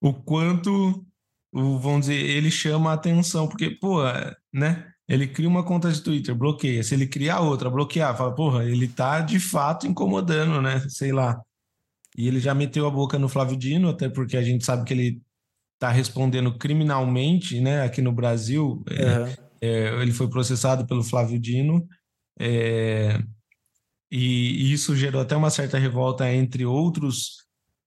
o 0.00 0.12
quanto, 0.12 1.06
o, 1.52 1.78
vamos 1.78 2.00
dizer, 2.00 2.18
ele 2.18 2.50
chama 2.50 2.90
a 2.90 2.94
atenção, 2.94 3.46
porque, 3.46 3.70
pô, 3.70 4.02
né? 4.52 4.92
Ele 5.06 5.28
cria 5.28 5.48
uma 5.48 5.64
conta 5.64 5.90
de 5.92 6.02
Twitter, 6.02 6.34
bloqueia. 6.34 6.82
Se 6.82 6.94
ele 6.94 7.06
criar 7.06 7.40
outra, 7.40 7.70
bloquear, 7.70 8.16
fala, 8.16 8.34
porra, 8.34 8.64
ele 8.64 8.88
tá 8.88 9.20
de 9.20 9.38
fato 9.38 9.86
incomodando, 9.86 10.60
né? 10.60 10.80
Sei 10.88 11.12
lá. 11.12 11.40
E 12.16 12.26
ele 12.26 12.40
já 12.40 12.54
meteu 12.54 12.86
a 12.86 12.90
boca 12.90 13.18
no 13.18 13.28
Flávio 13.28 13.56
Dino, 13.56 13.88
até 13.88 14.08
porque 14.08 14.36
a 14.36 14.42
gente 14.42 14.64
sabe 14.64 14.84
que 14.84 14.94
ele 14.94 15.22
tá 15.80 15.90
respondendo 15.90 16.56
criminalmente, 16.56 17.58
né? 17.60 17.82
Aqui 17.82 18.02
no 18.02 18.12
Brasil. 18.12 18.84
Uhum. 18.88 18.94
É, 18.96 19.36
é, 19.62 20.02
ele 20.02 20.12
foi 20.12 20.28
processado 20.28 20.86
pelo 20.86 21.02
Flávio 21.02 21.40
Dino. 21.40 21.88
É, 22.38 23.18
e, 24.12 24.72
isso 24.72 24.94
gerou 24.94 25.22
até 25.22 25.34
uma 25.34 25.50
certa 25.50 25.78
revolta 25.78 26.30
entre 26.30 26.64
outros 26.64 27.40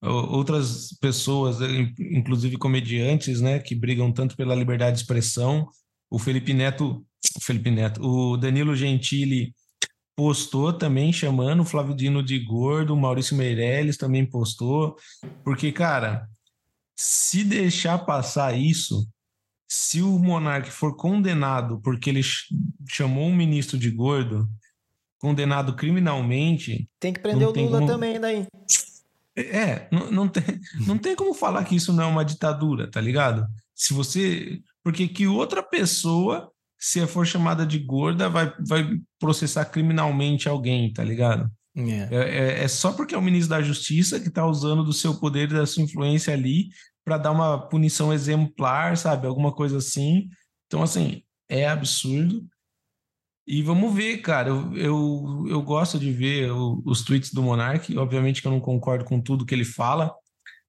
outras 0.06 0.89
pessoas, 1.00 1.60
inclusive 1.98 2.58
comediantes, 2.58 3.39
né, 3.39 3.60
que 3.60 3.74
brigam 3.74 4.12
tanto 4.12 4.36
pela 4.36 4.54
liberdade 4.54 4.98
de 4.98 5.02
expressão. 5.02 5.66
O 6.12 6.20
Felipe 6.20 6.54
Neto, 6.54 7.06
o 7.38 7.41
Felipe 7.41 7.72
Neto, 7.72 8.02
o 8.04 8.36
Danilo 8.36 8.76
Gentili 8.76 9.54
postou 10.14 10.74
também 10.74 11.14
chamando 11.14 11.62
o 11.62 11.66
Flávio 11.66 11.96
Dino 11.96 12.22
de 12.22 12.38
gordo, 12.38 12.94
o 12.94 13.00
Maurício 13.00 13.34
Meirelles 13.34 13.96
também 13.96 14.26
postou, 14.26 14.98
porque 15.41 15.72
cara, 15.72 16.28
se 16.96 17.44
deixar 17.44 18.00
passar 18.00 18.58
isso, 18.58 19.08
se 19.68 20.02
o 20.02 20.20
monarca 20.20 20.70
for 20.70 20.96
condenado 20.96 21.80
porque 21.82 22.10
ele 22.10 22.22
chamou 22.88 23.28
um 23.28 23.36
ministro 23.36 23.78
de 23.78 23.89
gordo, 23.89 24.48
condenado 25.18 25.76
criminalmente. 25.76 26.88
Tem 27.00 27.14
que 27.14 27.20
prender 27.20 27.48
o 27.48 27.52
Lula 27.52 27.80
como... 27.80 27.88
também 27.88 28.20
daí. 28.20 28.46
É, 29.36 29.88
não, 29.91 30.12
não, 30.12 30.28
tem, 30.28 30.44
não 30.86 30.98
tem 30.98 31.16
como 31.16 31.34
falar 31.34 31.64
que 31.64 31.76
isso 31.76 31.91
não 31.91 32.04
é 32.04 32.08
uma 32.08 32.26
ditadura, 32.26 32.89
tá 32.89 33.02
ligado? 33.02 33.48
Se 33.74 33.94
você. 33.94 34.62
Porque 34.84 35.08
que 35.08 35.26
outra 35.26 35.64
pessoa, 35.64 36.52
se 36.78 37.06
for 37.08 37.26
chamada 37.26 37.66
de 37.66 37.80
gorda, 37.80 38.30
vai, 38.30 38.54
vai 38.60 39.00
processar 39.18 39.66
criminalmente 39.66 40.48
alguém, 40.48 40.91
tá 40.94 41.04
ligado? 41.04 41.50
É. 41.76 42.07
É, 42.11 42.63
é, 42.63 42.67
só 42.67 42.93
porque 42.93 43.15
é 43.15 43.17
o 43.17 43.21
ministro 43.21 43.49
da 43.49 43.61
Justiça 43.61 44.19
que 44.19 44.28
está 44.28 44.45
usando 44.45 44.84
do 44.84 44.93
seu 44.93 45.19
poder 45.19 45.49
e 45.49 45.53
da 45.53 45.65
sua 45.65 45.84
influência 45.84 46.34
ali 46.34 46.69
para 47.03 47.17
dar 47.17 47.32
uma 47.32 47.67
punição 47.67 48.13
exemplar, 48.13 48.95
sabe? 48.95 49.28
Alguma 49.28 49.51
coisa 49.51 49.78
assim. 49.78 50.30
Então, 50.67 50.84
assim, 50.84 51.24
é 51.49 51.67
absurdo. 51.67 52.45
E 53.45 53.61
vamos 53.61 53.93
ver, 53.93 54.19
cara. 54.19 54.49
Eu, 54.49 54.78
eu, 54.78 55.45
eu 55.49 55.61
gosto 55.61 55.99
de 55.99 56.11
ver 56.11 56.51
o, 56.51 56.82
os 56.86 57.03
tweets 57.03 57.34
do 57.34 57.43
Monark. 57.43 57.95
Obviamente 57.97 58.41
que 58.41 58.47
eu 58.47 58.51
não 58.51 58.61
concordo 58.61 59.03
com 59.03 59.19
tudo 59.19 59.45
que 59.45 59.53
ele 59.53 59.65
fala, 59.65 60.13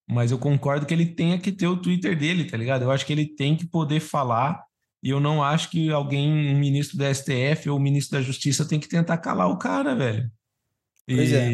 mas 0.09 0.31
eu 0.31 0.39
concordo 0.39 0.87
que 0.87 0.93
ele 0.93 1.07
tenha 1.07 1.39
que 1.39 1.53
ter 1.53 1.69
o 1.69 1.77
Twitter 1.77 2.19
dele, 2.19 2.45
tá 2.45 2.57
ligado? 2.57 2.83
Eu 2.83 2.91
acho 2.91 3.07
que 3.07 3.13
ele 3.13 3.27
tem 3.27 3.57
que 3.57 3.67
poder 3.67 4.01
falar. 4.01 4.65
E 5.03 5.11
eu 5.11 5.21
não 5.21 5.43
acho 5.43 5.71
que 5.71 5.91
alguém, 5.91 6.33
um 6.33 6.59
ministro 6.59 6.97
da 6.97 7.13
STF 7.13 7.69
ou 7.69 7.79
um 7.79 7.83
ministro 7.83 8.19
da 8.19 8.25
Justiça, 8.25 8.67
tem 8.67 8.81
que 8.81 8.89
tentar 8.89 9.19
calar 9.19 9.49
o 9.49 9.59
cara, 9.59 9.95
velho. 9.95 10.31
Pois 11.07 11.31
e, 11.31 11.35
é. 11.35 11.51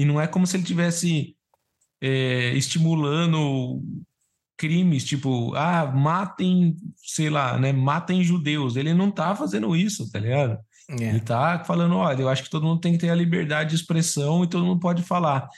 e 0.00 0.04
não 0.04 0.20
é 0.20 0.26
como 0.26 0.46
se 0.46 0.56
ele 0.56 0.64
tivesse 0.64 1.36
é, 2.00 2.52
estimulando 2.54 3.82
crimes, 4.56 5.04
tipo, 5.04 5.54
ah, 5.54 5.86
matem, 5.86 6.76
sei 6.96 7.28
lá, 7.28 7.58
né, 7.58 7.72
matem 7.72 8.22
judeus. 8.22 8.76
Ele 8.76 8.94
não 8.94 9.10
tá 9.10 9.34
fazendo 9.36 9.76
isso, 9.76 10.10
tá 10.10 10.18
ligado? 10.18 10.58
É. 10.88 11.08
Ele 11.08 11.20
tá 11.20 11.62
falando, 11.64 11.96
olha, 11.96 12.22
eu 12.22 12.28
acho 12.28 12.44
que 12.44 12.50
todo 12.50 12.66
mundo 12.66 12.80
tem 12.80 12.92
que 12.92 12.98
ter 12.98 13.10
a 13.10 13.14
liberdade 13.14 13.70
de 13.70 13.76
expressão 13.76 14.44
e 14.44 14.48
todo 14.48 14.64
mundo 14.64 14.80
pode 14.80 15.02
falar. 15.02 15.48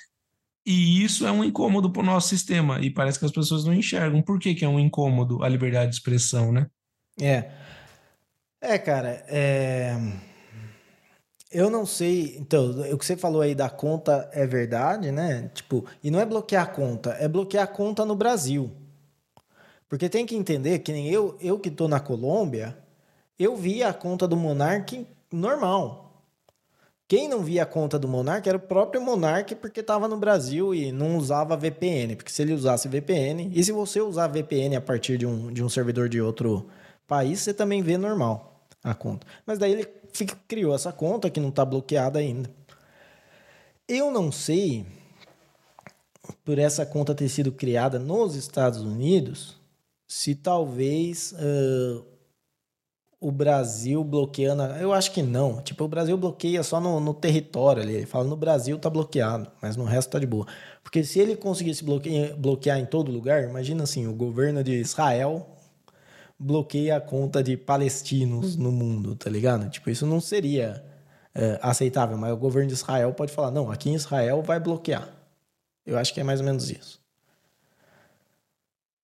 E 0.67 1.03
isso 1.03 1.27
é 1.27 1.33
um 1.33 1.45
incômodo 1.45 1.91
para 1.91 2.03
o 2.03 2.05
nosso 2.05 2.29
sistema. 2.29 2.81
E 2.81 2.91
parece 2.91 3.19
que 3.19 3.25
as 3.25 3.33
pessoas 3.33 3.65
não 3.65 3.73
enxergam. 3.73 4.21
Por 4.21 4.39
que, 4.39 4.55
que 4.55 4.65
é 4.65 4.69
um 4.69 4.81
incômodo 4.81 5.43
a 5.43 5.49
liberdade 5.49 5.91
de 5.91 5.97
expressão, 5.97 6.53
né? 6.53 6.67
É. 7.21 7.51
É, 8.61 8.77
cara, 8.77 9.25
é... 9.29 9.97
Eu 11.51 11.71
não 11.71 11.87
sei. 11.87 12.37
Então, 12.39 12.71
o 12.93 12.99
que 12.99 13.07
você 13.07 13.17
falou 13.17 13.41
aí 13.41 13.55
da 13.55 13.71
conta 13.71 14.29
é 14.33 14.47
verdade, 14.47 15.11
né? 15.11 15.51
Tipo, 15.55 15.85
e 16.03 16.11
não 16.11 16.21
é 16.21 16.27
bloquear 16.27 16.65
a 16.65 16.67
conta, 16.67 17.11
é 17.19 17.27
bloquear 17.27 17.65
a 17.65 17.67
conta 17.67 18.05
no 18.05 18.15
Brasil. 18.15 18.71
Porque 19.89 20.09
tem 20.09 20.27
que 20.27 20.37
entender 20.37 20.81
que 20.81 20.93
nem 20.93 21.09
eu, 21.09 21.37
eu 21.41 21.59
que 21.59 21.71
estou 21.71 21.89
na 21.89 21.99
Colômbia, 21.99 22.77
eu 23.39 23.57
vi 23.57 23.83
a 23.83 23.95
conta 23.95 24.29
do 24.29 24.37
Monark 24.37 25.07
normal. 25.33 26.09
Quem 27.09 27.27
não 27.27 27.43
via 27.43 27.63
a 27.63 27.67
conta 27.67 27.99
do 27.99 28.07
Monark 28.07 28.47
era 28.47 28.59
o 28.59 28.61
próprio 28.61 29.01
Monark 29.01 29.55
porque 29.55 29.81
estava 29.81 30.07
no 30.07 30.19
Brasil 30.19 30.75
e 30.75 30.93
não 30.93 31.17
usava 31.17 31.57
VPN. 31.57 32.17
Porque 32.17 32.31
se 32.31 32.43
ele 32.43 32.53
usasse 32.53 32.87
VPN, 32.87 33.51
e 33.55 33.65
se 33.65 33.73
você 33.73 33.99
usar 34.03 34.27
VPN 34.27 34.77
a 34.77 34.81
partir 34.81 35.17
de 35.17 35.25
um, 35.25 35.51
de 35.51 35.65
um 35.65 35.71
servidor 35.71 36.11
de 36.11 36.21
outro 36.21 36.69
país, 37.07 37.41
você 37.41 37.55
também 37.55 37.81
vê 37.81 37.97
normal 37.97 38.67
a 38.85 38.95
conta. 38.95 39.27
Mas 39.47 39.59
daí 39.59 39.73
ele 39.73 39.89
criou 40.47 40.75
essa 40.75 40.93
conta 40.93 41.31
que 41.31 41.41
não 41.41 41.49
está 41.49 41.65
bloqueada 41.65 42.19
ainda. 42.19 42.51
Eu 43.89 44.11
não 44.11 44.31
sei, 44.31 44.85
por 46.45 46.59
essa 46.59 46.85
conta 46.85 47.15
ter 47.15 47.29
sido 47.29 47.51
criada 47.53 47.99
nos 47.99 48.35
Estados 48.35 48.81
Unidos, 48.81 49.57
se 50.07 50.35
talvez 50.35 51.33
uh, 51.33 52.05
o 53.21 53.33
Brasil 53.33 54.05
bloqueando. 54.05 54.63
Eu 54.75 54.93
acho 54.93 55.13
que 55.13 55.23
não. 55.23 55.61
Tipo, 55.61 55.85
o 55.85 55.89
Brasil 55.89 56.17
bloqueia 56.17 56.63
só 56.63 56.81
no, 56.81 57.01
no 57.01 57.13
território 57.13 57.83
ali. 57.83 57.95
Ele 57.95 58.07
fala 58.07 58.25
no 58.25 58.37
Brasil 58.37 58.79
tá 58.79 58.89
bloqueado, 58.89 59.51
mas 59.61 59.77
no 59.77 59.85
resto 59.85 60.11
tá 60.11 60.19
de 60.19 60.27
boa. 60.27 60.47
Porque 60.83 61.03
se 61.05 61.19
ele 61.19 61.37
conseguisse 61.37 61.85
bloquear, 61.85 62.37
bloquear 62.37 62.79
em 62.79 62.87
todo 62.87 63.11
lugar, 63.11 63.45
imagina 63.45 63.85
assim: 63.85 64.07
o 64.07 64.15
governo 64.15 64.63
de 64.63 64.73
Israel 64.73 65.58
bloqueia 66.39 66.97
a 66.97 67.01
conta 67.01 67.43
de 67.43 67.57
palestinos 67.57 68.57
no 68.57 68.71
mundo, 68.71 69.17
tá 69.17 69.29
ligado? 69.29 69.69
Tipo, 69.71 69.91
isso 69.91 70.07
não 70.07 70.21
seria 70.21 70.85
uh, 71.35 71.59
aceitável, 71.61 72.17
mas 72.17 72.33
o 72.33 72.37
governo 72.37 72.69
de 72.69 72.75
Israel 72.75 73.13
pode 73.15 73.33
falar: 73.33 73.51
não, 73.51 73.71
aqui 73.71 73.91
em 73.91 73.95
Israel 73.95 74.43
vai 74.43 74.61
bloquear. 74.61 75.09
Eu 75.85 75.99
acho 75.99 76.13
que 76.13 76.21
é 76.21 76.25
mais 76.25 76.41
ou 76.41 76.47
menos 76.47 76.71
isso. 76.71 77.01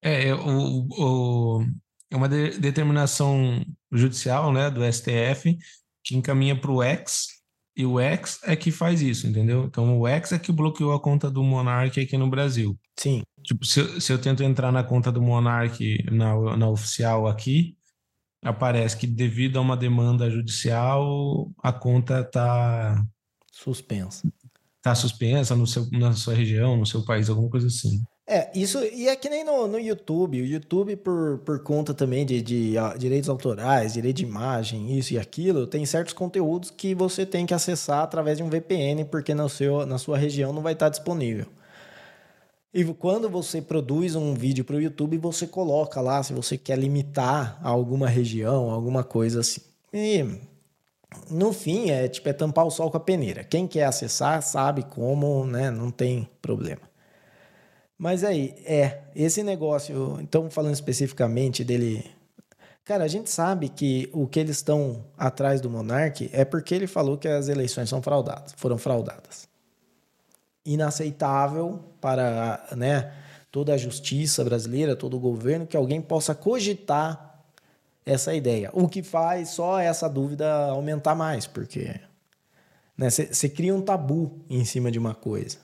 É, 0.03 0.29
é, 0.29 0.35
o, 0.35 0.87
o, 0.99 1.67
é 2.11 2.17
uma 2.17 2.29
de, 2.29 2.59
determinação 2.59 3.65
judicial 3.91 4.53
né, 4.53 4.71
do 4.71 4.85
STF 4.85 5.59
que 6.03 6.15
encaminha 6.15 6.55
para 6.61 6.71
o 6.71 6.83
X, 6.83 7.34
e 7.77 7.85
o 7.85 7.99
X 7.99 8.41
é 8.45 8.55
que 8.55 8.71
faz 8.71 9.03
isso, 9.03 9.27
entendeu? 9.27 9.65
Então 9.65 9.99
o 9.99 10.07
X 10.07 10.33
é 10.33 10.39
que 10.39 10.53
bloqueou 10.53 10.93
a 10.93 11.01
conta 11.01 11.31
do 11.31 11.43
Monark 11.43 12.01
aqui 12.01 12.17
no 12.17 12.31
Brasil. 12.31 12.79
Sim. 12.97 13.23
Tipo, 13.43 13.65
se, 13.65 13.81
eu, 13.81 14.01
se 14.01 14.13
eu 14.13 14.21
tento 14.21 14.43
entrar 14.43 14.71
na 14.71 14.85
conta 14.85 15.11
do 15.11 15.21
Monark 15.21 15.99
na, 16.11 16.57
na 16.57 16.69
oficial 16.69 17.27
aqui, 17.27 17.77
aparece 18.43 18.97
que 18.97 19.07
devido 19.07 19.59
a 19.59 19.61
uma 19.61 19.77
demanda 19.77 20.31
judicial, 20.31 21.51
a 21.63 21.73
conta 21.73 22.21
está 22.21 23.05
suspensa. 23.51 24.31
Está 24.77 24.95
suspensa 24.95 25.57
no 25.57 25.67
seu, 25.67 25.89
na 25.91 26.13
sua 26.13 26.35
região, 26.35 26.77
no 26.77 26.87
seu 26.87 27.05
país, 27.05 27.29
alguma 27.29 27.51
coisa 27.51 27.67
assim. 27.67 28.05
É, 28.27 28.51
isso, 28.59 28.83
e 28.83 29.07
é 29.07 29.15
que 29.17 29.29
nem 29.29 29.45
no, 29.45 29.67
no 29.67 29.79
YouTube. 29.79 30.41
O 30.41 30.47
YouTube, 30.47 30.97
por, 30.97 31.39
por 31.45 31.63
conta 31.63 31.93
também 31.93 32.25
de, 32.25 32.41
de 32.41 32.75
uh, 32.79 32.99
direitos 32.99 33.29
autorais, 33.29 33.93
direito 33.93 34.17
de 34.17 34.25
imagem, 34.25 34.97
isso 34.99 35.13
e 35.13 35.19
aquilo, 35.19 35.67
tem 35.67 35.85
certos 35.85 36.15
conteúdos 36.15 36.71
que 36.71 36.95
você 36.95 37.27
tem 37.27 37.45
que 37.45 37.53
acessar 37.53 38.03
através 38.03 38.39
de 38.39 38.43
um 38.43 38.49
VPN, 38.49 39.05
porque 39.05 39.35
no 39.35 39.49
seu, 39.49 39.85
na 39.85 39.99
sua 39.99 40.17
região 40.17 40.53
não 40.55 40.63
vai 40.63 40.73
estar 40.73 40.89
disponível. 40.89 41.47
E 42.73 42.83
quando 42.95 43.29
você 43.29 43.63
produz 43.63 44.17
um 44.17 44.35
vídeo 44.35 44.65
para 44.65 44.77
o 44.77 44.81
YouTube, 44.81 45.17
você 45.19 45.47
coloca 45.47 46.01
lá 46.01 46.23
se 46.23 46.33
você 46.33 46.59
quer 46.59 46.79
limitar 46.79 47.59
a 47.63 47.69
alguma 47.69 48.09
região, 48.09 48.71
alguma 48.71 49.05
coisa 49.05 49.41
assim. 49.41 49.61
E 49.93 50.25
no 51.31 51.53
fim, 51.53 51.91
é 51.91 52.09
tipo 52.09 52.29
é 52.29 52.33
tampar 52.33 52.67
o 52.67 52.71
sol 52.71 52.91
com 52.91 52.97
a 52.97 53.01
peneira. 53.01 53.45
Quem 53.45 53.69
quer 53.69 53.85
acessar 53.85 54.43
sabe 54.43 54.83
como, 54.83 55.47
né? 55.47 55.71
Não 55.71 55.91
tem 55.91 56.29
problema. 56.43 56.94
Mas 57.97 58.25
aí, 58.25 58.55
é, 58.65 59.03
esse 59.15 59.43
negócio, 59.43 60.19
então 60.21 60.51
falando 60.51 60.75
especificamente 60.75 61.65
dele. 61.65 62.05
Cara, 62.85 63.05
a 63.05 63.09
gente 63.09 63.31
sabe 63.31 63.71
que 63.71 64.11
o 64.13 64.27
que 64.27 64.39
eles 64.39 64.57
estão 64.57 65.05
atrás 65.17 65.61
do 65.61 65.71
Monark 65.71 66.29
é 66.33 66.45
porque 66.45 66.75
ele 66.75 66.87
falou 66.87 67.17
que 67.17 67.27
as 67.27 67.49
eleições 67.49 67.89
são 67.89 68.03
fraudadas, 68.03 68.53
foram 68.57 68.77
fraudadas. 68.77 69.49
Inaceitável 70.67 71.81
para 72.01 72.67
né, 72.77 73.15
toda 73.51 73.73
a 73.73 73.79
justiça 73.79 74.45
brasileira, 74.45 74.97
todo 74.97 75.17
o 75.17 75.21
governo, 75.21 75.67
que 75.67 75.77
alguém 75.77 76.03
possa 76.03 76.35
cogitar 76.35 77.43
essa 78.05 78.35
ideia. 78.35 78.71
O 78.73 78.89
que 78.89 79.03
faz 79.03 79.51
só 79.51 79.79
essa 79.79 80.09
dúvida 80.09 80.67
aumentar 80.67 81.15
mais, 81.15 81.47
porque 81.47 82.01
você 82.97 83.49
né, 83.49 83.55
cria 83.55 83.75
um 83.75 83.81
tabu 83.81 84.41
em 84.49 84.65
cima 84.65 84.91
de 84.91 84.99
uma 84.99 85.15
coisa. 85.15 85.59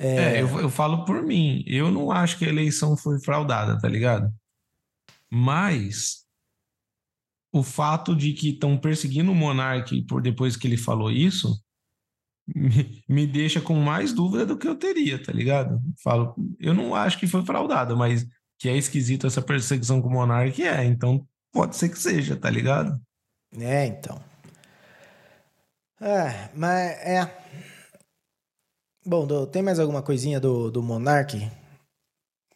É, 0.00 0.38
é 0.38 0.42
eu, 0.42 0.60
eu 0.60 0.70
falo 0.70 1.04
por 1.04 1.22
mim. 1.22 1.62
Eu 1.66 1.90
não 1.90 2.10
acho 2.10 2.38
que 2.38 2.44
a 2.46 2.48
eleição 2.48 2.96
foi 2.96 3.20
fraudada, 3.20 3.78
tá 3.78 3.86
ligado? 3.86 4.32
Mas 5.30 6.24
o 7.52 7.62
fato 7.62 8.16
de 8.16 8.32
que 8.32 8.50
estão 8.50 8.78
perseguindo 8.78 9.30
o 9.30 9.34
monarca 9.34 9.94
por 10.08 10.22
depois 10.22 10.56
que 10.56 10.66
ele 10.66 10.76
falou 10.76 11.10
isso 11.10 11.60
me, 12.54 13.02
me 13.08 13.26
deixa 13.26 13.60
com 13.60 13.74
mais 13.74 14.12
dúvida 14.12 14.46
do 14.46 14.56
que 14.56 14.66
eu 14.66 14.74
teria, 14.74 15.22
tá 15.22 15.32
ligado? 15.32 15.80
Falo, 16.02 16.34
eu 16.58 16.72
não 16.72 16.94
acho 16.94 17.18
que 17.18 17.26
foi 17.26 17.44
fraudada, 17.44 17.94
mas 17.94 18.26
que 18.58 18.68
é 18.68 18.76
esquisito 18.76 19.26
essa 19.26 19.42
perseguição 19.42 20.00
com 20.00 20.08
o 20.08 20.12
Monark 20.12 20.62
é, 20.62 20.84
então 20.84 21.26
pode 21.52 21.76
ser 21.76 21.88
que 21.88 21.98
seja, 21.98 22.36
tá 22.36 22.50
ligado? 22.50 23.00
É, 23.58 23.86
então. 23.86 24.20
É, 26.00 26.48
mas 26.54 26.90
é. 27.00 27.36
Bom, 29.10 29.26
do, 29.26 29.44
tem 29.44 29.60
mais 29.60 29.80
alguma 29.80 30.02
coisinha 30.02 30.38
do, 30.38 30.70
do 30.70 30.80
Monark 30.80 31.50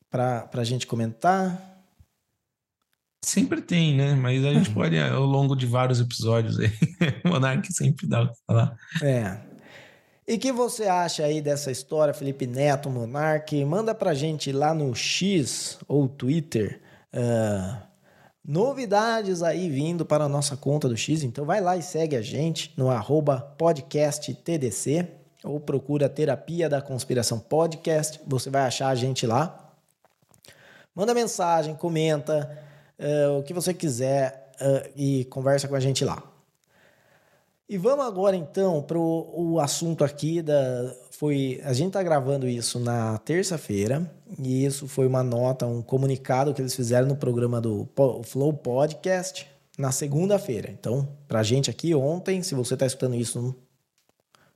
pra, 0.09 0.43
pra 0.43 0.63
gente 0.63 0.87
comentar? 0.87 1.83
Sempre 3.25 3.61
tem, 3.61 3.97
né? 3.97 4.15
Mas 4.15 4.45
a 4.45 4.53
gente 4.55 4.71
pode, 4.73 4.97
ao 4.97 5.25
longo 5.25 5.57
de 5.57 5.67
vários 5.67 5.99
episódios 5.99 6.61
aí, 6.61 6.71
o 7.27 7.29
Monark 7.29 7.67
sempre 7.73 8.07
dá 8.07 8.23
o 8.23 8.29
que 8.29 8.39
falar. 8.47 8.77
É. 9.03 9.37
E 10.29 10.39
que 10.39 10.53
você 10.53 10.85
acha 10.85 11.25
aí 11.25 11.43
dessa 11.43 11.73
história, 11.73 12.15
Felipe 12.15 12.47
Neto, 12.47 12.89
Monark? 12.89 13.65
Manda 13.65 13.93
pra 13.93 14.15
gente 14.15 14.53
lá 14.53 14.73
no 14.73 14.95
X 14.95 15.81
ou 15.89 16.07
Twitter. 16.09 16.81
Uh, 17.13 17.83
novidades 18.45 19.43
aí 19.43 19.69
vindo 19.69 20.07
para 20.07 20.23
a 20.23 20.29
nossa 20.29 20.57
conta 20.57 20.89
do 20.89 20.97
X. 20.97 21.25
Então 21.25 21.45
vai 21.45 21.61
lá 21.61 21.77
e 21.77 21.83
segue 21.83 22.15
a 22.15 22.23
gente 22.23 22.73
no 22.77 22.91
arroba 22.91 23.41
podcasttdc 23.59 25.24
ou 25.45 25.61
procura 25.61 26.09
Terapia 26.09 26.69
da 26.69 26.81
Conspiração 26.81 27.39
Podcast. 27.39 28.21
Você 28.27 28.49
vai 28.49 28.63
achar 28.63 28.89
a 28.89 28.95
gente 28.95 29.27
lá. 29.27 29.73
Manda 30.95 31.13
mensagem, 31.13 31.75
comenta 31.77 32.59
uh, 32.99 33.39
o 33.39 33.43
que 33.43 33.53
você 33.53 33.75
quiser 33.75 34.51
uh, 34.61 34.91
e 34.97 35.27
conversa 35.27 35.69
com 35.69 35.75
a 35.75 35.81
gente 35.81 36.05
lá. 36.05 36.23
E 37.69 37.79
vamos 37.79 38.05
agora 38.05 38.37
então 38.37 38.83
para 38.83 38.99
o 38.99 39.59
assunto 39.59 40.05
aqui 40.05 40.43
da 40.43 40.95
foi 41.13 41.61
a 41.65 41.73
gente 41.73 41.89
está 41.89 42.03
gravando 42.03 42.47
isso 42.47 42.79
na 42.79 43.17
terça-feira 43.19 44.11
e 44.39 44.67
isso 44.67 44.87
foi 44.87 45.07
uma 45.07 45.23
nota, 45.23 45.65
um 45.67 45.81
comunicado 45.81 46.53
que 46.53 46.61
eles 46.61 46.75
fizeram 46.75 47.09
no 47.09 47.17
programa 47.17 47.61
do 47.61 47.89
Flow 48.25 48.53
Podcast 48.53 49.47
na 49.79 49.91
segunda-feira. 49.91 50.71
Então, 50.71 51.09
para 51.27 51.41
a 51.41 51.43
gente 51.43 51.71
aqui 51.71 51.95
ontem, 51.95 52.43
se 52.43 52.55
você 52.55 52.75
está 52.75 52.85
escutando 52.85 53.15
isso 53.15 53.55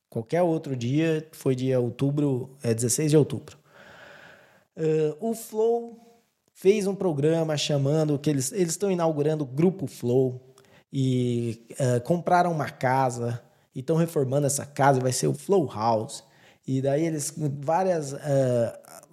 qualquer 0.09 0.43
outro 0.43 0.77
dia, 0.77 1.27
foi 1.33 1.55
dia 1.55 1.81
outubro, 1.81 2.57
é 2.63 2.75
16 2.75 3.11
de 3.11 3.17
outubro. 3.17 3.57
Uh, 4.77 5.17
o 5.21 5.35
Flow 5.35 5.99
fez 6.55 6.87
um 6.87 6.95
programa 6.95 7.57
chamando 7.57 8.19
que 8.19 8.31
eles 8.31 8.53
eles 8.53 8.71
estão 8.71 8.91
inaugurando 8.91 9.45
o 9.45 9.47
Grupo 9.47 9.87
Flow 9.87 10.41
e 10.93 11.67
uh, 11.73 12.01
compraram 12.03 12.51
uma 12.53 12.71
casa 12.71 13.43
e 13.75 13.81
estão 13.81 13.97
reformando 13.97 14.47
essa 14.47 14.65
casa, 14.65 15.01
vai 15.01 15.13
ser 15.13 15.27
o 15.27 15.35
Flow 15.35 15.67
House. 15.67 16.25
E 16.67 16.83
daí 16.83 17.05
eles 17.05 17.33
várias 17.61 18.13
uh, 18.13 18.19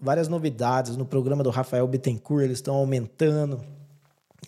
várias 0.02 0.28
novidades 0.28 0.98
no 0.98 1.06
programa 1.06 1.44
do 1.44 1.50
Rafael 1.50 1.88
Bittencourt, 1.88 2.44
eles 2.44 2.58
estão 2.58 2.76
aumentando 2.76 3.62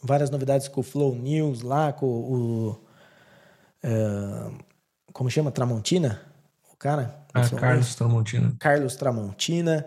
várias 0.03 0.29
novidades 0.29 0.67
com 0.67 0.81
o 0.81 0.83
Flow 0.83 1.15
News 1.15 1.61
lá, 1.61 1.93
com 1.93 2.05
o 2.05 2.69
uh, 3.83 4.67
como 5.13 5.29
chama 5.29 5.51
Tramontina, 5.51 6.21
cara? 6.79 7.25
Ah, 7.33 7.49
Carlos 7.49 7.95
Tramontina. 7.95 8.55
Carlos 8.59 8.95
Tramontina. 8.95 9.85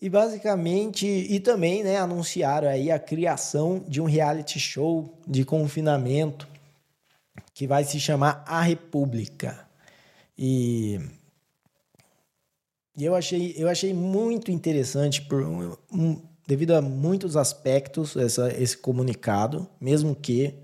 E 0.00 0.08
basicamente, 0.08 1.06
e 1.06 1.40
também 1.40 1.82
né, 1.82 1.96
anunciaram 1.96 2.68
aí 2.68 2.90
a 2.90 2.98
criação 2.98 3.82
de 3.88 4.00
um 4.00 4.04
reality 4.04 4.58
show 4.58 5.18
de 5.26 5.44
confinamento 5.44 6.46
que 7.54 7.66
vai 7.66 7.84
se 7.84 7.98
chamar 7.98 8.44
A 8.46 8.60
República. 8.60 9.66
E, 10.36 11.00
eu, 12.98 13.14
achei, 13.14 13.54
eu 13.56 13.68
achei 13.68 13.94
muito 13.94 14.50
interessante 14.50 15.22
por 15.22 15.42
um, 15.42 15.76
um, 15.92 16.22
devido 16.46 16.72
a 16.72 16.82
muitos 16.82 17.36
aspectos 17.36 18.16
essa, 18.16 18.52
esse 18.60 18.76
comunicado, 18.76 19.68
mesmo 19.80 20.14
que 20.14 20.54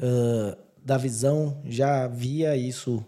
uh, 0.00 0.56
da 0.82 0.96
visão 0.96 1.60
já 1.64 2.06
via 2.06 2.56
isso 2.56 3.04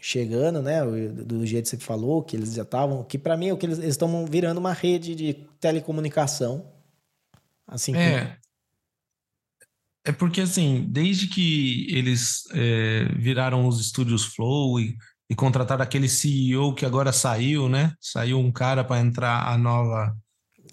chegando, 0.00 0.62
né? 0.62 0.80
Do 0.84 1.44
jeito 1.46 1.64
que 1.64 1.70
você 1.70 1.76
falou, 1.76 2.22
que 2.22 2.36
eles 2.36 2.54
já 2.54 2.62
estavam. 2.62 3.04
Que 3.04 3.18
para 3.18 3.36
mim 3.36 3.48
é 3.48 3.52
o 3.52 3.56
que 3.56 3.66
eles 3.66 3.78
estão 3.78 4.26
virando 4.26 4.58
uma 4.58 4.72
rede 4.72 5.14
de 5.14 5.34
telecomunicação. 5.60 6.66
Assim 7.66 7.94
é. 7.94 8.36
É 10.04 10.12
porque, 10.12 10.40
assim, 10.40 10.86
desde 10.88 11.26
que 11.26 11.86
eles 11.94 12.44
é, 12.52 13.04
viraram 13.16 13.68
os 13.68 13.78
estúdios 13.78 14.24
Flow 14.24 14.80
e, 14.80 14.96
e 15.28 15.34
contrataram 15.34 15.82
aquele 15.82 16.08
CEO 16.08 16.74
que 16.74 16.86
agora 16.86 17.12
saiu, 17.12 17.68
né? 17.68 17.92
Saiu 18.00 18.38
um 18.38 18.50
cara 18.50 18.82
para 18.82 19.00
entrar 19.00 19.46
a 19.46 19.58
nova 19.58 20.16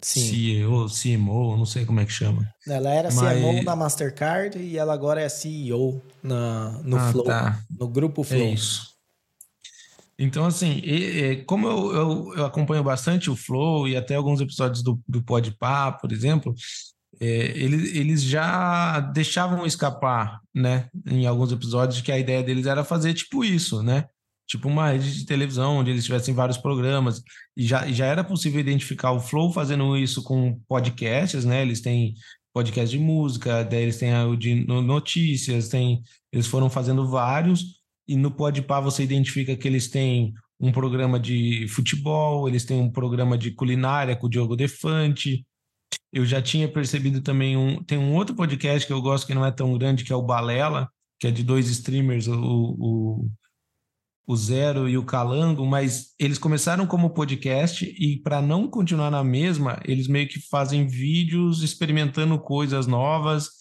Sim. 0.01 0.21
CEO, 0.21 0.87
CMO, 0.87 1.57
não 1.57 1.65
sei 1.65 1.85
como 1.85 1.99
é 1.99 2.05
que 2.05 2.11
chama. 2.11 2.47
Ela 2.65 2.89
era 2.89 3.09
Mas... 3.11 3.37
CMO 3.37 3.63
na 3.63 3.75
Mastercard 3.75 4.57
e 4.57 4.77
ela 4.77 4.93
agora 4.93 5.21
é 5.21 5.27
CEO 5.27 6.01
na, 6.23 6.79
no 6.83 6.97
ah, 6.97 7.11
Flow, 7.11 7.25
tá. 7.25 7.59
no 7.69 7.87
grupo 7.87 8.23
Flow. 8.23 8.41
É 8.41 8.51
isso. 8.51 8.96
Então, 10.19 10.45
assim, 10.45 10.81
e, 10.83 10.95
e, 10.95 11.35
como 11.43 11.67
eu, 11.67 11.93
eu, 11.93 12.33
eu, 12.37 12.45
acompanho 12.45 12.83
bastante 12.83 13.29
o 13.29 13.35
Flow 13.35 13.87
e 13.87 13.95
até 13.95 14.15
alguns 14.15 14.41
episódios 14.41 14.81
do, 14.81 14.99
do 15.07 15.21
Podpah, 15.21 15.91
por 15.91 16.11
exemplo, 16.11 16.55
é, 17.19 17.27
eles, 17.55 17.95
eles 17.95 18.23
já 18.23 18.99
deixavam 18.99 19.65
escapar, 19.65 20.39
né, 20.53 20.89
em 21.05 21.25
alguns 21.27 21.51
episódios, 21.51 22.01
que 22.01 22.11
a 22.11 22.19
ideia 22.19 22.43
deles 22.43 22.65
era 22.65 22.83
fazer 22.83 23.13
tipo 23.13 23.43
isso, 23.43 23.83
né? 23.83 24.05
Tipo 24.47 24.69
uma 24.69 24.91
rede 24.91 25.19
de 25.19 25.25
televisão, 25.25 25.77
onde 25.77 25.91
eles 25.91 26.05
tivessem 26.05 26.33
vários 26.33 26.57
programas, 26.57 27.21
e 27.55 27.63
já, 27.63 27.85
já 27.91 28.05
era 28.05 28.23
possível 28.23 28.59
identificar 28.59 29.11
o 29.11 29.19
Flow 29.19 29.51
fazendo 29.51 29.97
isso 29.97 30.23
com 30.23 30.59
podcasts, 30.67 31.45
né? 31.45 31.61
Eles 31.61 31.81
têm 31.81 32.15
podcast 32.53 32.97
de 32.97 33.03
música, 33.03 33.63
daí 33.63 33.83
eles 33.83 33.97
têm 33.97 34.15
o 34.25 34.35
de 34.35 34.65
notícias, 34.65 35.69
tem, 35.69 36.01
eles 36.31 36.47
foram 36.47 36.69
fazendo 36.69 37.07
vários, 37.07 37.76
e 38.07 38.15
no 38.15 38.31
Podpah 38.31 38.79
você 38.79 39.03
identifica 39.03 39.55
que 39.55 39.67
eles 39.67 39.89
têm 39.89 40.33
um 40.59 40.71
programa 40.71 41.19
de 41.19 41.67
futebol, 41.67 42.47
eles 42.47 42.65
têm 42.65 42.79
um 42.79 42.91
programa 42.91 43.37
de 43.37 43.51
culinária 43.51 44.15
com 44.15 44.27
o 44.27 44.29
Diogo 44.29 44.55
Defante. 44.55 45.45
Eu 46.11 46.25
já 46.25 46.41
tinha 46.41 46.67
percebido 46.67 47.21
também 47.21 47.57
um. 47.57 47.83
Tem 47.83 47.97
um 47.97 48.15
outro 48.15 48.35
podcast 48.35 48.87
que 48.87 48.93
eu 48.93 49.01
gosto 49.01 49.27
que 49.27 49.35
não 49.35 49.45
é 49.45 49.51
tão 49.51 49.77
grande, 49.77 50.03
que 50.03 50.13
é 50.13 50.15
o 50.15 50.23
Balela, 50.23 50.89
que 51.19 51.27
é 51.27 51.31
de 51.31 51.43
dois 51.43 51.69
streamers, 51.69 52.27
o, 52.27 52.75
o, 52.79 53.29
o 54.25 54.35
Zero 54.35 54.89
e 54.89 54.97
o 54.97 55.05
Calango, 55.05 55.65
mas 55.65 56.13
eles 56.19 56.37
começaram 56.37 56.87
como 56.87 57.13
podcast 57.13 57.85
e, 57.85 58.19
para 58.21 58.41
não 58.41 58.67
continuar 58.67 59.11
na 59.11 59.23
mesma, 59.23 59.79
eles 59.85 60.07
meio 60.07 60.27
que 60.27 60.39
fazem 60.39 60.87
vídeos 60.87 61.61
experimentando 61.61 62.39
coisas 62.39 62.87
novas 62.87 63.56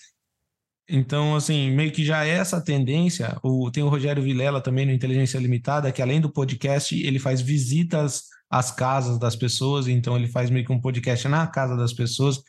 então, 0.88 1.34
assim, 1.34 1.70
meio 1.70 1.90
que 1.90 2.04
já 2.04 2.24
é 2.24 2.30
essa 2.30 2.60
tendência. 2.60 3.36
O, 3.42 3.70
tem 3.70 3.82
o 3.82 3.88
Rogério 3.88 4.22
Vilela 4.22 4.60
também 4.60 4.86
no 4.86 4.92
Inteligência 4.92 5.38
Limitada, 5.38 5.90
que 5.90 6.00
além 6.00 6.20
do 6.20 6.30
podcast, 6.30 6.94
ele 6.94 7.18
faz 7.18 7.40
visitas 7.40 8.24
às 8.48 8.70
casas 8.70 9.18
das 9.18 9.34
pessoas, 9.34 9.88
então 9.88 10.16
ele 10.16 10.28
faz 10.28 10.48
meio 10.48 10.64
que 10.64 10.72
um 10.72 10.80
podcast 10.80 11.26
na 11.26 11.46
casa 11.46 11.76
das 11.76 11.92
pessoas. 11.92 12.40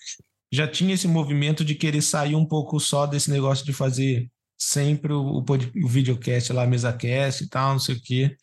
Já 0.51 0.67
tinha 0.67 0.93
esse 0.93 1.07
movimento 1.07 1.65
de 1.65 1.73
querer 1.73 2.01
sair 2.01 2.35
um 2.35 2.45
pouco 2.45 2.79
só 2.79 3.07
desse 3.07 3.31
negócio 3.31 3.65
de 3.65 3.73
fazer 3.73 4.29
sempre 4.57 5.13
o, 5.13 5.39
o, 5.39 5.45
o 5.83 5.87
videocast 5.87 6.51
lá, 6.53 6.65
mesa 6.67 6.93
cast 6.93 7.43
e 7.43 7.49
tal, 7.49 7.73
não 7.73 7.79
sei 7.79 7.95
o 7.95 8.01
quê. 8.01 8.37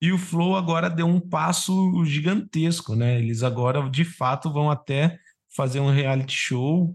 E 0.00 0.12
o 0.12 0.18
Flow 0.18 0.56
agora 0.56 0.90
deu 0.90 1.06
um 1.06 1.20
passo 1.20 2.04
gigantesco, 2.04 2.94
né? 2.94 3.18
Eles 3.18 3.42
agora, 3.42 3.88
de 3.88 4.04
fato, 4.04 4.52
vão 4.52 4.70
até 4.70 5.16
fazer 5.54 5.80
um 5.80 5.90
reality 5.90 6.34
show 6.34 6.94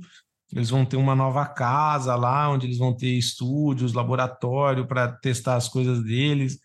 eles 0.54 0.70
vão 0.70 0.86
ter 0.86 0.98
uma 0.98 1.16
nova 1.16 1.46
casa 1.46 2.16
lá, 2.16 2.50
onde 2.50 2.68
eles 2.68 2.78
vão 2.78 2.96
ter 2.96 3.10
estúdios, 3.10 3.94
laboratório 3.94 4.88
para 4.88 5.12
testar 5.12 5.56
as 5.56 5.68
coisas 5.68 6.04
deles. 6.04 6.60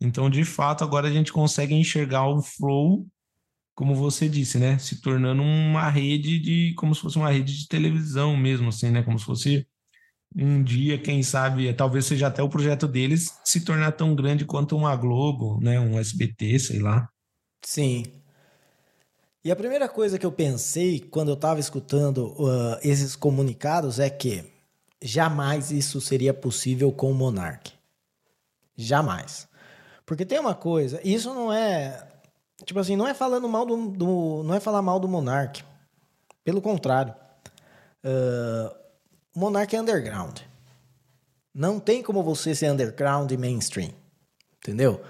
Então, 0.00 0.30
de 0.30 0.44
fato, 0.44 0.84
agora 0.84 1.08
a 1.08 1.12
gente 1.12 1.32
consegue 1.32 1.74
enxergar 1.74 2.26
o 2.26 2.42
Flow, 2.42 3.06
como 3.74 3.94
você 3.94 4.28
disse, 4.28 4.58
né? 4.58 4.78
Se 4.78 5.00
tornando 5.02 5.42
uma 5.42 5.88
rede 5.90 6.38
de. 6.38 6.74
como 6.76 6.94
se 6.94 7.00
fosse 7.00 7.18
uma 7.18 7.30
rede 7.30 7.58
de 7.58 7.68
televisão 7.68 8.36
mesmo, 8.36 8.68
assim, 8.68 8.90
né? 8.90 9.02
Como 9.02 9.18
se 9.18 9.24
fosse 9.24 9.66
um 10.34 10.62
dia, 10.62 10.98
quem 10.98 11.22
sabe, 11.22 11.72
talvez 11.72 12.06
seja 12.06 12.26
até 12.26 12.42
o 12.42 12.48
projeto 12.48 12.86
deles 12.88 13.38
se 13.44 13.64
tornar 13.64 13.92
tão 13.92 14.14
grande 14.14 14.44
quanto 14.44 14.76
uma 14.76 14.94
Globo, 14.96 15.58
né? 15.60 15.78
Um 15.78 15.98
SBT, 15.98 16.58
sei 16.58 16.80
lá. 16.80 17.08
Sim. 17.64 18.02
E 19.46 19.50
a 19.52 19.54
primeira 19.54 19.88
coisa 19.88 20.18
que 20.18 20.26
eu 20.26 20.32
pensei 20.32 20.98
quando 20.98 21.28
eu 21.28 21.34
estava 21.34 21.60
escutando 21.60 22.32
uh, 22.32 22.80
esses 22.82 23.14
comunicados 23.14 24.00
é 24.00 24.10
que 24.10 24.44
jamais 25.00 25.70
isso 25.70 26.00
seria 26.00 26.34
possível 26.34 26.90
com 26.90 27.12
o 27.12 27.14
Monark. 27.14 27.72
Jamais. 28.76 29.46
Porque 30.04 30.26
tem 30.26 30.40
uma 30.40 30.56
coisa, 30.56 31.00
isso 31.04 31.32
não 31.32 31.52
é. 31.52 32.08
Tipo 32.64 32.80
assim, 32.80 32.96
não 32.96 33.06
é 33.06 33.14
falando 33.14 33.48
mal 33.48 33.64
do. 33.64 33.90
do 33.90 34.42
não 34.42 34.52
é 34.52 34.58
falar 34.58 34.82
mal 34.82 34.98
do 34.98 35.06
Monark. 35.06 35.62
Pelo 36.42 36.60
contrário. 36.60 37.14
Uh, 38.04 38.76
o 39.32 39.38
Monark 39.38 39.76
é 39.76 39.80
underground. 39.80 40.40
Não 41.54 41.78
tem 41.78 42.02
como 42.02 42.20
você 42.20 42.52
ser 42.52 42.72
underground 42.72 43.30
e 43.30 43.36
mainstream. 43.36 43.92
Entendeu? 44.56 45.00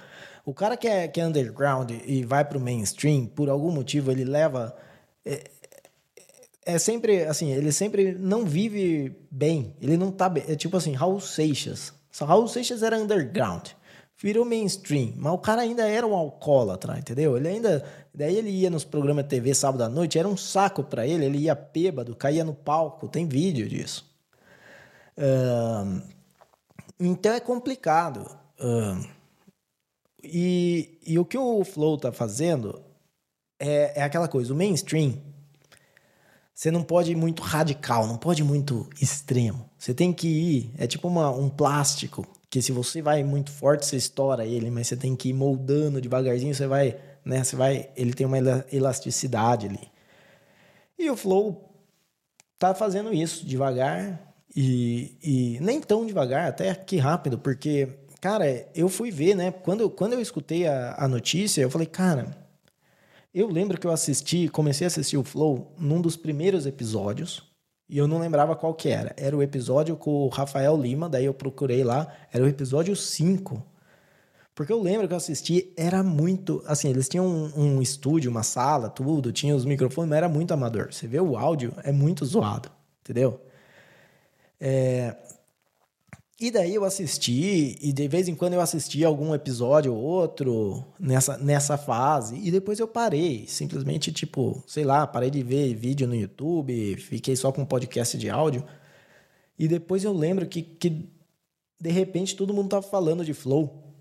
O 0.46 0.54
cara 0.54 0.76
que 0.76 0.86
é, 0.86 1.08
que 1.08 1.20
é 1.20 1.26
underground 1.26 1.90
e 2.06 2.24
vai 2.24 2.44
pro 2.44 2.60
mainstream, 2.60 3.26
por 3.26 3.50
algum 3.50 3.72
motivo, 3.72 4.12
ele 4.12 4.24
leva. 4.24 4.76
É, 5.24 5.50
é 6.64 6.78
sempre 6.78 7.24
assim, 7.24 7.50
ele 7.52 7.72
sempre 7.72 8.14
não 8.14 8.44
vive 8.44 9.12
bem. 9.28 9.74
Ele 9.82 9.96
não 9.96 10.12
tá 10.12 10.28
bem. 10.28 10.44
É 10.46 10.54
tipo 10.54 10.76
assim, 10.76 10.92
Raul 10.92 11.20
Seixas. 11.20 11.92
Só 12.12 12.24
Raul 12.24 12.46
Seixas 12.46 12.84
era 12.84 12.96
underground. 12.96 13.70
Virou 14.22 14.44
mainstream. 14.44 15.14
Mas 15.16 15.32
o 15.32 15.38
cara 15.38 15.62
ainda 15.62 15.88
era 15.88 16.06
um 16.06 16.14
alcoólatra, 16.14 16.96
entendeu? 16.96 17.36
Ele 17.36 17.48
ainda. 17.48 17.84
Daí 18.14 18.36
ele 18.36 18.50
ia 18.50 18.70
nos 18.70 18.84
programas 18.84 19.24
de 19.24 19.30
TV 19.30 19.52
sábado 19.52 19.82
à 19.82 19.88
noite, 19.88 20.16
era 20.16 20.28
um 20.28 20.36
saco 20.36 20.84
para 20.84 21.04
ele. 21.04 21.24
Ele 21.24 21.38
ia 21.38 21.56
bêbado, 21.56 22.14
caía 22.14 22.44
no 22.44 22.54
palco. 22.54 23.08
Tem 23.08 23.26
vídeo 23.26 23.68
disso. 23.68 24.08
Então 27.00 27.32
é 27.32 27.40
complicado. 27.40 28.30
E, 30.32 30.98
e 31.06 31.18
o 31.18 31.24
que 31.24 31.38
o 31.38 31.64
Flow 31.64 31.98
tá 31.98 32.12
fazendo 32.12 32.82
é, 33.58 34.00
é 34.00 34.02
aquela 34.02 34.28
coisa, 34.28 34.52
o 34.52 34.56
mainstream 34.56 35.20
você 36.56 36.70
não 36.70 36.82
pode 36.82 37.12
ir 37.12 37.16
muito 37.16 37.42
radical, 37.42 38.06
não 38.06 38.16
pode 38.16 38.40
ir 38.40 38.44
muito 38.44 38.88
extremo. 38.98 39.68
Você 39.78 39.92
tem 39.92 40.10
que 40.10 40.26
ir, 40.26 40.70
é 40.78 40.86
tipo 40.86 41.06
uma, 41.06 41.30
um 41.30 41.50
plástico, 41.50 42.26
que 42.48 42.62
se 42.62 42.72
você 42.72 43.02
vai 43.02 43.22
muito 43.22 43.50
forte, 43.50 43.84
você 43.84 43.96
estoura 43.96 44.46
ele, 44.46 44.70
mas 44.70 44.86
você 44.86 44.96
tem 44.96 45.14
que 45.14 45.28
ir 45.28 45.32
moldando 45.34 46.00
devagarzinho, 46.00 46.54
você 46.54 46.66
vai, 46.66 46.98
né, 47.22 47.44
você 47.44 47.54
vai, 47.54 47.90
ele 47.94 48.14
tem 48.14 48.26
uma 48.26 48.38
elasticidade 48.72 49.66
ali. 49.66 49.86
E 50.98 51.10
o 51.10 51.16
Flow 51.16 51.74
tá 52.58 52.74
fazendo 52.74 53.12
isso 53.12 53.44
devagar 53.44 54.34
e, 54.56 55.18
e 55.22 55.60
nem 55.60 55.78
tão 55.78 56.06
devagar, 56.06 56.48
até 56.48 56.74
que 56.74 56.96
rápido, 56.96 57.38
porque, 57.38 57.86
cara, 58.20 58.68
eu 58.74 58.88
fui 58.88 59.10
ver, 59.10 59.34
né, 59.34 59.50
quando, 59.50 59.88
quando 59.90 60.14
eu 60.14 60.20
escutei 60.20 60.66
a, 60.66 60.94
a 60.98 61.08
notícia, 61.08 61.62
eu 61.62 61.70
falei, 61.70 61.86
cara 61.86 62.46
eu 63.36 63.48
lembro 63.48 63.78
que 63.78 63.86
eu 63.86 63.92
assisti, 63.92 64.48
comecei 64.48 64.86
a 64.86 64.88
assistir 64.88 65.18
o 65.18 65.22
Flow 65.22 65.70
num 65.78 66.00
dos 66.00 66.16
primeiros 66.16 66.64
episódios, 66.64 67.42
e 67.86 67.98
eu 67.98 68.08
não 68.08 68.18
lembrava 68.18 68.56
qual 68.56 68.72
que 68.72 68.88
era. 68.88 69.14
Era 69.14 69.36
o 69.36 69.42
episódio 69.42 69.94
com 69.94 70.10
o 70.10 70.28
Rafael 70.28 70.74
Lima, 70.74 71.06
daí 71.06 71.26
eu 71.26 71.34
procurei 71.34 71.84
lá, 71.84 72.10
era 72.32 72.42
o 72.42 72.48
episódio 72.48 72.96
5. 72.96 73.62
Porque 74.54 74.72
eu 74.72 74.80
lembro 74.80 75.06
que 75.06 75.12
eu 75.12 75.18
assisti, 75.18 75.70
era 75.76 76.02
muito. 76.02 76.62
Assim, 76.66 76.88
eles 76.88 77.10
tinham 77.10 77.26
um, 77.26 77.76
um 77.76 77.82
estúdio, 77.82 78.30
uma 78.30 78.42
sala, 78.42 78.88
tudo, 78.88 79.30
tinha 79.30 79.54
os 79.54 79.66
microfones, 79.66 80.08
mas 80.08 80.16
era 80.16 80.30
muito 80.30 80.54
amador. 80.54 80.90
Você 80.90 81.06
vê 81.06 81.20
o 81.20 81.36
áudio, 81.36 81.74
é 81.84 81.92
muito 81.92 82.24
zoado, 82.24 82.70
entendeu? 83.02 83.38
É, 84.58 85.14
e 86.38 86.50
daí 86.50 86.74
eu 86.74 86.84
assisti, 86.84 87.78
e 87.80 87.94
de 87.94 88.06
vez 88.08 88.28
em 88.28 88.34
quando 88.34 88.52
eu 88.52 88.60
assistia 88.60 89.06
algum 89.06 89.34
episódio 89.34 89.94
ou 89.94 90.02
outro 90.02 90.84
nessa, 91.00 91.38
nessa 91.38 91.78
fase, 91.78 92.36
e 92.36 92.50
depois 92.50 92.78
eu 92.78 92.86
parei, 92.86 93.46
simplesmente 93.46 94.12
tipo, 94.12 94.62
sei 94.66 94.84
lá, 94.84 95.06
parei 95.06 95.30
de 95.30 95.42
ver 95.42 95.74
vídeo 95.74 96.06
no 96.06 96.14
YouTube, 96.14 96.96
fiquei 96.98 97.34
só 97.36 97.50
com 97.50 97.64
podcast 97.64 98.18
de 98.18 98.28
áudio. 98.28 98.62
E 99.58 99.66
depois 99.66 100.04
eu 100.04 100.12
lembro 100.12 100.46
que, 100.46 100.60
que 100.60 101.08
de 101.80 101.90
repente 101.90 102.36
todo 102.36 102.52
mundo 102.52 102.68
tava 102.68 102.82
falando 102.82 103.24
de 103.24 103.32
Flow. 103.32 103.94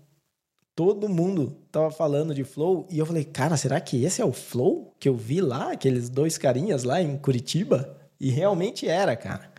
Todo 0.74 1.08
mundo 1.08 1.56
tava 1.72 1.90
falando 1.90 2.34
de 2.34 2.44
Flow, 2.44 2.86
e 2.90 2.98
eu 2.98 3.06
falei, 3.06 3.24
cara, 3.24 3.56
será 3.56 3.80
que 3.80 4.04
esse 4.04 4.20
é 4.20 4.24
o 4.26 4.32
Flow 4.32 4.94
que 5.00 5.08
eu 5.08 5.16
vi 5.16 5.40
lá, 5.40 5.72
aqueles 5.72 6.10
dois 6.10 6.36
carinhas 6.36 6.84
lá 6.84 7.00
em 7.00 7.16
Curitiba? 7.16 7.96
E 8.20 8.28
realmente 8.28 8.86
era, 8.86 9.16
cara. 9.16 9.50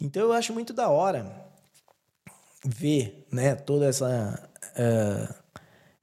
Então 0.00 0.22
eu 0.22 0.32
acho 0.32 0.52
muito 0.52 0.72
da 0.72 0.88
hora 0.88 1.47
ver, 2.68 3.26
né, 3.32 3.54
toda 3.54 3.86
essa 3.86 4.48
uh, 4.76 5.34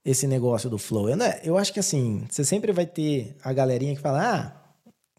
esse 0.03 0.27
negócio 0.27 0.69
do 0.69 0.77
flow. 0.77 1.09
Eu, 1.09 1.17
né, 1.17 1.39
eu 1.43 1.57
acho 1.57 1.71
que 1.71 1.79
assim, 1.79 2.25
você 2.29 2.43
sempre 2.43 2.71
vai 2.71 2.85
ter 2.85 3.35
a 3.43 3.53
galerinha 3.53 3.95
que 3.95 4.01
fala: 4.01 4.21
"Ah, 4.21 4.65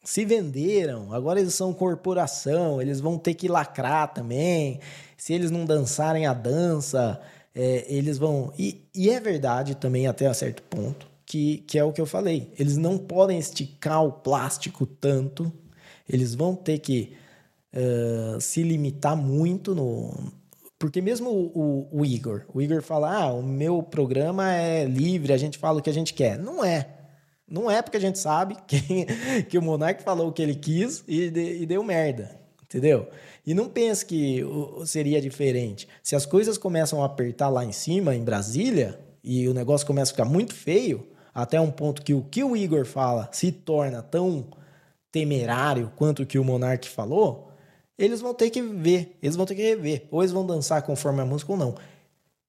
se 0.05 0.24
venderam, 0.24 1.12
agora 1.12 1.40
eles 1.40 1.55
são 1.55 1.72
corporação, 1.72 2.80
eles 2.82 3.01
vão 3.01 3.18
ter 3.18 3.34
que 3.34 3.49
lacrar 3.49 4.12
também. 4.12 4.80
Se 5.16 5.32
eles 5.32 5.51
não 5.51 5.64
dançarem 5.64 6.26
a 6.26 6.34
dança, 6.34 7.20
é, 7.55 7.84
eles 7.88 8.18
vão. 8.18 8.53
E, 8.59 8.82
e, 8.94 9.11
é 9.11 9.20
verdade 9.20 9.74
também, 9.74 10.07
até 10.07 10.26
a 10.26 10.34
certo 10.34 10.62
ponto, 10.64 11.09
que, 11.24 11.59
que 11.66 11.78
é 11.78 11.84
o 11.84 11.92
que 11.92 12.01
eu 12.01 12.07
falei. 12.07 12.53
Eles 12.59 12.76
não 12.76 12.99
podem 12.99 13.38
esticar 13.38 14.05
o 14.05 14.12
plástico 14.12 14.86
tanto, 14.86 15.53
eles 16.09 16.34
vão 16.34 16.55
ter 16.55 16.78
que 16.78 17.16
uh, 17.74 18.40
se 18.40 18.62
limitar 18.62 19.16
muito 19.16 19.74
no, 19.74 20.14
porque 20.79 21.01
mesmo 21.01 21.31
o, 21.31 21.47
o, 21.55 22.01
o, 22.01 22.05
Igor, 22.05 22.45
o 22.53 22.61
Igor 22.61 22.83
fala: 22.83 23.14
ah, 23.14 23.33
o 23.33 23.43
meu 23.43 23.83
programa 23.83 24.53
é 24.53 24.85
livre, 24.85 25.33
a 25.33 25.39
gente 25.39 25.59
fala 25.59 25.79
o 25.79 25.83
que 25.83 25.91
a 25.91 25.95
gente 25.95 26.12
quer. 26.12 26.39
Não 26.39 26.64
é. 26.64 26.89
Não 27.49 27.70
é 27.70 27.81
porque 27.81 27.97
a 27.97 28.01
gente 28.01 28.18
sabe 28.18 28.57
que, 28.66 29.07
que 29.45 29.57
o 29.57 29.62
Monark 29.62 30.03
falou 30.03 30.29
o 30.29 30.33
que 30.33 30.43
ele 30.43 30.55
quis 30.55 31.03
e, 31.07 31.31
de, 31.31 31.62
e 31.62 31.66
deu 31.66 31.83
merda. 31.83 32.41
Entendeu? 32.62 33.09
E 33.47 33.55
não 33.55 33.68
pense 33.68 34.05
que 34.05 34.43
seria 34.85 35.20
diferente. 35.20 35.87
Se 36.03 36.16
as 36.16 36.27
coisas 36.27 36.59
começam 36.59 37.01
a 37.01 37.07
apertar 37.07 37.49
lá 37.49 37.64
em 37.64 37.70
cima, 37.70 38.14
em 38.14 38.24
Brasília, 38.24 38.99
e 39.22 39.49
o 39.49 39.55
negócio 39.55 39.87
começa 39.87 40.11
a 40.11 40.14
ficar 40.14 40.24
muito 40.24 40.53
feio, 40.53 41.07
até 41.33 41.61
um 41.61 41.70
ponto 41.70 42.03
que 42.03 42.12
o 42.12 42.22
que 42.22 42.43
o 42.43 42.57
Igor 42.57 42.85
fala 42.85 43.29
se 43.33 43.53
torna 43.53 44.03
tão 44.03 44.47
temerário 45.12 45.93
quanto 45.97 46.22
o 46.22 46.27
que 46.27 46.39
o 46.39 46.45
Monark 46.45 46.89
falou, 46.89 47.45
eles 47.99 48.20
vão 48.20 48.34
ter 48.34 48.51
que 48.51 48.61
ver, 48.62 49.16
eles 49.22 49.36
vão 49.36 49.47
ter 49.47 49.55
que 49.55 49.62
rever, 49.62 50.07
ou 50.11 50.22
eles 50.22 50.32
vão 50.32 50.47
dançar 50.47 50.82
conforme 50.82 51.22
a 51.22 51.24
música 51.24 51.53
ou 51.53 51.59
não. 51.59 51.74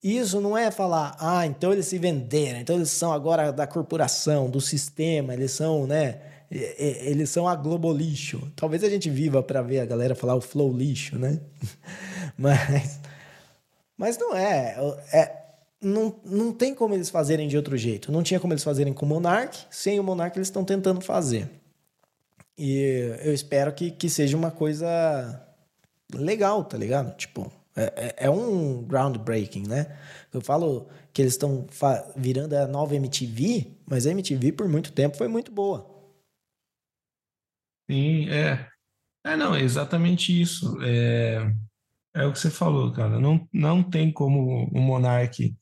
Isso 0.03 0.39
não 0.39 0.57
é 0.57 0.69
falar, 0.69 1.15
ah, 1.19 1.45
então 1.45 1.73
eles 1.73 1.87
se 1.87 1.97
venderam, 1.97 2.59
então 2.59 2.75
eles 2.75 2.89
são 2.89 3.11
agora 3.11 3.51
da 3.51 3.65
corporação, 3.65 4.49
do 4.49 4.61
sistema, 4.61 5.33
eles 5.33 5.51
são, 5.51 5.87
né? 5.87 6.21
Eles 6.49 7.29
são 7.29 7.47
a 7.47 7.55
Globo 7.55 7.91
lixo. 7.91 8.41
Talvez 8.55 8.83
a 8.83 8.89
gente 8.89 9.09
viva 9.09 9.43
para 9.43 9.61
ver 9.61 9.79
a 9.79 9.85
galera 9.85 10.15
falar 10.15 10.35
o 10.35 10.41
flow 10.41 10.71
lixo, 10.71 11.17
né? 11.17 11.39
Mas, 12.37 12.99
mas 13.97 14.17
não 14.19 14.35
é, 14.35 14.75
é 15.11 15.31
não, 15.81 16.15
não 16.23 16.51
tem 16.51 16.75
como 16.75 16.93
eles 16.93 17.09
fazerem 17.09 17.47
de 17.47 17.57
outro 17.57 17.75
jeito. 17.75 18.11
Não 18.11 18.21
tinha 18.21 18.39
como 18.39 18.53
eles 18.53 18.63
fazerem 18.63 18.93
com 18.93 19.05
o 19.05 19.09
Monark, 19.09 19.57
sem 19.71 19.99
o 19.99 20.03
Monark 20.03 20.37
eles 20.37 20.47
estão 20.47 20.63
tentando 20.63 21.01
fazer. 21.01 21.49
E 22.57 23.15
eu 23.23 23.33
espero 23.33 23.73
que, 23.73 23.91
que 23.91 24.09
seja 24.09 24.35
uma 24.35 24.49
coisa 24.49 25.47
legal, 26.13 26.63
tá 26.63 26.77
ligado? 26.77 27.15
Tipo, 27.15 27.51
é, 27.75 27.83
é, 27.95 28.25
é 28.25 28.29
um 28.29 28.83
groundbreaking, 28.83 29.67
né? 29.67 29.95
Eu 30.33 30.41
falo 30.41 30.89
que 31.13 31.21
eles 31.21 31.33
estão 31.33 31.67
virando 32.15 32.53
a 32.53 32.67
nova 32.67 32.95
MTV, 32.95 33.71
mas 33.85 34.07
a 34.07 34.11
MTV 34.11 34.53
por 34.53 34.67
muito 34.67 34.91
tempo 34.91 35.15
foi 35.15 35.27
muito 35.27 35.51
boa. 35.51 35.95
Sim, 37.89 38.27
é. 38.29 38.67
É, 39.23 39.35
não, 39.35 39.53
é 39.53 39.61
exatamente 39.61 40.41
isso. 40.41 40.77
É, 40.81 41.53
é 42.15 42.25
o 42.25 42.33
que 42.33 42.39
você 42.39 42.49
falou, 42.49 42.91
cara. 42.91 43.19
Não, 43.19 43.47
não 43.53 43.83
tem 43.83 44.11
como 44.11 44.65
o 44.71 44.79
Monark, 44.79 45.55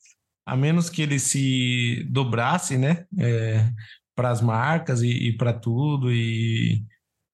a 0.46 0.56
menos 0.56 0.90
que 0.90 1.02
ele 1.02 1.20
se 1.20 2.04
dobrasse, 2.10 2.78
né? 2.78 3.06
É, 3.20 3.70
para 4.16 4.30
as 4.32 4.42
marcas 4.42 5.02
e, 5.02 5.10
e 5.10 5.38
para 5.38 5.54
tudo 5.54 6.12
e, 6.12 6.84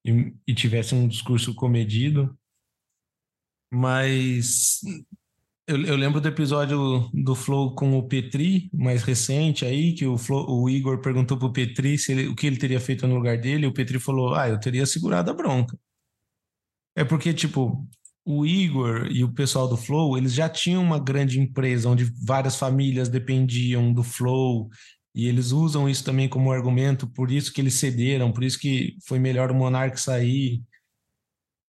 e, 0.04 0.34
e, 0.46 0.54
tivesse 0.54 0.94
um 0.94 1.06
discurso 1.08 1.54
comedido. 1.54 2.36
Mas 3.72 4.80
eu, 5.66 5.80
eu, 5.84 5.96
lembro 5.96 6.20
do 6.20 6.28
episódio 6.28 7.08
do 7.14 7.34
Flow 7.34 7.74
com 7.74 7.96
o 7.96 8.06
Petri, 8.06 8.68
mais 8.74 9.02
recente 9.02 9.64
aí, 9.64 9.94
que 9.94 10.06
o, 10.06 10.18
Flow, 10.18 10.46
o 10.50 10.68
Igor 10.68 11.00
perguntou 11.00 11.38
para 11.38 11.46
o 11.46 11.52
Petri 11.52 11.96
se 11.96 12.12
ele, 12.12 12.28
o 12.28 12.34
que 12.34 12.46
ele 12.46 12.58
teria 12.58 12.80
feito 12.80 13.06
no 13.06 13.14
lugar 13.14 13.38
dele, 13.38 13.64
e 13.64 13.68
o 13.68 13.72
Petri 13.72 13.98
falou: 13.98 14.34
Ah, 14.34 14.48
eu 14.48 14.58
teria 14.60 14.84
segurado 14.84 15.30
a 15.30 15.34
bronca. 15.34 15.78
É 16.96 17.04
porque, 17.04 17.32
tipo, 17.32 17.88
o 18.24 18.44
Igor 18.46 19.06
e 19.10 19.24
o 19.24 19.32
pessoal 19.32 19.68
do 19.68 19.76
Flow, 19.76 20.16
eles 20.18 20.34
já 20.34 20.48
tinham 20.48 20.82
uma 20.82 20.98
grande 20.98 21.40
empresa 21.40 21.88
onde 21.88 22.04
várias 22.24 22.56
famílias 22.56 23.08
dependiam 23.08 23.92
do 23.92 24.02
Flow 24.02 24.68
e 25.14 25.26
eles 25.28 25.52
usam 25.52 25.88
isso 25.88 26.04
também 26.04 26.28
como 26.28 26.50
argumento, 26.50 27.06
por 27.06 27.30
isso 27.30 27.52
que 27.52 27.60
eles 27.60 27.74
cederam, 27.74 28.32
por 28.32 28.42
isso 28.42 28.58
que 28.58 28.96
foi 29.06 29.18
melhor 29.18 29.50
o 29.50 29.54
Monark 29.54 30.00
sair. 30.00 30.62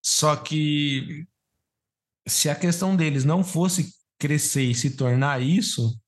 Só 0.02 0.34
que 0.36 1.26
se 2.26 2.48
a 2.48 2.54
questão 2.54 2.96
deles 2.96 3.24
não 3.24 3.44
fosse 3.44 3.92
crescer 4.18 4.64
e 4.64 4.74
se 4.74 4.96
tornar 4.96 5.42
isso, 5.42 5.98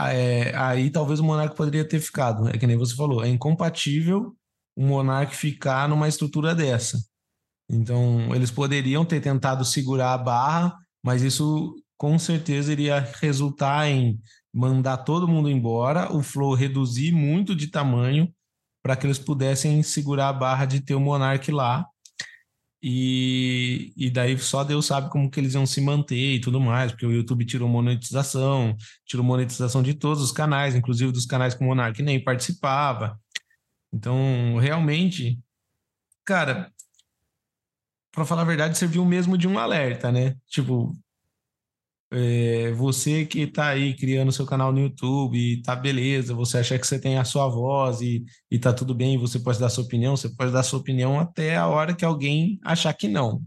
é, 0.00 0.54
aí 0.56 0.90
talvez 0.90 1.20
o 1.20 1.24
Monark 1.24 1.56
poderia 1.56 1.86
ter 1.86 2.00
ficado. 2.00 2.48
É 2.48 2.58
que 2.58 2.66
nem 2.66 2.76
você 2.76 2.94
falou, 2.94 3.24
é 3.24 3.28
incompatível 3.28 4.36
o 4.76 4.84
Monark 4.84 5.34
ficar 5.34 5.88
numa 5.88 6.08
estrutura 6.08 6.54
dessa. 6.54 6.98
Então, 7.68 8.34
eles 8.34 8.50
poderiam 8.50 9.04
ter 9.04 9.20
tentado 9.20 9.64
segurar 9.64 10.12
a 10.14 10.18
barra, 10.18 10.76
mas 11.02 11.22
isso 11.22 11.74
com 11.96 12.18
certeza 12.18 12.72
iria 12.72 13.00
resultar 13.20 13.88
em 13.88 14.20
mandar 14.56 14.96
todo 14.98 15.28
mundo 15.28 15.50
embora, 15.50 16.10
o 16.10 16.22
Flow 16.22 16.54
reduzir 16.54 17.12
muito 17.12 17.54
de 17.54 17.66
tamanho 17.66 18.32
para 18.82 18.96
que 18.96 19.06
eles 19.06 19.18
pudessem 19.18 19.82
segurar 19.82 20.30
a 20.30 20.32
barra 20.32 20.64
de 20.64 20.80
ter 20.80 20.94
o 20.94 21.00
Monark 21.00 21.52
lá. 21.52 21.86
E, 22.82 23.92
e 23.96 24.10
daí 24.10 24.38
só 24.38 24.64
Deus 24.64 24.86
sabe 24.86 25.10
como 25.10 25.30
que 25.30 25.38
eles 25.38 25.52
iam 25.54 25.66
se 25.66 25.80
manter 25.80 26.36
e 26.36 26.40
tudo 26.40 26.58
mais, 26.58 26.90
porque 26.90 27.04
o 27.04 27.12
YouTube 27.12 27.44
tirou 27.44 27.68
monetização, 27.68 28.74
tirou 29.04 29.24
monetização 29.26 29.82
de 29.82 29.92
todos 29.92 30.22
os 30.22 30.32
canais, 30.32 30.74
inclusive 30.74 31.12
dos 31.12 31.26
canais 31.26 31.54
que 31.54 31.62
o 31.62 31.66
Monark 31.66 32.00
nem 32.00 32.22
participava. 32.22 33.20
Então, 33.92 34.56
realmente, 34.58 35.38
cara, 36.24 36.72
para 38.10 38.24
falar 38.24 38.42
a 38.42 38.46
verdade, 38.46 38.78
serviu 38.78 39.04
mesmo 39.04 39.36
de 39.36 39.46
um 39.46 39.58
alerta, 39.58 40.10
né? 40.10 40.34
Tipo, 40.48 40.96
é, 42.10 42.70
você 42.72 43.24
que 43.24 43.40
está 43.40 43.68
aí 43.68 43.94
criando 43.94 44.30
seu 44.30 44.46
canal 44.46 44.72
no 44.72 44.80
YouTube 44.80 45.36
e 45.36 45.60
tá 45.62 45.74
beleza, 45.74 46.34
você 46.34 46.58
acha 46.58 46.78
que 46.78 46.86
você 46.86 46.98
tem 46.98 47.18
a 47.18 47.24
sua 47.24 47.48
voz 47.48 48.00
e, 48.00 48.24
e 48.50 48.58
tá 48.58 48.72
tudo 48.72 48.94
bem, 48.94 49.18
você 49.18 49.38
pode 49.38 49.58
dar 49.58 49.68
sua 49.68 49.84
opinião, 49.84 50.16
você 50.16 50.28
pode 50.28 50.52
dar 50.52 50.62
sua 50.62 50.78
opinião 50.78 51.18
até 51.18 51.56
a 51.56 51.66
hora 51.66 51.94
que 51.94 52.04
alguém 52.04 52.58
achar 52.64 52.92
que 52.94 53.08
não. 53.08 53.42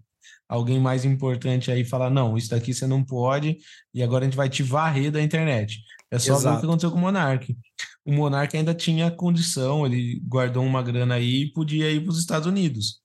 Alguém 0.48 0.80
mais 0.80 1.06
importante 1.06 1.72
aí 1.72 1.86
falar, 1.86 2.10
não, 2.10 2.36
isso 2.36 2.50
daqui 2.50 2.74
você 2.74 2.88
não 2.88 3.04
pode, 3.04 3.58
e 3.94 4.02
agora 4.02 4.26
a 4.26 4.28
gente 4.28 4.38
vai 4.38 4.50
te 4.50 4.64
varrer 4.64 5.12
da 5.12 5.22
internet. 5.22 5.80
É 6.12 6.18
só 6.18 6.34
Exato. 6.34 6.44
ver 6.44 6.58
o 6.58 6.60
que 6.60 6.66
aconteceu 6.66 6.92
com 6.92 6.98
o 6.98 7.02
Monark. 7.02 7.56
O 8.04 8.12
Monark 8.12 8.58
ainda 8.58 8.74
tinha 8.74 9.12
condição, 9.12 9.86
ele 9.86 10.20
guardou 10.28 10.66
uma 10.66 10.82
grana 10.82 11.16
aí 11.16 11.44
e 11.44 11.54
podia 11.54 11.92
ir 11.92 12.02
para 12.02 12.12
os 12.12 12.20
Estados 12.20 12.48
Unidos. 12.48 13.00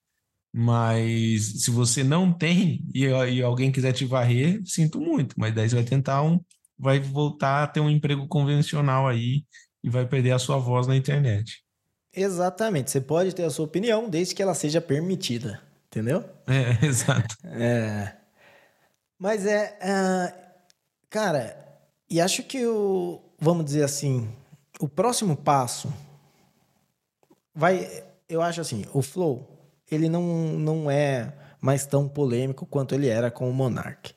Mas 0.56 1.64
se 1.64 1.70
você 1.72 2.04
não 2.04 2.32
tem 2.32 2.86
e, 2.94 3.06
e, 3.06 3.42
alguém 3.42 3.72
quiser 3.72 3.92
te 3.92 4.04
varrer, 4.04 4.62
sinto 4.64 5.00
muito. 5.00 5.34
Mas 5.36 5.52
daí 5.52 5.68
você 5.68 5.74
vai 5.74 5.84
tentar 5.84 6.22
um. 6.22 6.38
Vai 6.78 7.00
voltar 7.00 7.64
a 7.64 7.66
ter 7.66 7.80
um 7.80 7.90
emprego 7.90 8.28
convencional 8.28 9.08
aí 9.08 9.44
e 9.82 9.90
vai 9.90 10.06
perder 10.06 10.30
a 10.30 10.38
sua 10.38 10.56
voz 10.56 10.86
na 10.86 10.94
internet. 10.94 11.64
Exatamente. 12.12 12.92
Você 12.92 13.00
pode 13.00 13.34
ter 13.34 13.42
a 13.42 13.50
sua 13.50 13.64
opinião 13.64 14.08
desde 14.08 14.32
que 14.32 14.40
ela 14.40 14.54
seja 14.54 14.80
permitida. 14.80 15.60
Entendeu? 15.88 16.24
É, 16.46 16.78
exato. 16.86 17.36
É. 17.46 18.14
Mas 19.18 19.44
é. 19.46 19.76
Uh, 19.82 20.60
cara, 21.10 21.56
e 22.08 22.20
acho 22.20 22.44
que 22.44 22.64
o. 22.64 23.20
Vamos 23.40 23.64
dizer 23.64 23.82
assim. 23.82 24.32
O 24.78 24.88
próximo 24.88 25.36
passo 25.36 25.92
vai. 27.52 28.04
Eu 28.28 28.40
acho 28.40 28.60
assim, 28.60 28.84
o 28.92 29.02
Flow 29.02 29.53
ele 29.90 30.08
não, 30.08 30.22
não 30.58 30.90
é 30.90 31.32
mais 31.60 31.86
tão 31.86 32.08
polêmico 32.08 32.66
quanto 32.66 32.94
ele 32.94 33.08
era 33.08 33.30
com 33.30 33.48
o 33.48 33.52
Monark. 33.52 34.12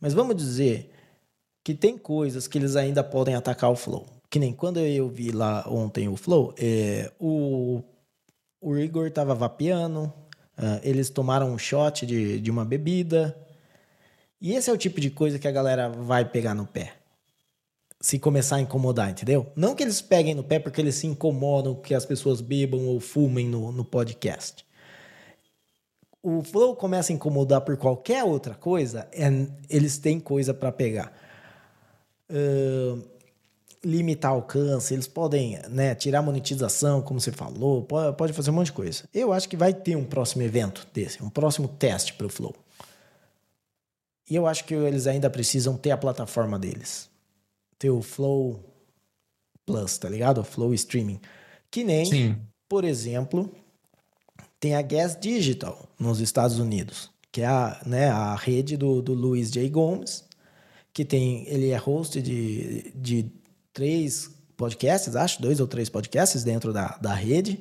Mas 0.00 0.14
vamos 0.14 0.36
dizer 0.36 0.90
que 1.64 1.74
tem 1.74 1.96
coisas 1.96 2.46
que 2.46 2.58
eles 2.58 2.76
ainda 2.76 3.04
podem 3.04 3.34
atacar 3.34 3.70
o 3.70 3.76
Flow. 3.76 4.06
Que 4.30 4.38
nem 4.38 4.52
quando 4.52 4.80
eu 4.80 5.08
vi 5.08 5.30
lá 5.30 5.64
ontem 5.68 6.08
o 6.08 6.16
Flow, 6.16 6.54
é, 6.58 7.12
o, 7.20 7.82
o 8.60 8.76
Igor 8.76 9.10
tava 9.10 9.34
vapeando, 9.34 10.04
uh, 10.58 10.80
eles 10.82 11.10
tomaram 11.10 11.52
um 11.52 11.58
shot 11.58 12.06
de, 12.06 12.40
de 12.40 12.50
uma 12.50 12.64
bebida. 12.64 13.36
E 14.40 14.54
esse 14.54 14.70
é 14.70 14.72
o 14.72 14.78
tipo 14.78 15.00
de 15.00 15.10
coisa 15.10 15.38
que 15.38 15.46
a 15.46 15.52
galera 15.52 15.88
vai 15.88 16.24
pegar 16.24 16.54
no 16.54 16.66
pé. 16.66 16.94
Se 18.00 18.18
começar 18.18 18.56
a 18.56 18.60
incomodar, 18.60 19.10
entendeu? 19.10 19.52
Não 19.54 19.76
que 19.76 19.82
eles 19.84 20.00
peguem 20.00 20.34
no 20.34 20.42
pé 20.42 20.58
porque 20.58 20.80
eles 20.80 20.96
se 20.96 21.06
incomodam 21.06 21.74
que 21.74 21.94
as 21.94 22.04
pessoas 22.04 22.40
bebam 22.40 22.86
ou 22.88 22.98
fumem 22.98 23.46
no, 23.46 23.70
no 23.70 23.84
podcast 23.84 24.64
o 26.22 26.42
flow 26.42 26.76
começa 26.76 27.12
a 27.12 27.14
incomodar 27.14 27.62
por 27.62 27.76
qualquer 27.76 28.22
outra 28.22 28.54
coisa, 28.54 29.08
é, 29.12 29.28
eles 29.68 29.98
têm 29.98 30.20
coisa 30.20 30.54
para 30.54 30.70
pegar. 30.70 31.12
Uh, 32.30 33.02
limitar 33.84 34.30
alcance, 34.30 34.94
eles 34.94 35.08
podem 35.08 35.58
né, 35.68 35.94
tirar 35.94 36.22
monetização, 36.22 37.02
como 37.02 37.20
você 37.20 37.32
falou, 37.32 37.82
pode, 37.82 38.16
pode 38.16 38.32
fazer 38.32 38.50
um 38.50 38.54
monte 38.54 38.66
de 38.66 38.72
coisa. 38.72 39.04
Eu 39.12 39.32
acho 39.32 39.48
que 39.48 39.56
vai 39.56 39.74
ter 39.74 39.96
um 39.96 40.04
próximo 40.04 40.42
evento 40.42 40.86
desse, 40.94 41.22
um 41.22 41.28
próximo 41.28 41.66
teste 41.66 42.12
para 42.14 42.26
o 42.26 42.30
Flow. 42.30 42.54
E 44.30 44.36
eu 44.36 44.46
acho 44.46 44.64
que 44.64 44.72
eles 44.72 45.08
ainda 45.08 45.28
precisam 45.28 45.76
ter 45.76 45.90
a 45.90 45.96
plataforma 45.96 46.58
deles. 46.58 47.10
Ter 47.76 47.90
o 47.90 48.00
Flow 48.00 48.64
Plus, 49.66 49.98
tá 49.98 50.08
ligado? 50.08 50.38
O 50.38 50.44
Flow 50.44 50.72
Streaming. 50.72 51.20
Que 51.68 51.82
nem, 51.82 52.04
Sim. 52.06 52.36
por 52.68 52.84
exemplo, 52.84 53.52
tem 54.62 54.76
a 54.76 54.80
Gas 54.80 55.18
Digital 55.20 55.88
nos 55.98 56.20
Estados 56.20 56.60
Unidos, 56.60 57.10
que 57.32 57.40
é 57.40 57.46
a, 57.46 57.82
né, 57.84 58.08
a 58.08 58.36
rede 58.36 58.76
do, 58.76 59.02
do 59.02 59.12
Luiz 59.12 59.50
J. 59.50 59.68
Gomes, 59.68 60.22
que 60.92 61.04
tem, 61.04 61.44
ele 61.48 61.70
é 61.70 61.76
host 61.76 62.22
de, 62.22 62.92
de 62.94 63.32
três 63.72 64.30
podcasts, 64.56 65.16
acho, 65.16 65.42
dois 65.42 65.58
ou 65.58 65.66
três 65.66 65.88
podcasts 65.88 66.44
dentro 66.44 66.72
da, 66.72 66.96
da 67.02 67.12
rede. 67.12 67.58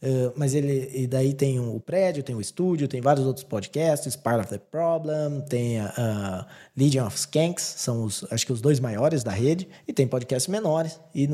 Uh, 0.00 0.32
mas 0.36 0.54
ele 0.54 0.88
e 0.94 1.08
daí 1.08 1.34
tem 1.34 1.58
o 1.58 1.80
prédio, 1.80 2.22
tem 2.22 2.36
o 2.36 2.40
estúdio, 2.40 2.86
tem 2.86 3.00
vários 3.00 3.26
outros 3.26 3.44
podcasts, 3.44 4.14
Part 4.14 4.42
of 4.42 4.48
the 4.48 4.58
Problem, 4.58 5.40
tem 5.40 5.80
a 5.80 6.46
uh, 6.46 6.52
Legion 6.76 7.04
of 7.04 7.16
Skanks, 7.16 7.64
são 7.78 8.04
os 8.04 8.24
acho 8.30 8.46
que 8.46 8.52
os 8.52 8.60
dois 8.60 8.78
maiores 8.78 9.24
da 9.24 9.32
rede, 9.32 9.68
e 9.88 9.92
tem 9.92 10.06
podcasts 10.06 10.46
menores. 10.46 11.00
E, 11.12 11.28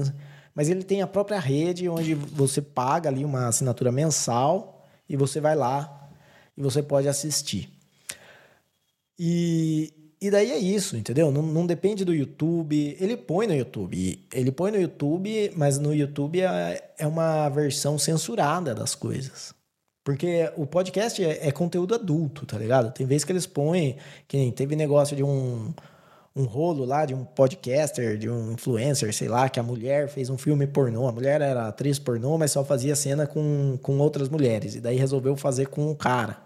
mas 0.55 0.71
ele 0.71 0.83
tem 0.83 1.03
a 1.03 1.07
própria 1.07 1.39
rede 1.39 1.91
onde 1.91 2.15
você 2.15 2.63
paga 2.63 3.11
ali 3.11 3.23
uma 3.23 3.49
assinatura 3.49 3.93
mensal 3.93 4.74
e 5.09 5.17
você 5.17 5.41
vai 5.41 5.55
lá 5.55 6.11
e 6.57 6.63
você 6.63 6.83
pode 6.83 7.09
assistir. 7.09 7.69
E, 9.19 9.93
e 10.21 10.31
daí 10.31 10.51
é 10.51 10.59
isso, 10.59 10.97
entendeu? 10.97 11.31
Não, 11.31 11.43
não 11.43 11.67
depende 11.67 12.05
do 12.05 12.15
YouTube. 12.15 12.97
Ele 12.99 13.17
põe 13.17 13.47
no 13.47 13.55
YouTube. 13.55 14.27
Ele 14.33 14.53
põe 14.53 14.71
no 14.71 14.81
YouTube, 14.81 15.53
mas 15.57 15.79
no 15.79 15.95
YouTube 15.95 16.41
é, 16.41 16.95
é 16.99 17.07
uma 17.07 17.49
versão 17.49 17.99
censurada 17.99 18.75
das 18.75 18.95
coisas. 18.95 19.55
Porque 20.05 20.51
o 20.57 20.67
podcast 20.67 21.25
é, 21.25 21.49
é, 21.49 21.51
conteúdo 21.51 21.95
adulto, 21.95 22.45
tá 22.45 22.59
ligado? 22.59 22.93
Tem 22.93 23.07
vezes 23.07 23.25
que 23.25 23.33
eles 23.33 23.47
põem. 23.47 23.97
Que 24.29 24.53
teve 24.53 24.77
negócio 24.77 25.17
de 25.17 25.23
um 25.23 25.73
um 26.37 26.45
rolo 26.45 26.85
lá 26.85 27.07
de 27.07 27.15
um 27.15 27.25
podcaster, 27.25 28.19
de 28.19 28.29
um 28.29 28.53
influencer, 28.53 29.15
sei 29.15 29.29
lá, 29.29 29.49
que 29.49 29.61
a 29.61 29.63
mulher 29.63 30.09
fez 30.09 30.29
um 30.31 30.37
filme 30.37 30.67
pornô. 30.67 31.07
A 31.07 31.13
mulher 31.13 31.41
era 31.41 31.69
atriz 31.69 31.99
pornô, 31.99 32.37
mas 32.37 32.51
só 32.51 32.65
fazia 32.65 32.97
cena 32.97 33.27
com, 33.27 33.79
com 33.81 33.99
outras 33.99 34.29
mulheres. 34.29 34.75
E 34.75 34.81
daí 34.81 34.97
resolveu 34.97 35.37
fazer 35.37 35.69
com 35.69 35.91
um 35.91 35.95
cara. 35.95 36.43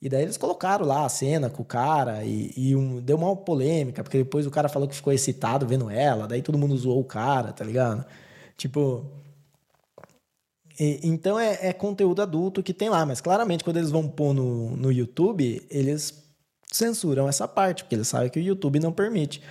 E 0.00 0.08
daí 0.08 0.22
eles 0.22 0.36
colocaram 0.36 0.84
lá 0.84 1.04
a 1.04 1.08
cena 1.08 1.48
com 1.48 1.62
o 1.62 1.64
cara 1.64 2.24
e, 2.24 2.52
e 2.56 2.74
um, 2.74 3.00
deu 3.00 3.16
uma 3.16 3.36
polêmica, 3.36 4.02
porque 4.02 4.18
depois 4.18 4.46
o 4.46 4.50
cara 4.50 4.68
falou 4.68 4.88
que 4.88 4.96
ficou 4.96 5.12
excitado 5.12 5.64
vendo 5.66 5.88
ela, 5.88 6.26
daí 6.26 6.42
todo 6.42 6.58
mundo 6.58 6.76
zoou 6.76 7.00
o 7.00 7.04
cara, 7.04 7.52
tá 7.52 7.64
ligado? 7.64 8.04
Tipo. 8.56 9.06
E, 10.80 11.00
então 11.04 11.38
é, 11.38 11.58
é, 11.68 11.72
conteúdo 11.72 12.22
adulto 12.22 12.62
que 12.62 12.74
tem 12.74 12.88
lá, 12.88 13.06
mas 13.06 13.20
claramente 13.20 13.62
quando 13.62 13.76
eles 13.76 13.90
vão 13.90 14.08
pôr 14.08 14.34
no, 14.34 14.76
no 14.76 14.90
YouTube, 14.90 15.64
eles 15.70 16.21
censuram 16.76 17.28
essa 17.28 17.46
parte, 17.46 17.84
porque 17.84 17.94
eles 17.94 18.08
sabem 18.08 18.30
que 18.30 18.38
o 18.38 18.42
YouTube 18.42 18.80
não 18.80 18.92
permite. 18.92 19.42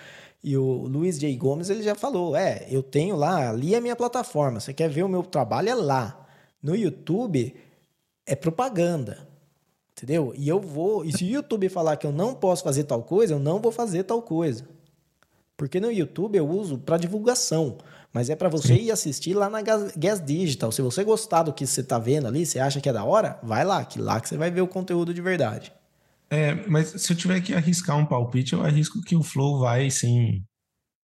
E 0.43 0.57
o 0.57 0.87
Luiz 0.87 1.19
J. 1.19 1.35
Gomes 1.37 1.69
ele 1.69 1.83
já 1.83 1.95
falou: 1.95 2.35
é, 2.35 2.65
eu 2.69 2.81
tenho 2.81 3.15
lá, 3.15 3.49
ali 3.49 3.73
é 3.73 3.77
a 3.77 3.81
minha 3.81 3.95
plataforma. 3.95 4.59
Você 4.59 4.73
quer 4.73 4.89
ver 4.89 5.03
o 5.03 5.09
meu 5.09 5.23
trabalho? 5.23 5.69
É 5.69 5.75
lá. 5.75 6.27
No 6.61 6.75
YouTube 6.75 7.55
é 8.25 8.35
propaganda. 8.35 9.27
Entendeu? 9.91 10.33
E 10.35 10.49
eu 10.49 10.59
vou. 10.59 11.05
E 11.05 11.11
se 11.11 11.23
o 11.23 11.27
YouTube 11.27 11.69
falar 11.69 11.95
que 11.97 12.07
eu 12.07 12.11
não 12.11 12.33
posso 12.33 12.63
fazer 12.63 12.85
tal 12.85 13.03
coisa, 13.03 13.35
eu 13.35 13.39
não 13.39 13.59
vou 13.59 13.71
fazer 13.71 14.03
tal 14.03 14.21
coisa. 14.21 14.67
Porque 15.55 15.79
no 15.79 15.91
YouTube 15.91 16.37
eu 16.37 16.49
uso 16.49 16.79
para 16.79 16.97
divulgação. 16.97 17.77
Mas 18.11 18.29
é 18.29 18.35
para 18.35 18.49
você 18.49 18.73
ir 18.73 18.91
assistir 18.91 19.35
lá 19.35 19.47
na 19.47 19.61
Gas 19.61 20.21
Digital. 20.25 20.71
Se 20.71 20.81
você 20.81 21.03
gostar 21.03 21.43
do 21.43 21.53
que 21.53 21.67
você 21.67 21.81
está 21.81 21.99
vendo 21.99 22.27
ali, 22.27 22.45
você 22.45 22.59
acha 22.59 22.81
que 22.81 22.89
é 22.89 22.93
da 22.93 23.03
hora, 23.03 23.39
vai 23.43 23.63
lá, 23.63 23.85
que 23.85 24.01
lá 24.01 24.19
que 24.19 24.27
você 24.27 24.37
vai 24.37 24.49
ver 24.49 24.61
o 24.61 24.67
conteúdo 24.67 25.13
de 25.13 25.21
verdade. 25.21 25.71
É, 26.31 26.55
mas 26.67 26.87
se 26.87 27.11
eu 27.11 27.17
tiver 27.17 27.41
que 27.41 27.53
arriscar 27.53 27.97
um 27.97 28.05
palpite, 28.05 28.53
eu 28.53 28.63
arrisco 28.63 29.01
que 29.01 29.17
o 29.17 29.23
Flow 29.23 29.59
vai 29.59 29.89
sim 29.91 30.41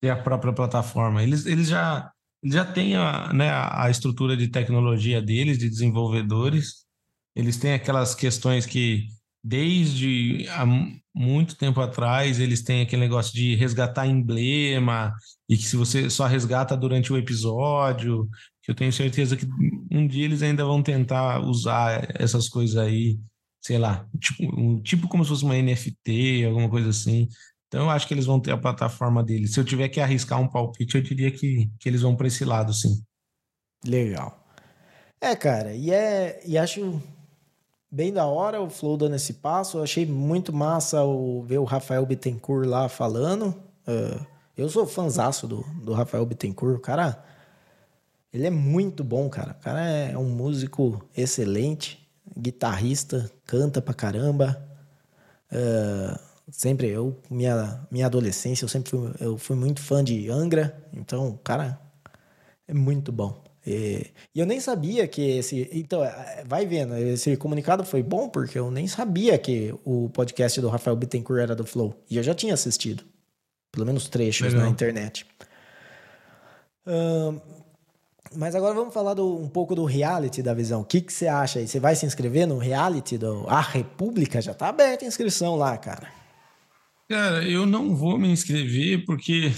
ter 0.01 0.09
a 0.09 0.15
própria 0.15 0.53
plataforma. 0.53 1.21
Eles, 1.21 1.45
eles 1.45 1.67
já, 1.67 2.09
já 2.45 2.63
têm 2.63 2.95
a, 2.95 3.33
né, 3.33 3.49
a 3.51 3.89
estrutura 3.89 4.37
de 4.37 4.47
tecnologia 4.47 5.21
deles, 5.21 5.57
de 5.57 5.69
desenvolvedores. 5.69 6.85
Eles 7.35 7.57
têm 7.57 7.73
aquelas 7.73 8.15
questões 8.15 8.65
que, 8.65 9.07
desde 9.43 10.47
há 10.49 10.65
muito 11.13 11.57
tempo 11.57 11.81
atrás, 11.81 12.39
eles 12.39 12.63
têm 12.63 12.81
aquele 12.81 13.01
negócio 13.01 13.33
de 13.33 13.53
resgatar 13.55 14.07
emblema, 14.07 15.13
e 15.49 15.57
que 15.57 15.63
se 15.63 15.75
você 15.75 16.09
só 16.09 16.25
resgata 16.25 16.77
durante 16.77 17.11
o 17.11 17.17
episódio, 17.17 18.29
que 18.63 18.71
eu 18.71 18.75
tenho 18.75 18.93
certeza 18.93 19.35
que 19.35 19.45
um 19.91 20.07
dia 20.07 20.23
eles 20.23 20.41
ainda 20.41 20.63
vão 20.63 20.81
tentar 20.81 21.41
usar 21.41 22.07
essas 22.17 22.47
coisas 22.47 22.77
aí 22.77 23.17
sei 23.67 23.77
lá, 23.77 24.07
tipo, 24.17 24.43
um, 24.57 24.81
tipo 24.81 25.09
como 25.09 25.25
se 25.25 25.29
fosse 25.29 25.43
uma 25.43 25.61
NFT, 25.61 26.45
alguma 26.45 26.69
coisa 26.69 26.89
assim. 26.89 27.27
Então 27.67 27.83
eu 27.83 27.89
acho 27.89 28.07
que 28.07 28.13
eles 28.13 28.25
vão 28.25 28.39
ter 28.39 28.51
a 28.51 28.57
plataforma 28.57 29.21
deles. 29.21 29.51
Se 29.51 29.59
eu 29.59 29.65
tiver 29.65 29.89
que 29.89 29.99
arriscar 29.99 30.39
um 30.39 30.47
palpite, 30.47 30.95
eu 30.95 31.03
diria 31.03 31.29
que, 31.29 31.69
que 31.77 31.89
eles 31.89 32.01
vão 32.01 32.15
para 32.15 32.27
esse 32.27 32.45
lado, 32.45 32.73
sim. 32.73 33.03
Legal. 33.85 34.41
É, 35.19 35.35
cara, 35.35 35.73
e 35.73 35.91
é 35.91 36.41
e 36.45 36.57
acho 36.57 37.01
bem 37.91 38.13
da 38.13 38.25
hora 38.25 38.61
o 38.61 38.69
Flow 38.69 38.95
dando 38.95 39.17
esse 39.17 39.33
passo. 39.33 39.79
Eu 39.79 39.83
achei 39.83 40.05
muito 40.05 40.53
massa 40.53 41.03
o, 41.03 41.43
ver 41.43 41.57
o 41.57 41.65
Rafael 41.65 42.05
Bittencourt 42.05 42.65
lá 42.65 42.87
falando. 42.87 43.49
Uh, 43.85 44.25
eu 44.55 44.69
sou 44.69 44.87
fãzaço 44.87 45.45
do, 45.45 45.61
do 45.83 45.91
Rafael 45.91 46.25
Bittencourt, 46.25 46.77
o 46.77 46.81
cara. 46.81 47.21
Ele 48.31 48.47
é 48.47 48.49
muito 48.49 49.03
bom, 49.03 49.29
cara. 49.29 49.57
O 49.59 49.61
cara 49.61 49.85
é 49.85 50.17
um 50.17 50.29
músico 50.29 51.05
excelente. 51.17 52.06
Guitarrista, 52.37 53.29
canta 53.45 53.81
pra 53.81 53.93
caramba. 53.93 54.61
Uh, 55.51 56.19
sempre 56.51 56.87
eu, 56.87 57.17
minha, 57.29 57.85
minha 57.91 58.05
adolescência, 58.05 58.65
eu 58.65 58.69
sempre 58.69 58.89
fui, 58.91 59.11
eu 59.19 59.37
fui 59.37 59.55
muito 59.55 59.81
fã 59.81 60.03
de 60.03 60.29
Angra, 60.29 60.77
então, 60.93 61.39
cara, 61.43 61.79
é 62.67 62.73
muito 62.73 63.11
bom. 63.11 63.43
E, 63.65 64.07
e 64.33 64.39
eu 64.39 64.45
nem 64.45 64.61
sabia 64.61 65.05
que 65.07 65.21
esse. 65.21 65.69
Então, 65.73 66.03
é, 66.03 66.43
vai 66.47 66.65
vendo, 66.65 66.95
esse 66.95 67.35
comunicado 67.35 67.83
foi 67.83 68.01
bom 68.01 68.29
porque 68.29 68.57
eu 68.57 68.71
nem 68.71 68.87
sabia 68.87 69.37
que 69.37 69.75
o 69.83 70.09
podcast 70.09 70.61
do 70.61 70.69
Rafael 70.69 70.95
Bittencourt 70.95 71.41
era 71.41 71.55
do 71.55 71.65
Flow. 71.65 71.93
E 72.09 72.15
eu 72.15 72.23
já 72.23 72.33
tinha 72.33 72.53
assistido. 72.53 73.03
Pelo 73.69 73.85
menos 73.85 74.07
trechos 74.07 74.47
Legal. 74.47 74.61
na 74.65 74.71
internet. 74.71 75.25
Uh, 76.85 77.41
mas 78.35 78.55
agora 78.55 78.73
vamos 78.73 78.93
falar 78.93 79.13
do, 79.13 79.37
um 79.37 79.49
pouco 79.49 79.75
do 79.75 79.85
reality 79.85 80.41
da 80.41 80.53
visão. 80.53 80.81
O 80.81 80.85
que, 80.85 81.01
que 81.01 81.13
você 81.13 81.27
acha 81.27 81.59
aí? 81.59 81.67
Você 81.67 81.79
vai 81.79 81.95
se 81.95 82.05
inscrever 82.05 82.47
no 82.47 82.57
reality 82.57 83.17
do 83.17 83.45
A 83.47 83.61
República? 83.61 84.41
Já 84.41 84.53
tá 84.53 84.69
aberta 84.69 85.05
a 85.05 85.07
inscrição 85.07 85.55
lá, 85.55 85.77
cara. 85.77 86.11
Cara, 87.09 87.47
eu 87.47 87.65
não 87.65 87.95
vou 87.95 88.19
me 88.19 88.27
inscrever 88.27 89.05
porque 89.05 89.53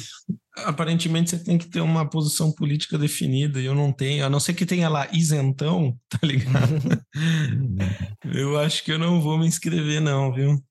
aparentemente 0.55 1.31
você 1.31 1.43
tem 1.43 1.57
que 1.57 1.67
ter 1.67 1.81
uma 1.81 2.07
posição 2.07 2.51
política 2.51 2.97
definida 2.97 3.59
e 3.59 3.65
eu 3.65 3.73
não 3.73 3.91
tenho, 3.91 4.23
a 4.25 4.29
não 4.29 4.39
ser 4.39 4.53
que 4.53 4.65
tenha 4.65 4.87
lá 4.87 5.07
isentão, 5.11 5.97
tá 6.09 6.19
ligado? 6.23 6.75
eu 8.35 8.59
acho 8.59 8.83
que 8.83 8.91
eu 8.91 8.99
não 8.99 9.19
vou 9.19 9.37
me 9.37 9.47
inscrever, 9.47 9.99
não, 9.99 10.31
viu? 10.31 10.63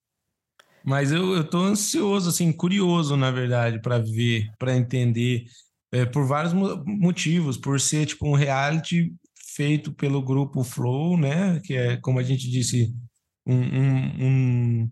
Mas 0.84 1.10
eu, 1.10 1.34
eu 1.34 1.44
tô 1.44 1.58
ansioso, 1.58 2.30
assim, 2.30 2.52
curioso, 2.52 3.16
na 3.16 3.30
verdade, 3.30 3.80
para 3.82 3.98
ver, 3.98 4.48
para 4.58 4.76
entender, 4.76 5.44
é, 5.92 6.04
por 6.04 6.26
vários 6.26 6.52
motivos, 6.52 7.56
por 7.56 7.80
ser 7.80 8.06
tipo 8.06 8.26
um 8.26 8.34
reality 8.34 9.14
feito 9.54 9.92
pelo 9.92 10.22
grupo 10.22 10.62
Flow, 10.62 11.16
né? 11.18 11.60
Que 11.60 11.74
é, 11.74 11.96
como 11.96 12.18
a 12.18 12.22
gente 12.22 12.50
disse, 12.50 12.94
um, 13.46 13.54
um, 13.54 14.24
um 14.26 14.90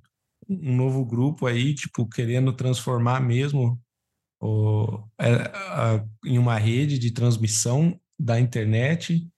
um 0.48 0.76
novo 0.76 1.04
grupo 1.04 1.46
aí, 1.46 1.74
tipo, 1.74 2.06
querendo 2.08 2.52
transformar 2.52 3.20
mesmo 3.20 3.78
o, 4.40 5.02
a, 5.18 5.26
é, 5.26 5.32
a, 5.54 6.04
em 6.24 6.38
uma 6.38 6.56
rede 6.56 6.98
de 6.98 7.10
transmissão 7.10 7.98
da 8.18 8.38
internet. 8.38 9.28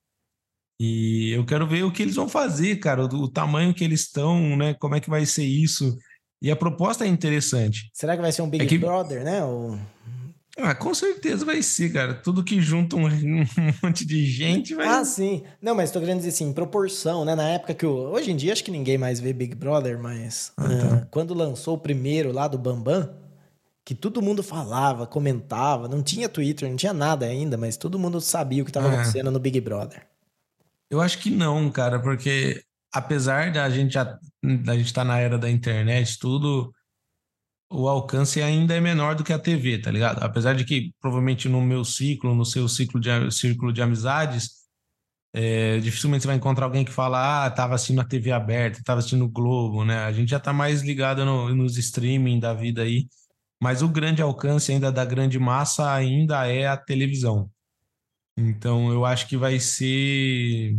E 0.80 1.30
eu 1.30 1.44
quero 1.44 1.66
ver 1.66 1.82
o 1.82 1.90
que 1.90 2.02
eles 2.02 2.14
vão 2.14 2.28
fazer, 2.28 2.76
cara, 2.76 3.04
o, 3.04 3.22
o 3.22 3.28
tamanho 3.28 3.74
que 3.74 3.82
eles 3.82 4.02
estão, 4.02 4.56
né? 4.56 4.74
Como 4.74 4.94
é 4.94 5.00
que 5.00 5.11
vai 5.11 5.26
ser 5.26 5.44
isso. 5.44 5.96
E 6.40 6.50
a 6.50 6.56
proposta 6.56 7.04
é 7.04 7.09
interessante. 7.09 7.90
Será 7.92 8.14
que 8.14 8.22
vai 8.22 8.30
ser 8.30 8.42
um 8.42 8.50
Big 8.50 8.64
é 8.64 8.66
que... 8.66 8.78
Brother, 8.78 9.24
né? 9.24 9.44
Ou... 9.44 9.78
Ah, 10.61 10.74
com 10.74 10.92
certeza 10.92 11.44
vai 11.44 11.62
ser, 11.62 11.92
cara. 11.92 12.14
Tudo 12.14 12.42
que 12.42 12.61
junta 12.61 12.96
um, 12.96 13.06
um, 13.06 13.46
monte 13.82 14.04
de 14.04 14.26
gente 14.26 14.74
vai. 14.74 14.86
Ah, 14.86 15.04
sim. 15.04 15.44
Não, 15.62 15.74
mas 15.74 15.92
tô 15.92 16.00
querendo 16.00 16.18
dizer 16.18 16.30
assim, 16.30 16.52
proporção, 16.52 17.24
né? 17.24 17.34
Na 17.34 17.48
época 17.48 17.74
que 17.74 17.86
o. 17.86 18.11
Hoje 18.11 18.32
em 18.32 18.36
dia 18.36 18.52
acho 18.52 18.64
que 18.64 18.70
ninguém 18.70 18.98
mais 18.98 19.20
vê 19.20 19.32
Big 19.32 19.54
Brother, 19.54 19.98
mas. 19.98 20.52
Ah, 20.56 20.62
tá. 20.62 20.68
uh, 20.68 21.06
quando 21.11 21.32
lançou 21.32 21.76
o 21.76 21.78
primeiro 21.78 22.32
lá 22.32 22.48
do 22.48 22.59
Bambam, 22.59 23.09
que 23.84 23.94
todo 23.94 24.20
mundo 24.20 24.42
falava, 24.42 25.06
comentava, 25.06 25.88
não 25.88 26.02
tinha 26.02 26.28
Twitter, 26.28 26.68
não 26.68 26.76
tinha 26.76 26.92
nada 26.92 27.24
ainda, 27.24 27.56
mas 27.56 27.76
todo 27.76 27.98
mundo 27.98 28.20
sabia 28.20 28.62
o 28.62 28.64
que 28.64 28.70
estava 28.70 28.88
é. 28.88 28.94
acontecendo 28.94 29.30
no 29.30 29.38
Big 29.38 29.61
Brother. 29.61 30.06
Eu 30.90 31.00
acho 31.00 31.18
que 31.18 31.30
não, 31.30 31.70
cara, 31.70 32.00
porque 32.00 32.62
apesar 32.92 33.52
da 33.52 33.70
gente 33.70 33.94
já 33.94 34.04
da 34.42 34.76
gente 34.76 34.86
estar 34.86 35.02
tá 35.02 35.09
na 35.09 35.18
era 35.18 35.38
da 35.38 35.48
internet, 35.48 36.18
tudo 36.18 36.72
o 37.70 37.86
alcance 37.88 38.40
ainda 38.40 38.74
é 38.74 38.80
menor 38.80 39.14
do 39.14 39.22
que 39.22 39.32
a 39.32 39.38
TV, 39.38 39.78
tá 39.78 39.90
ligado? 39.90 40.22
Apesar 40.22 40.54
de 40.54 40.64
que 40.64 40.92
provavelmente 41.00 41.48
no 41.48 41.60
meu 41.60 41.84
ciclo, 41.84 42.34
no 42.34 42.44
seu 42.44 42.68
ciclo 42.68 42.98
de, 42.98 43.10
círculo 43.30 43.72
de 43.72 43.82
amizades, 43.82 44.58
é, 45.34 45.78
dificilmente 45.78 46.22
você 46.22 46.28
vai 46.28 46.36
encontrar 46.36 46.64
alguém 46.64 46.84
que 46.84 46.90
fala, 46.90 47.44
ah, 47.44 47.50
tava 47.50 47.74
assistindo 47.74 48.00
a 48.00 48.04
TV 48.04 48.32
aberta, 48.32 48.82
tava 48.82 49.00
assistindo 49.00 49.24
o 49.24 49.28
Globo, 49.28 49.84
né? 49.84 49.98
A 49.98 50.12
gente 50.12 50.30
já 50.30 50.40
tá 50.40 50.52
mais 50.52 50.80
ligado 50.80 51.24
no, 51.24 51.54
nos 51.54 51.76
streaming 51.76 52.40
da 52.40 52.54
vida 52.54 52.82
aí, 52.82 53.06
mas 53.62 53.82
o 53.82 53.88
grande 53.88 54.22
alcance 54.22 54.72
ainda 54.72 54.90
da 54.90 55.04
grande 55.04 55.38
massa 55.38 55.92
ainda 55.92 56.46
é 56.46 56.66
a 56.66 56.76
televisão. 56.76 57.50
Então 58.36 58.90
eu 58.90 59.04
acho 59.04 59.26
que 59.28 59.36
vai 59.36 59.60
ser 59.60 60.74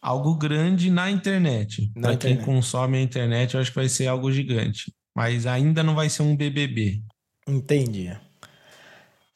algo 0.00 0.34
grande 0.34 0.90
na 0.90 1.10
internet. 1.10 1.92
Para 2.00 2.16
quem 2.16 2.40
consome 2.40 2.96
a 2.96 3.02
internet, 3.02 3.54
eu 3.54 3.60
acho 3.60 3.70
que 3.70 3.76
vai 3.76 3.88
ser 3.88 4.06
algo 4.06 4.32
gigante 4.32 4.90
mas 5.14 5.46
ainda 5.46 5.82
não 5.82 5.94
vai 5.94 6.08
ser 6.08 6.22
um 6.22 6.36
BBB. 6.36 7.02
Entendi. 7.46 8.16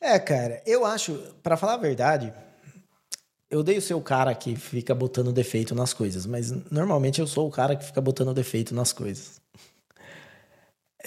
É, 0.01 0.19
cara, 0.19 0.63
eu 0.67 0.85
acho, 0.85 1.15
para 1.43 1.57
falar 1.57 1.75
a 1.75 1.79
verdade, 1.79 2.33
eu 3.51 3.63
ser 3.81 3.95
o 3.95 4.01
cara 4.01 4.35
que 4.35 4.57
fica 4.57 4.95
botando 4.95 5.33
defeito 5.33 5.75
nas 5.75 5.95
coisas, 5.95 6.27
mas 6.27 6.51
normalmente 6.71 7.21
eu 7.21 7.27
sou 7.27 7.49
o 7.49 7.51
cara 7.51 7.77
que 7.77 7.85
fica 7.85 8.01
botando 8.01 8.35
defeito 8.35 8.75
nas 8.75 8.93
coisas. 8.93 9.41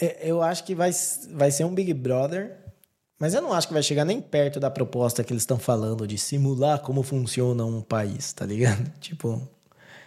É, 0.00 0.28
eu 0.28 0.42
acho 0.42 0.64
que 0.64 0.74
vai, 0.74 0.90
vai 1.30 1.50
ser 1.50 1.64
um 1.64 1.74
Big 1.74 1.92
Brother, 1.92 2.56
mas 3.20 3.34
eu 3.34 3.42
não 3.42 3.52
acho 3.52 3.66
que 3.66 3.74
vai 3.74 3.82
chegar 3.82 4.04
nem 4.04 4.20
perto 4.20 4.60
da 4.60 4.70
proposta 4.70 5.24
que 5.24 5.32
eles 5.32 5.42
estão 5.42 5.58
falando 5.58 6.06
de 6.06 6.16
simular 6.16 6.80
como 6.80 7.02
funciona 7.02 7.64
um 7.64 7.82
país, 7.82 8.32
tá 8.32 8.46
ligado? 8.46 8.90
Tipo, 9.00 9.46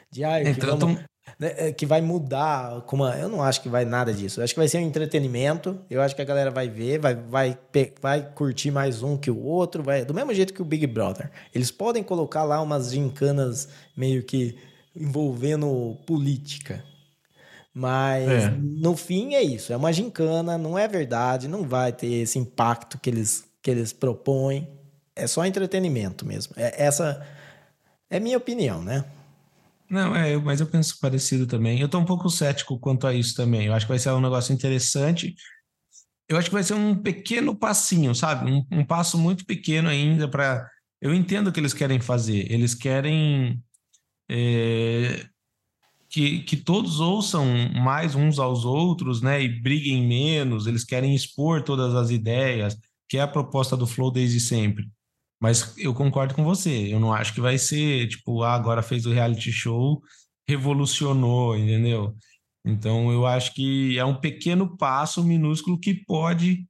de 0.10 0.24
ah, 0.24 0.42
então, 0.42 0.78
vamos, 0.78 1.04
né, 1.40 1.54
é, 1.58 1.72
que 1.72 1.86
vai 1.86 2.02
mudar. 2.02 2.82
Como 2.82 3.06
eu 3.06 3.30
não 3.30 3.42
acho 3.42 3.62
que 3.62 3.70
vai 3.70 3.86
nada 3.86 4.14
disso. 4.14 4.40
Eu 4.40 4.44
acho 4.44 4.54
que 4.54 4.60
vai 4.60 4.68
ser 4.68 4.78
um 4.78 4.82
entretenimento. 4.82 5.80
Eu 5.90 6.02
acho 6.02 6.16
que 6.16 6.22
a 6.22 6.26
galera 6.26 6.52
vai 6.52 6.70
ver, 6.70 7.00
vai, 7.00 7.16
vai, 7.16 7.58
vai 8.02 8.32
curtir 8.34 8.72
mais 8.72 9.04
um 9.04 9.18
que 9.18 9.32
o 9.32 9.44
outro. 9.44 9.84
Vai, 9.84 10.06
do 10.06 10.14
mesmo 10.14 10.34
jeito 10.34 10.54
que 10.54 10.62
o 10.62 10.66
Big 10.66 10.86
Brother. 10.88 11.32
Eles 11.54 11.72
podem 11.72 12.04
colocar 12.04 12.44
lá 12.44 12.62
umas 12.62 12.92
gincanas 12.92 13.68
meio 13.96 14.24
que 14.24 14.58
envolvendo 14.96 15.98
política. 16.06 16.84
Mas 17.74 18.28
é. 18.30 18.54
no 18.60 18.96
fim 18.98 19.34
é 19.34 19.42
isso. 19.42 19.72
É 19.72 19.78
uma 19.78 19.94
gincana, 19.94 20.58
não 20.58 20.78
é 20.78 20.88
verdade, 20.88 21.48
não 21.48 21.64
vai 21.64 21.92
ter 21.94 22.08
esse 22.08 22.38
impacto 22.38 23.00
que 23.00 23.10
eles, 23.10 23.46
que 23.62 23.72
eles 23.72 23.94
propõem. 23.94 24.68
É 25.16 25.26
só 25.28 25.46
entretenimento 25.46 26.26
mesmo. 26.26 26.54
É, 26.58 26.84
essa 26.84 27.26
é 28.10 28.20
minha 28.20 28.38
opinião, 28.38 28.82
né? 28.82 29.06
Não, 29.92 30.16
é, 30.16 30.38
mas 30.38 30.62
eu 30.62 30.68
penso 30.68 30.98
parecido 31.02 31.46
também. 31.46 31.82
Eu 31.82 31.90
tô 31.90 32.00
um 32.00 32.06
pouco 32.06 32.30
cético 32.30 32.80
quanto 32.80 33.06
a 33.06 33.14
isso 33.14 33.36
também. 33.36 33.68
Eu 33.68 33.74
acho 33.74 33.86
que 33.86 33.92
vai 33.92 34.00
ser 34.00 34.12
um 34.12 34.22
negócio 34.22 34.54
interessante. 34.54 35.36
Eu 36.30 36.38
acho 36.38 36.48
que 36.48 36.54
vai 36.54 36.64
ser 36.64 36.76
um 36.76 36.96
pequeno 36.96 37.54
passinho, 37.54 38.16
sabe? 38.16 38.50
Um, 38.50 38.66
um 38.72 38.86
passo 38.86 39.18
muito 39.18 39.46
pequeno 39.46 39.90
ainda 39.90 40.30
para. 40.30 40.66
Eu 41.02 41.14
entendo 41.14 41.48
o 41.48 41.52
que 41.52 41.60
eles 41.60 41.74
querem 41.74 42.00
fazer. 42.00 42.50
Eles 42.50 42.74
querem 42.74 43.62
é, 44.30 45.26
que, 46.10 46.40
que 46.44 46.56
todos 46.56 47.02
ouçam 47.02 47.46
mais 47.74 48.16
uns 48.16 48.40
aos 48.40 48.64
outros, 48.64 49.22
né? 49.22 49.44
E 49.44 49.62
briguem 49.62 50.08
menos. 50.08 50.68
Eles 50.68 50.86
querem 50.86 51.14
expor 51.14 51.64
todas 51.64 51.94
as 51.96 52.12
ideias, 52.12 52.78
que 53.10 53.18
é 53.18 53.22
a 53.22 53.28
proposta 53.28 53.76
do 53.76 53.86
Flow 53.86 54.10
desde 54.10 54.40
sempre. 54.40 54.90
Mas 55.42 55.76
eu 55.78 55.94
concordo 55.94 56.36
com 56.36 56.44
você. 56.44 56.94
Eu 56.94 57.00
não 57.00 57.12
acho 57.12 57.34
que 57.34 57.42
vai 57.42 57.58
ser, 57.58 58.08
tipo, 58.08 58.44
ah, 58.44 58.54
agora 58.54 58.84
fez 58.84 59.06
o 59.08 59.12
reality 59.12 59.52
show, 59.52 60.02
revolucionou, 60.48 61.58
entendeu? 61.58 62.16
Então 62.64 63.12
eu 63.12 63.26
acho 63.26 63.54
que 63.56 63.98
é 63.98 64.06
um 64.06 64.16
pequeno 64.20 64.78
passo 64.78 65.24
minúsculo 65.24 65.80
que 65.80 65.96
pode 66.06 66.68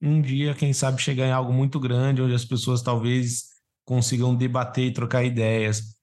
um 0.00 0.20
dia, 0.20 0.54
quem 0.54 0.72
sabe, 0.72 1.00
chegar 1.00 1.26
em 1.26 1.32
algo 1.32 1.52
muito 1.52 1.78
grande, 1.80 2.22
onde 2.22 2.34
as 2.34 2.44
pessoas 2.44 2.82
talvez 2.82 3.44
consigam 3.84 4.34
debater 4.34 4.86
e 4.86 4.92
trocar 4.92 5.24
ideias. 5.24 5.96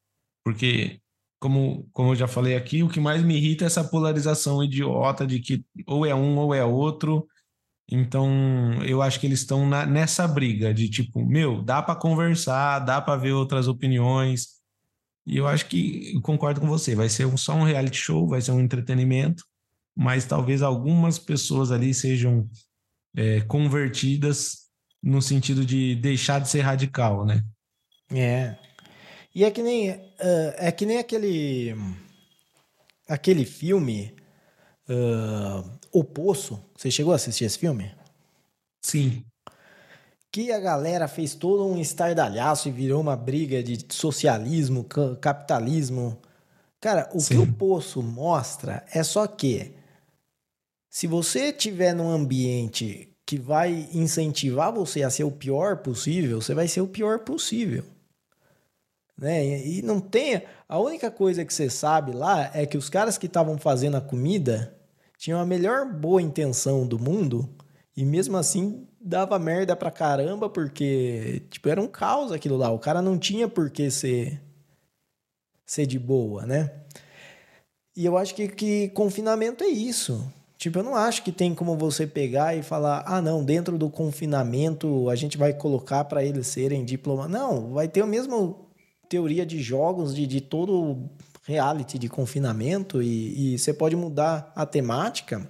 Porque, 0.43 1.01
como, 1.39 1.89
como 1.91 2.11
eu 2.11 2.15
já 2.15 2.28
falei 2.28 2.55
aqui, 2.55 2.83
o 2.83 2.89
que 2.89 3.00
mais 3.00 3.24
me 3.24 3.36
irrita 3.36 3.66
é 3.66 3.67
essa 3.67 3.83
polarização 3.83 4.63
idiota 4.63 5.28
de 5.28 5.39
que 5.39 5.63
ou 5.87 6.05
é 6.05 6.16
um 6.16 6.37
ou 6.37 6.54
é 6.54 6.63
outro 6.63 7.28
então, 7.91 8.29
eu 8.83 9.01
acho 9.01 9.20
que 9.20 9.25
eles 9.25 9.39
estão 9.39 9.67
nessa 9.67 10.28
briga 10.28 10.71
de 10.71 10.87
tipo, 10.87 11.25
meu, 11.25 11.63
dá 11.63 11.82
para 11.82 11.95
conversar, 11.95 12.79
dá 12.79 13.01
para 13.01 13.20
ver 13.20 13.32
outras 13.32 13.67
opiniões. 13.67 14.59
E 15.25 15.37
eu 15.37 15.47
acho 15.47 15.66
que 15.66 16.13
eu 16.13 16.21
concordo 16.21 16.61
com 16.61 16.67
você, 16.67 16.93
vai 16.93 17.09
ser 17.09 17.28
só 17.37 17.55
um 17.55 17.63
reality 17.63 17.97
show, 17.97 18.28
vai 18.28 18.41
ser 18.41 18.51
um 18.51 18.59
entretenimento, 18.59 19.43
mas 19.95 20.25
talvez 20.25 20.61
algumas 20.61 21.17
pessoas 21.17 21.71
ali 21.71 21.93
sejam 21.93 22.47
é, 23.16 23.41
convertidas 23.41 24.70
no 25.01 25.21
sentido 25.21 25.66
de 25.66 25.95
deixar 25.95 26.39
de 26.39 26.49
ser 26.49 26.61
radical, 26.61 27.25
né? 27.25 27.43
É. 28.11 28.55
E 29.33 29.43
é 29.43 29.51
que 29.51 29.63
nem, 29.63 29.91
uh, 29.91 30.53
é 30.57 30.71
que 30.71 30.86
nem 30.86 30.97
aquele, 30.97 31.75
aquele 33.07 33.45
filme 33.45 34.16
uh, 34.89 35.79
O 35.91 36.03
Poço. 36.03 36.63
Você 36.75 36.91
chegou 36.91 37.13
a 37.13 37.16
assistir 37.16 37.45
esse 37.45 37.57
filme? 37.57 37.91
Sim. 38.82 39.24
Que 40.32 40.51
a 40.51 40.59
galera 40.59 41.07
fez 41.07 41.33
todo 41.33 41.66
um 41.66 41.79
estardalhaço 41.79 42.70
e 42.70 42.71
virou 42.71 43.01
uma 43.01 43.16
briga 43.16 43.63
de 43.63 43.86
socialismo, 43.93 44.86
capitalismo. 45.20 46.17
Cara, 46.79 47.09
o 47.13 47.20
Sim. 47.20 47.36
que 47.36 47.41
o 47.41 47.53
Poço 47.53 48.01
mostra 48.01 48.86
é 48.93 49.03
só 49.03 49.25
que 49.25 49.74
se 50.89 51.07
você 51.07 51.51
tiver 51.51 51.93
num 51.93 52.09
ambiente 52.09 53.16
que 53.25 53.37
vai 53.37 53.87
incentivar 53.93 54.74
você 54.74 55.03
a 55.03 55.09
ser 55.09 55.24
o 55.24 55.32
pior 55.32 55.78
possível, 55.78 56.41
você 56.41 56.53
vai 56.53 56.67
ser 56.67 56.82
o 56.82 56.87
pior 56.87 57.20
possível. 57.20 57.83
Né? 59.16 59.67
E 59.67 59.82
não 59.82 59.99
tem. 59.99 60.41
A 60.67 60.79
única 60.79 61.11
coisa 61.11 61.43
que 61.43 61.53
você 61.53 61.70
sabe 61.70 62.11
lá 62.11 62.49
é 62.53 62.66
que 62.66 62.78
os 62.78 62.89
caras 62.89 63.17
que 63.17 63.28
estavam 63.28 63.57
fazendo 63.57 63.97
a 63.97 64.01
comida 64.01 64.79
tinham 65.20 65.37
a 65.37 65.46
melhor 65.46 65.86
boa 65.86 66.21
intenção 66.21 66.87
do 66.87 66.97
mundo 66.97 67.47
e 67.96 68.05
mesmo 68.05 68.37
assim 68.37 68.87
dava 69.01 69.37
merda 69.37 69.75
pra 69.75 69.91
caramba 69.91 70.50
porque, 70.50 71.43
tipo, 71.51 71.67
era 71.67 71.82
um 71.82 71.89
caos 71.89 72.32
aquilo 72.32 72.55
lá. 72.55 72.71
O 72.71 72.79
cara 72.79 73.01
não 73.01 73.20
tinha 73.20 73.50
por 73.50 73.70
que 73.70 73.91
ser, 73.91 74.41
ser 75.66 75.86
de 75.86 76.00
boa, 76.00 76.46
né? 76.46 76.71
E 77.97 78.05
eu 78.05 78.17
acho 78.17 78.33
que, 78.33 78.47
que 78.47 78.87
confinamento 78.89 79.62
é 79.62 79.67
isso. 79.67 80.25
Tipo, 80.58 80.79
eu 80.79 80.83
não 80.83 80.96
acho 80.96 81.21
que 81.21 81.33
tem 81.33 81.54
como 81.54 81.75
você 81.75 82.08
pegar 82.08 82.55
e 82.55 82.63
falar, 82.63 83.04
ah, 83.05 83.21
não, 83.21 83.43
dentro 83.43 83.78
do 83.78 83.89
confinamento 83.89 85.09
a 85.09 85.16
gente 85.16 85.37
vai 85.37 85.54
colocar 85.54 86.05
para 86.05 86.24
eles 86.24 86.47
serem 86.47 86.86
diplomatas. 86.86 87.32
Não, 87.32 87.74
vai 87.74 87.89
ter 87.89 88.01
a 88.01 88.08
mesma 88.08 88.55
teoria 89.09 89.46
de 89.46 89.62
jogos 89.62 90.16
de, 90.16 90.25
de 90.25 90.39
todo 90.39 91.09
reality 91.43 91.97
de 91.97 92.09
confinamento 92.09 93.01
e, 93.01 93.53
e 93.53 93.59
você 93.59 93.74
pode 93.74 93.95
mudar 93.95 94.51
a 94.55 94.66
temática 94.66 95.49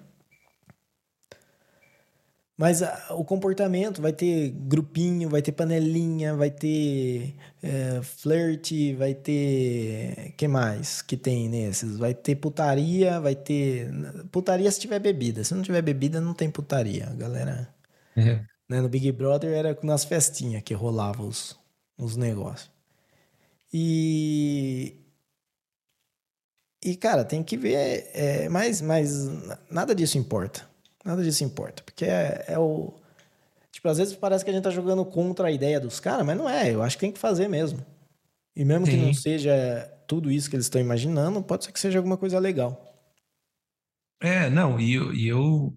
mas 2.59 2.83
a, 2.83 3.07
ah, 3.07 3.13
o 3.13 3.23
comportamento 3.23 4.01
vai 4.01 4.11
ter 4.11 4.49
grupinho, 4.49 5.29
vai 5.29 5.41
ter 5.41 5.53
panelinha, 5.53 6.35
vai 6.35 6.51
ter 6.51 7.33
é, 7.63 8.01
flerte, 8.01 8.93
vai 8.95 9.13
ter. 9.13 10.33
que 10.35 10.45
mais 10.45 11.01
que 11.01 11.15
tem 11.15 11.47
nesses? 11.47 11.95
Vai 11.95 12.13
ter 12.13 12.35
putaria, 12.35 13.17
vai 13.21 13.33
ter. 13.33 13.89
Putaria 14.29 14.69
se 14.69 14.77
tiver 14.77 14.99
bebida. 14.99 15.41
Se 15.41 15.55
não 15.55 15.61
tiver 15.61 15.81
bebida, 15.81 16.19
não 16.19 16.33
tem 16.33 16.51
putaria. 16.51 17.05
galera. 17.15 17.73
É. 18.17 18.41
Né, 18.67 18.81
no 18.81 18.89
Big 18.89 19.09
Brother 19.13 19.53
era 19.53 19.77
nas 19.81 20.03
festinhas 20.03 20.61
que 20.61 20.73
rolava 20.73 21.23
os, 21.23 21.57
os 21.97 22.17
negócios. 22.17 22.69
E. 23.73 24.97
E, 26.83 26.95
cara, 26.95 27.25
tem 27.25 27.43
que 27.43 27.57
ver. 27.57 28.09
É, 28.13 28.49
mas, 28.49 28.81
mas 28.81 29.27
nada 29.69 29.93
disso 29.93 30.17
importa. 30.17 30.67
Nada 31.03 31.23
disso 31.23 31.43
importa. 31.43 31.83
Porque 31.83 32.05
é, 32.05 32.45
é 32.47 32.59
o. 32.59 32.93
Tipo, 33.71 33.89
às 33.89 33.97
vezes 33.97 34.15
parece 34.15 34.43
que 34.43 34.49
a 34.49 34.53
gente 34.53 34.63
tá 34.63 34.69
jogando 34.69 35.05
contra 35.05 35.47
a 35.47 35.51
ideia 35.51 35.79
dos 35.79 35.99
caras, 35.99 36.25
mas 36.25 36.37
não 36.37 36.49
é. 36.49 36.73
Eu 36.73 36.81
acho 36.81 36.97
que 36.97 37.01
tem 37.01 37.11
que 37.11 37.19
fazer 37.19 37.47
mesmo. 37.47 37.85
E 38.55 38.65
mesmo 38.65 38.85
Sim. 38.85 38.91
que 38.91 38.97
não 38.97 39.13
seja 39.13 39.89
tudo 40.07 40.31
isso 40.31 40.49
que 40.49 40.55
eles 40.55 40.65
estão 40.65 40.81
imaginando, 40.81 41.41
pode 41.41 41.65
ser 41.65 41.71
que 41.71 41.79
seja 41.79 41.99
alguma 41.99 42.17
coisa 42.17 42.39
legal. 42.39 42.89
É, 44.21 44.49
não, 44.49 44.79
e 44.79 44.93
eu, 44.93 45.13
e 45.13 45.27
eu. 45.27 45.73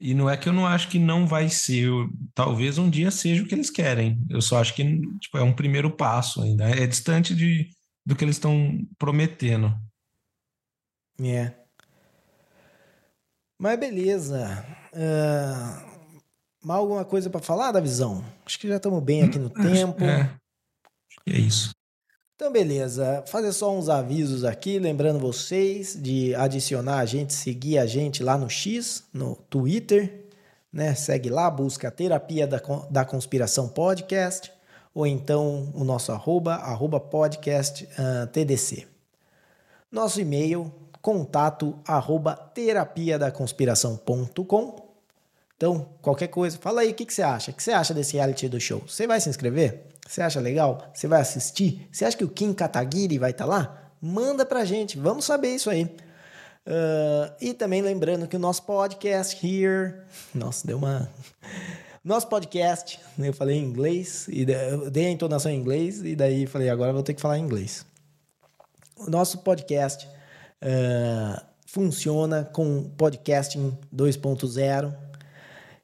E 0.00 0.14
não 0.14 0.30
é 0.30 0.36
que 0.36 0.48
eu 0.48 0.52
não 0.52 0.64
acho 0.66 0.88
que 0.88 0.98
não 0.98 1.26
vai 1.26 1.48
ser. 1.48 1.86
Eu, 1.86 2.08
talvez 2.34 2.78
um 2.78 2.88
dia 2.88 3.10
seja 3.10 3.42
o 3.42 3.46
que 3.46 3.54
eles 3.54 3.70
querem. 3.70 4.20
Eu 4.30 4.40
só 4.40 4.60
acho 4.60 4.74
que 4.74 4.84
tipo, 5.18 5.38
é 5.38 5.42
um 5.42 5.52
primeiro 5.52 5.90
passo 5.90 6.42
ainda. 6.42 6.64
É 6.70 6.86
distante 6.86 7.34
de, 7.34 7.68
do 8.06 8.14
que 8.14 8.24
eles 8.24 8.36
estão 8.36 8.78
prometendo. 8.96 9.74
É. 11.22 11.52
Mas 13.58 13.78
beleza. 13.78 14.64
Uh, 14.92 15.88
mais 16.62 16.80
alguma 16.80 17.04
coisa 17.04 17.28
para 17.28 17.40
falar 17.40 17.72
da 17.72 17.80
visão? 17.80 18.24
Acho 18.46 18.58
que 18.58 18.68
já 18.68 18.76
estamos 18.76 19.02
bem 19.02 19.22
aqui 19.22 19.38
no 19.38 19.50
tempo. 19.50 20.04
É. 20.04 20.30
é 21.26 21.38
isso. 21.38 21.70
Então, 22.36 22.52
beleza. 22.52 23.24
Fazer 23.26 23.52
só 23.52 23.76
uns 23.76 23.88
avisos 23.88 24.44
aqui, 24.44 24.78
lembrando 24.78 25.18
vocês 25.18 26.00
de 26.00 26.36
adicionar 26.36 26.98
a 26.98 27.04
gente, 27.04 27.34
seguir 27.34 27.78
a 27.78 27.86
gente 27.86 28.22
lá 28.22 28.38
no 28.38 28.48
X, 28.48 29.02
no 29.12 29.34
Twitter, 29.34 30.28
né? 30.72 30.94
Segue 30.94 31.28
lá, 31.30 31.50
busca 31.50 31.90
Terapia 31.90 32.46
da, 32.46 32.62
da 32.90 33.04
Conspiração 33.04 33.68
Podcast, 33.68 34.52
ou 34.94 35.04
então 35.04 35.72
o 35.74 35.82
nosso 35.82 36.12
arroba, 36.12 36.54
arroba 36.54 37.00
podcast 37.00 37.84
uh, 37.84 38.26
TDC. 38.28 38.86
Nosso 39.90 40.20
e-mail, 40.20 40.72
contato 41.08 41.74
arroba 41.86 42.36
terapia 42.36 43.18
da. 43.18 43.32
Então, 45.56 45.88
qualquer 46.02 46.28
coisa, 46.28 46.58
fala 46.58 46.82
aí 46.82 46.90
o 46.90 46.94
que, 46.94 47.06
que 47.06 47.14
você 47.14 47.22
acha. 47.22 47.50
O 47.50 47.54
que 47.54 47.62
você 47.62 47.72
acha 47.72 47.94
desse 47.94 48.14
reality 48.14 48.46
do 48.46 48.60
show? 48.60 48.82
Você 48.86 49.06
vai 49.06 49.18
se 49.18 49.30
inscrever? 49.30 49.86
Você 50.06 50.20
acha 50.20 50.38
legal? 50.38 50.86
Você 50.92 51.08
vai 51.08 51.22
assistir? 51.22 51.88
Você 51.90 52.04
acha 52.04 52.14
que 52.14 52.24
o 52.24 52.28
Kim 52.28 52.52
Kataguiri 52.52 53.16
vai 53.16 53.30
estar 53.30 53.46
tá 53.46 53.50
lá? 53.50 53.90
Manda 54.02 54.44
pra 54.44 54.66
gente, 54.66 54.98
vamos 54.98 55.24
saber 55.24 55.54
isso 55.54 55.70
aí. 55.70 55.84
Uh, 55.84 57.32
e 57.40 57.54
também 57.54 57.80
lembrando 57.80 58.28
que 58.28 58.36
o 58.36 58.38
nosso 58.38 58.64
podcast 58.64 59.34
here. 59.34 60.02
Nossa, 60.34 60.66
deu 60.66 60.76
uma. 60.76 61.10
Nosso 62.04 62.28
podcast, 62.28 63.00
eu 63.18 63.32
falei 63.32 63.56
em 63.56 63.64
inglês, 63.64 64.26
e 64.28 64.44
dei 64.44 65.06
a 65.06 65.10
entonação 65.10 65.50
em 65.50 65.56
inglês, 65.56 66.02
e 66.04 66.14
daí 66.14 66.46
falei, 66.46 66.68
agora 66.68 66.92
vou 66.92 67.02
ter 67.02 67.14
que 67.14 67.20
falar 67.20 67.38
em 67.38 67.42
inglês. 67.42 67.84
O 68.98 69.10
nosso 69.10 69.38
podcast 69.38 70.06
uh, 70.62 71.40
funciona 71.66 72.44
com 72.44 72.84
podcasting 72.96 73.76
2.0. 73.94 74.94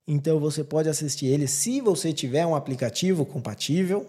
Então 0.06 0.38
você 0.38 0.62
pode 0.62 0.86
assistir 0.88 1.26
ele 1.26 1.46
se 1.46 1.80
você 1.80 2.12
tiver 2.12 2.44
um 2.46 2.54
aplicativo 2.54 3.24
compatível. 3.24 4.06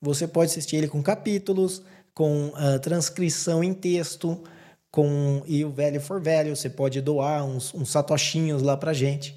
Você 0.00 0.26
pode 0.26 0.50
assistir 0.50 0.76
ele 0.76 0.88
com 0.88 1.02
capítulos, 1.02 1.82
com 2.14 2.48
uh, 2.48 2.78
transcrição 2.80 3.62
em 3.64 3.74
texto, 3.74 4.42
com 4.90 5.42
e 5.46 5.64
o 5.64 5.70
velho 5.70 6.00
for 6.00 6.20
velho. 6.20 6.54
Você 6.54 6.70
pode 6.70 7.00
doar 7.00 7.44
uns, 7.44 7.74
uns 7.74 7.90
satoshinhos 7.90 8.62
lá 8.62 8.76
para 8.76 8.92
gente. 8.92 9.34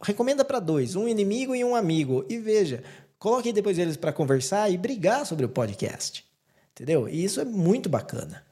recomenda 0.00 0.44
para 0.44 0.60
dois, 0.60 0.94
um 0.96 1.08
inimigo 1.08 1.54
e 1.54 1.64
um 1.64 1.74
amigo. 1.74 2.24
E 2.28 2.38
veja, 2.38 2.82
coloque 3.18 3.52
depois 3.52 3.78
eles 3.78 3.96
para 3.96 4.12
conversar 4.12 4.70
e 4.70 4.76
brigar 4.76 5.26
sobre 5.26 5.44
o 5.44 5.48
podcast. 5.48 6.24
Entendeu? 6.72 7.08
E 7.08 7.24
isso 7.24 7.40
é 7.40 7.44
muito 7.44 7.88
bacana. 7.88 8.44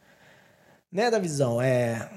Né, 0.91 1.11
da 1.11 1.19
visão? 1.19 1.61
É. 1.61 2.11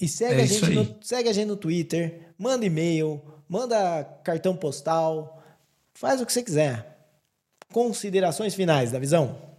E 0.00 0.08
segue, 0.08 0.40
é 0.40 0.44
a 0.44 0.46
gente 0.46 0.70
no, 0.70 0.96
segue 1.02 1.28
a 1.28 1.32
gente 1.32 1.46
no 1.46 1.56
Twitter, 1.56 2.32
manda 2.38 2.64
e-mail, 2.64 3.22
manda 3.48 4.04
cartão 4.24 4.56
postal, 4.56 5.42
faz 5.92 6.20
o 6.20 6.26
que 6.26 6.32
você 6.32 6.42
quiser. 6.42 6.98
Considerações 7.72 8.54
finais 8.54 8.90
da 8.90 8.98
visão? 8.98 9.53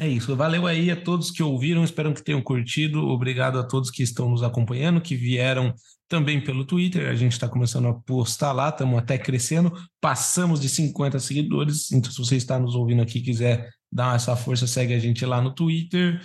É 0.00 0.06
isso. 0.06 0.36
Valeu 0.36 0.64
aí 0.64 0.92
a 0.92 0.96
todos 0.96 1.32
que 1.32 1.42
ouviram. 1.42 1.82
Espero 1.82 2.14
que 2.14 2.22
tenham 2.22 2.40
curtido. 2.40 3.00
Obrigado 3.08 3.58
a 3.58 3.64
todos 3.64 3.90
que 3.90 4.04
estão 4.04 4.30
nos 4.30 4.44
acompanhando, 4.44 5.00
que 5.00 5.16
vieram 5.16 5.74
também 6.08 6.40
pelo 6.40 6.64
Twitter. 6.64 7.08
A 7.08 7.16
gente 7.16 7.32
está 7.32 7.48
começando 7.48 7.88
a 7.88 7.94
postar 7.94 8.52
lá, 8.52 8.68
estamos 8.68 8.96
até 8.96 9.18
crescendo. 9.18 9.72
Passamos 10.00 10.60
de 10.60 10.68
50 10.68 11.18
seguidores. 11.18 11.90
Então, 11.90 12.12
se 12.12 12.18
você 12.18 12.36
está 12.36 12.60
nos 12.60 12.76
ouvindo 12.76 13.02
aqui 13.02 13.20
quiser 13.20 13.68
dar 13.90 14.14
essa 14.14 14.36
força, 14.36 14.68
segue 14.68 14.94
a 14.94 15.00
gente 15.00 15.26
lá 15.26 15.42
no 15.42 15.52
Twitter. 15.52 16.20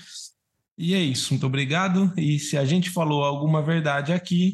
E 0.77 0.93
é 0.93 0.99
isso, 0.99 1.33
muito 1.33 1.47
obrigado. 1.47 2.13
E 2.15 2.37
se 2.37 2.55
a 2.55 2.65
gente 2.65 2.91
falou 2.91 3.23
alguma 3.23 3.61
verdade 3.61 4.13
aqui, 4.13 4.53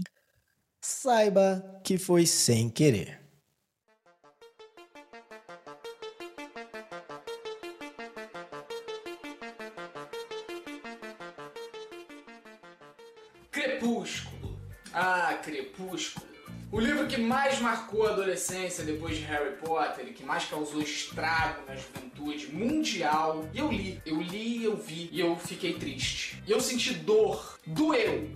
saiba 0.82 1.62
que 1.84 1.98
foi 1.98 2.26
sem 2.26 2.70
querer. 2.70 3.20
O 16.72 16.80
livro 16.80 17.08
que 17.08 17.18
mais 17.18 17.60
marcou 17.60 18.06
a 18.06 18.12
adolescência 18.12 18.84
depois 18.84 19.18
de 19.18 19.24
Harry 19.24 19.56
Potter 19.58 20.08
e 20.08 20.14
que 20.14 20.24
mais 20.24 20.46
causou 20.46 20.82
estrago 20.82 21.64
na 21.68 21.76
juventude 21.76 22.48
mundial. 22.54 23.50
E 23.54 23.58
eu 23.58 23.72
li, 23.72 24.00
eu 24.06 24.22
li, 24.22 24.64
eu 24.64 24.78
vi 24.78 25.10
e 25.12 25.20
eu 25.20 25.36
fiquei 25.36 25.74
triste. 25.74 26.42
E 26.46 26.52
eu 26.52 26.62
senti 26.62 26.94
dor, 26.94 27.60
doeu 27.66 28.30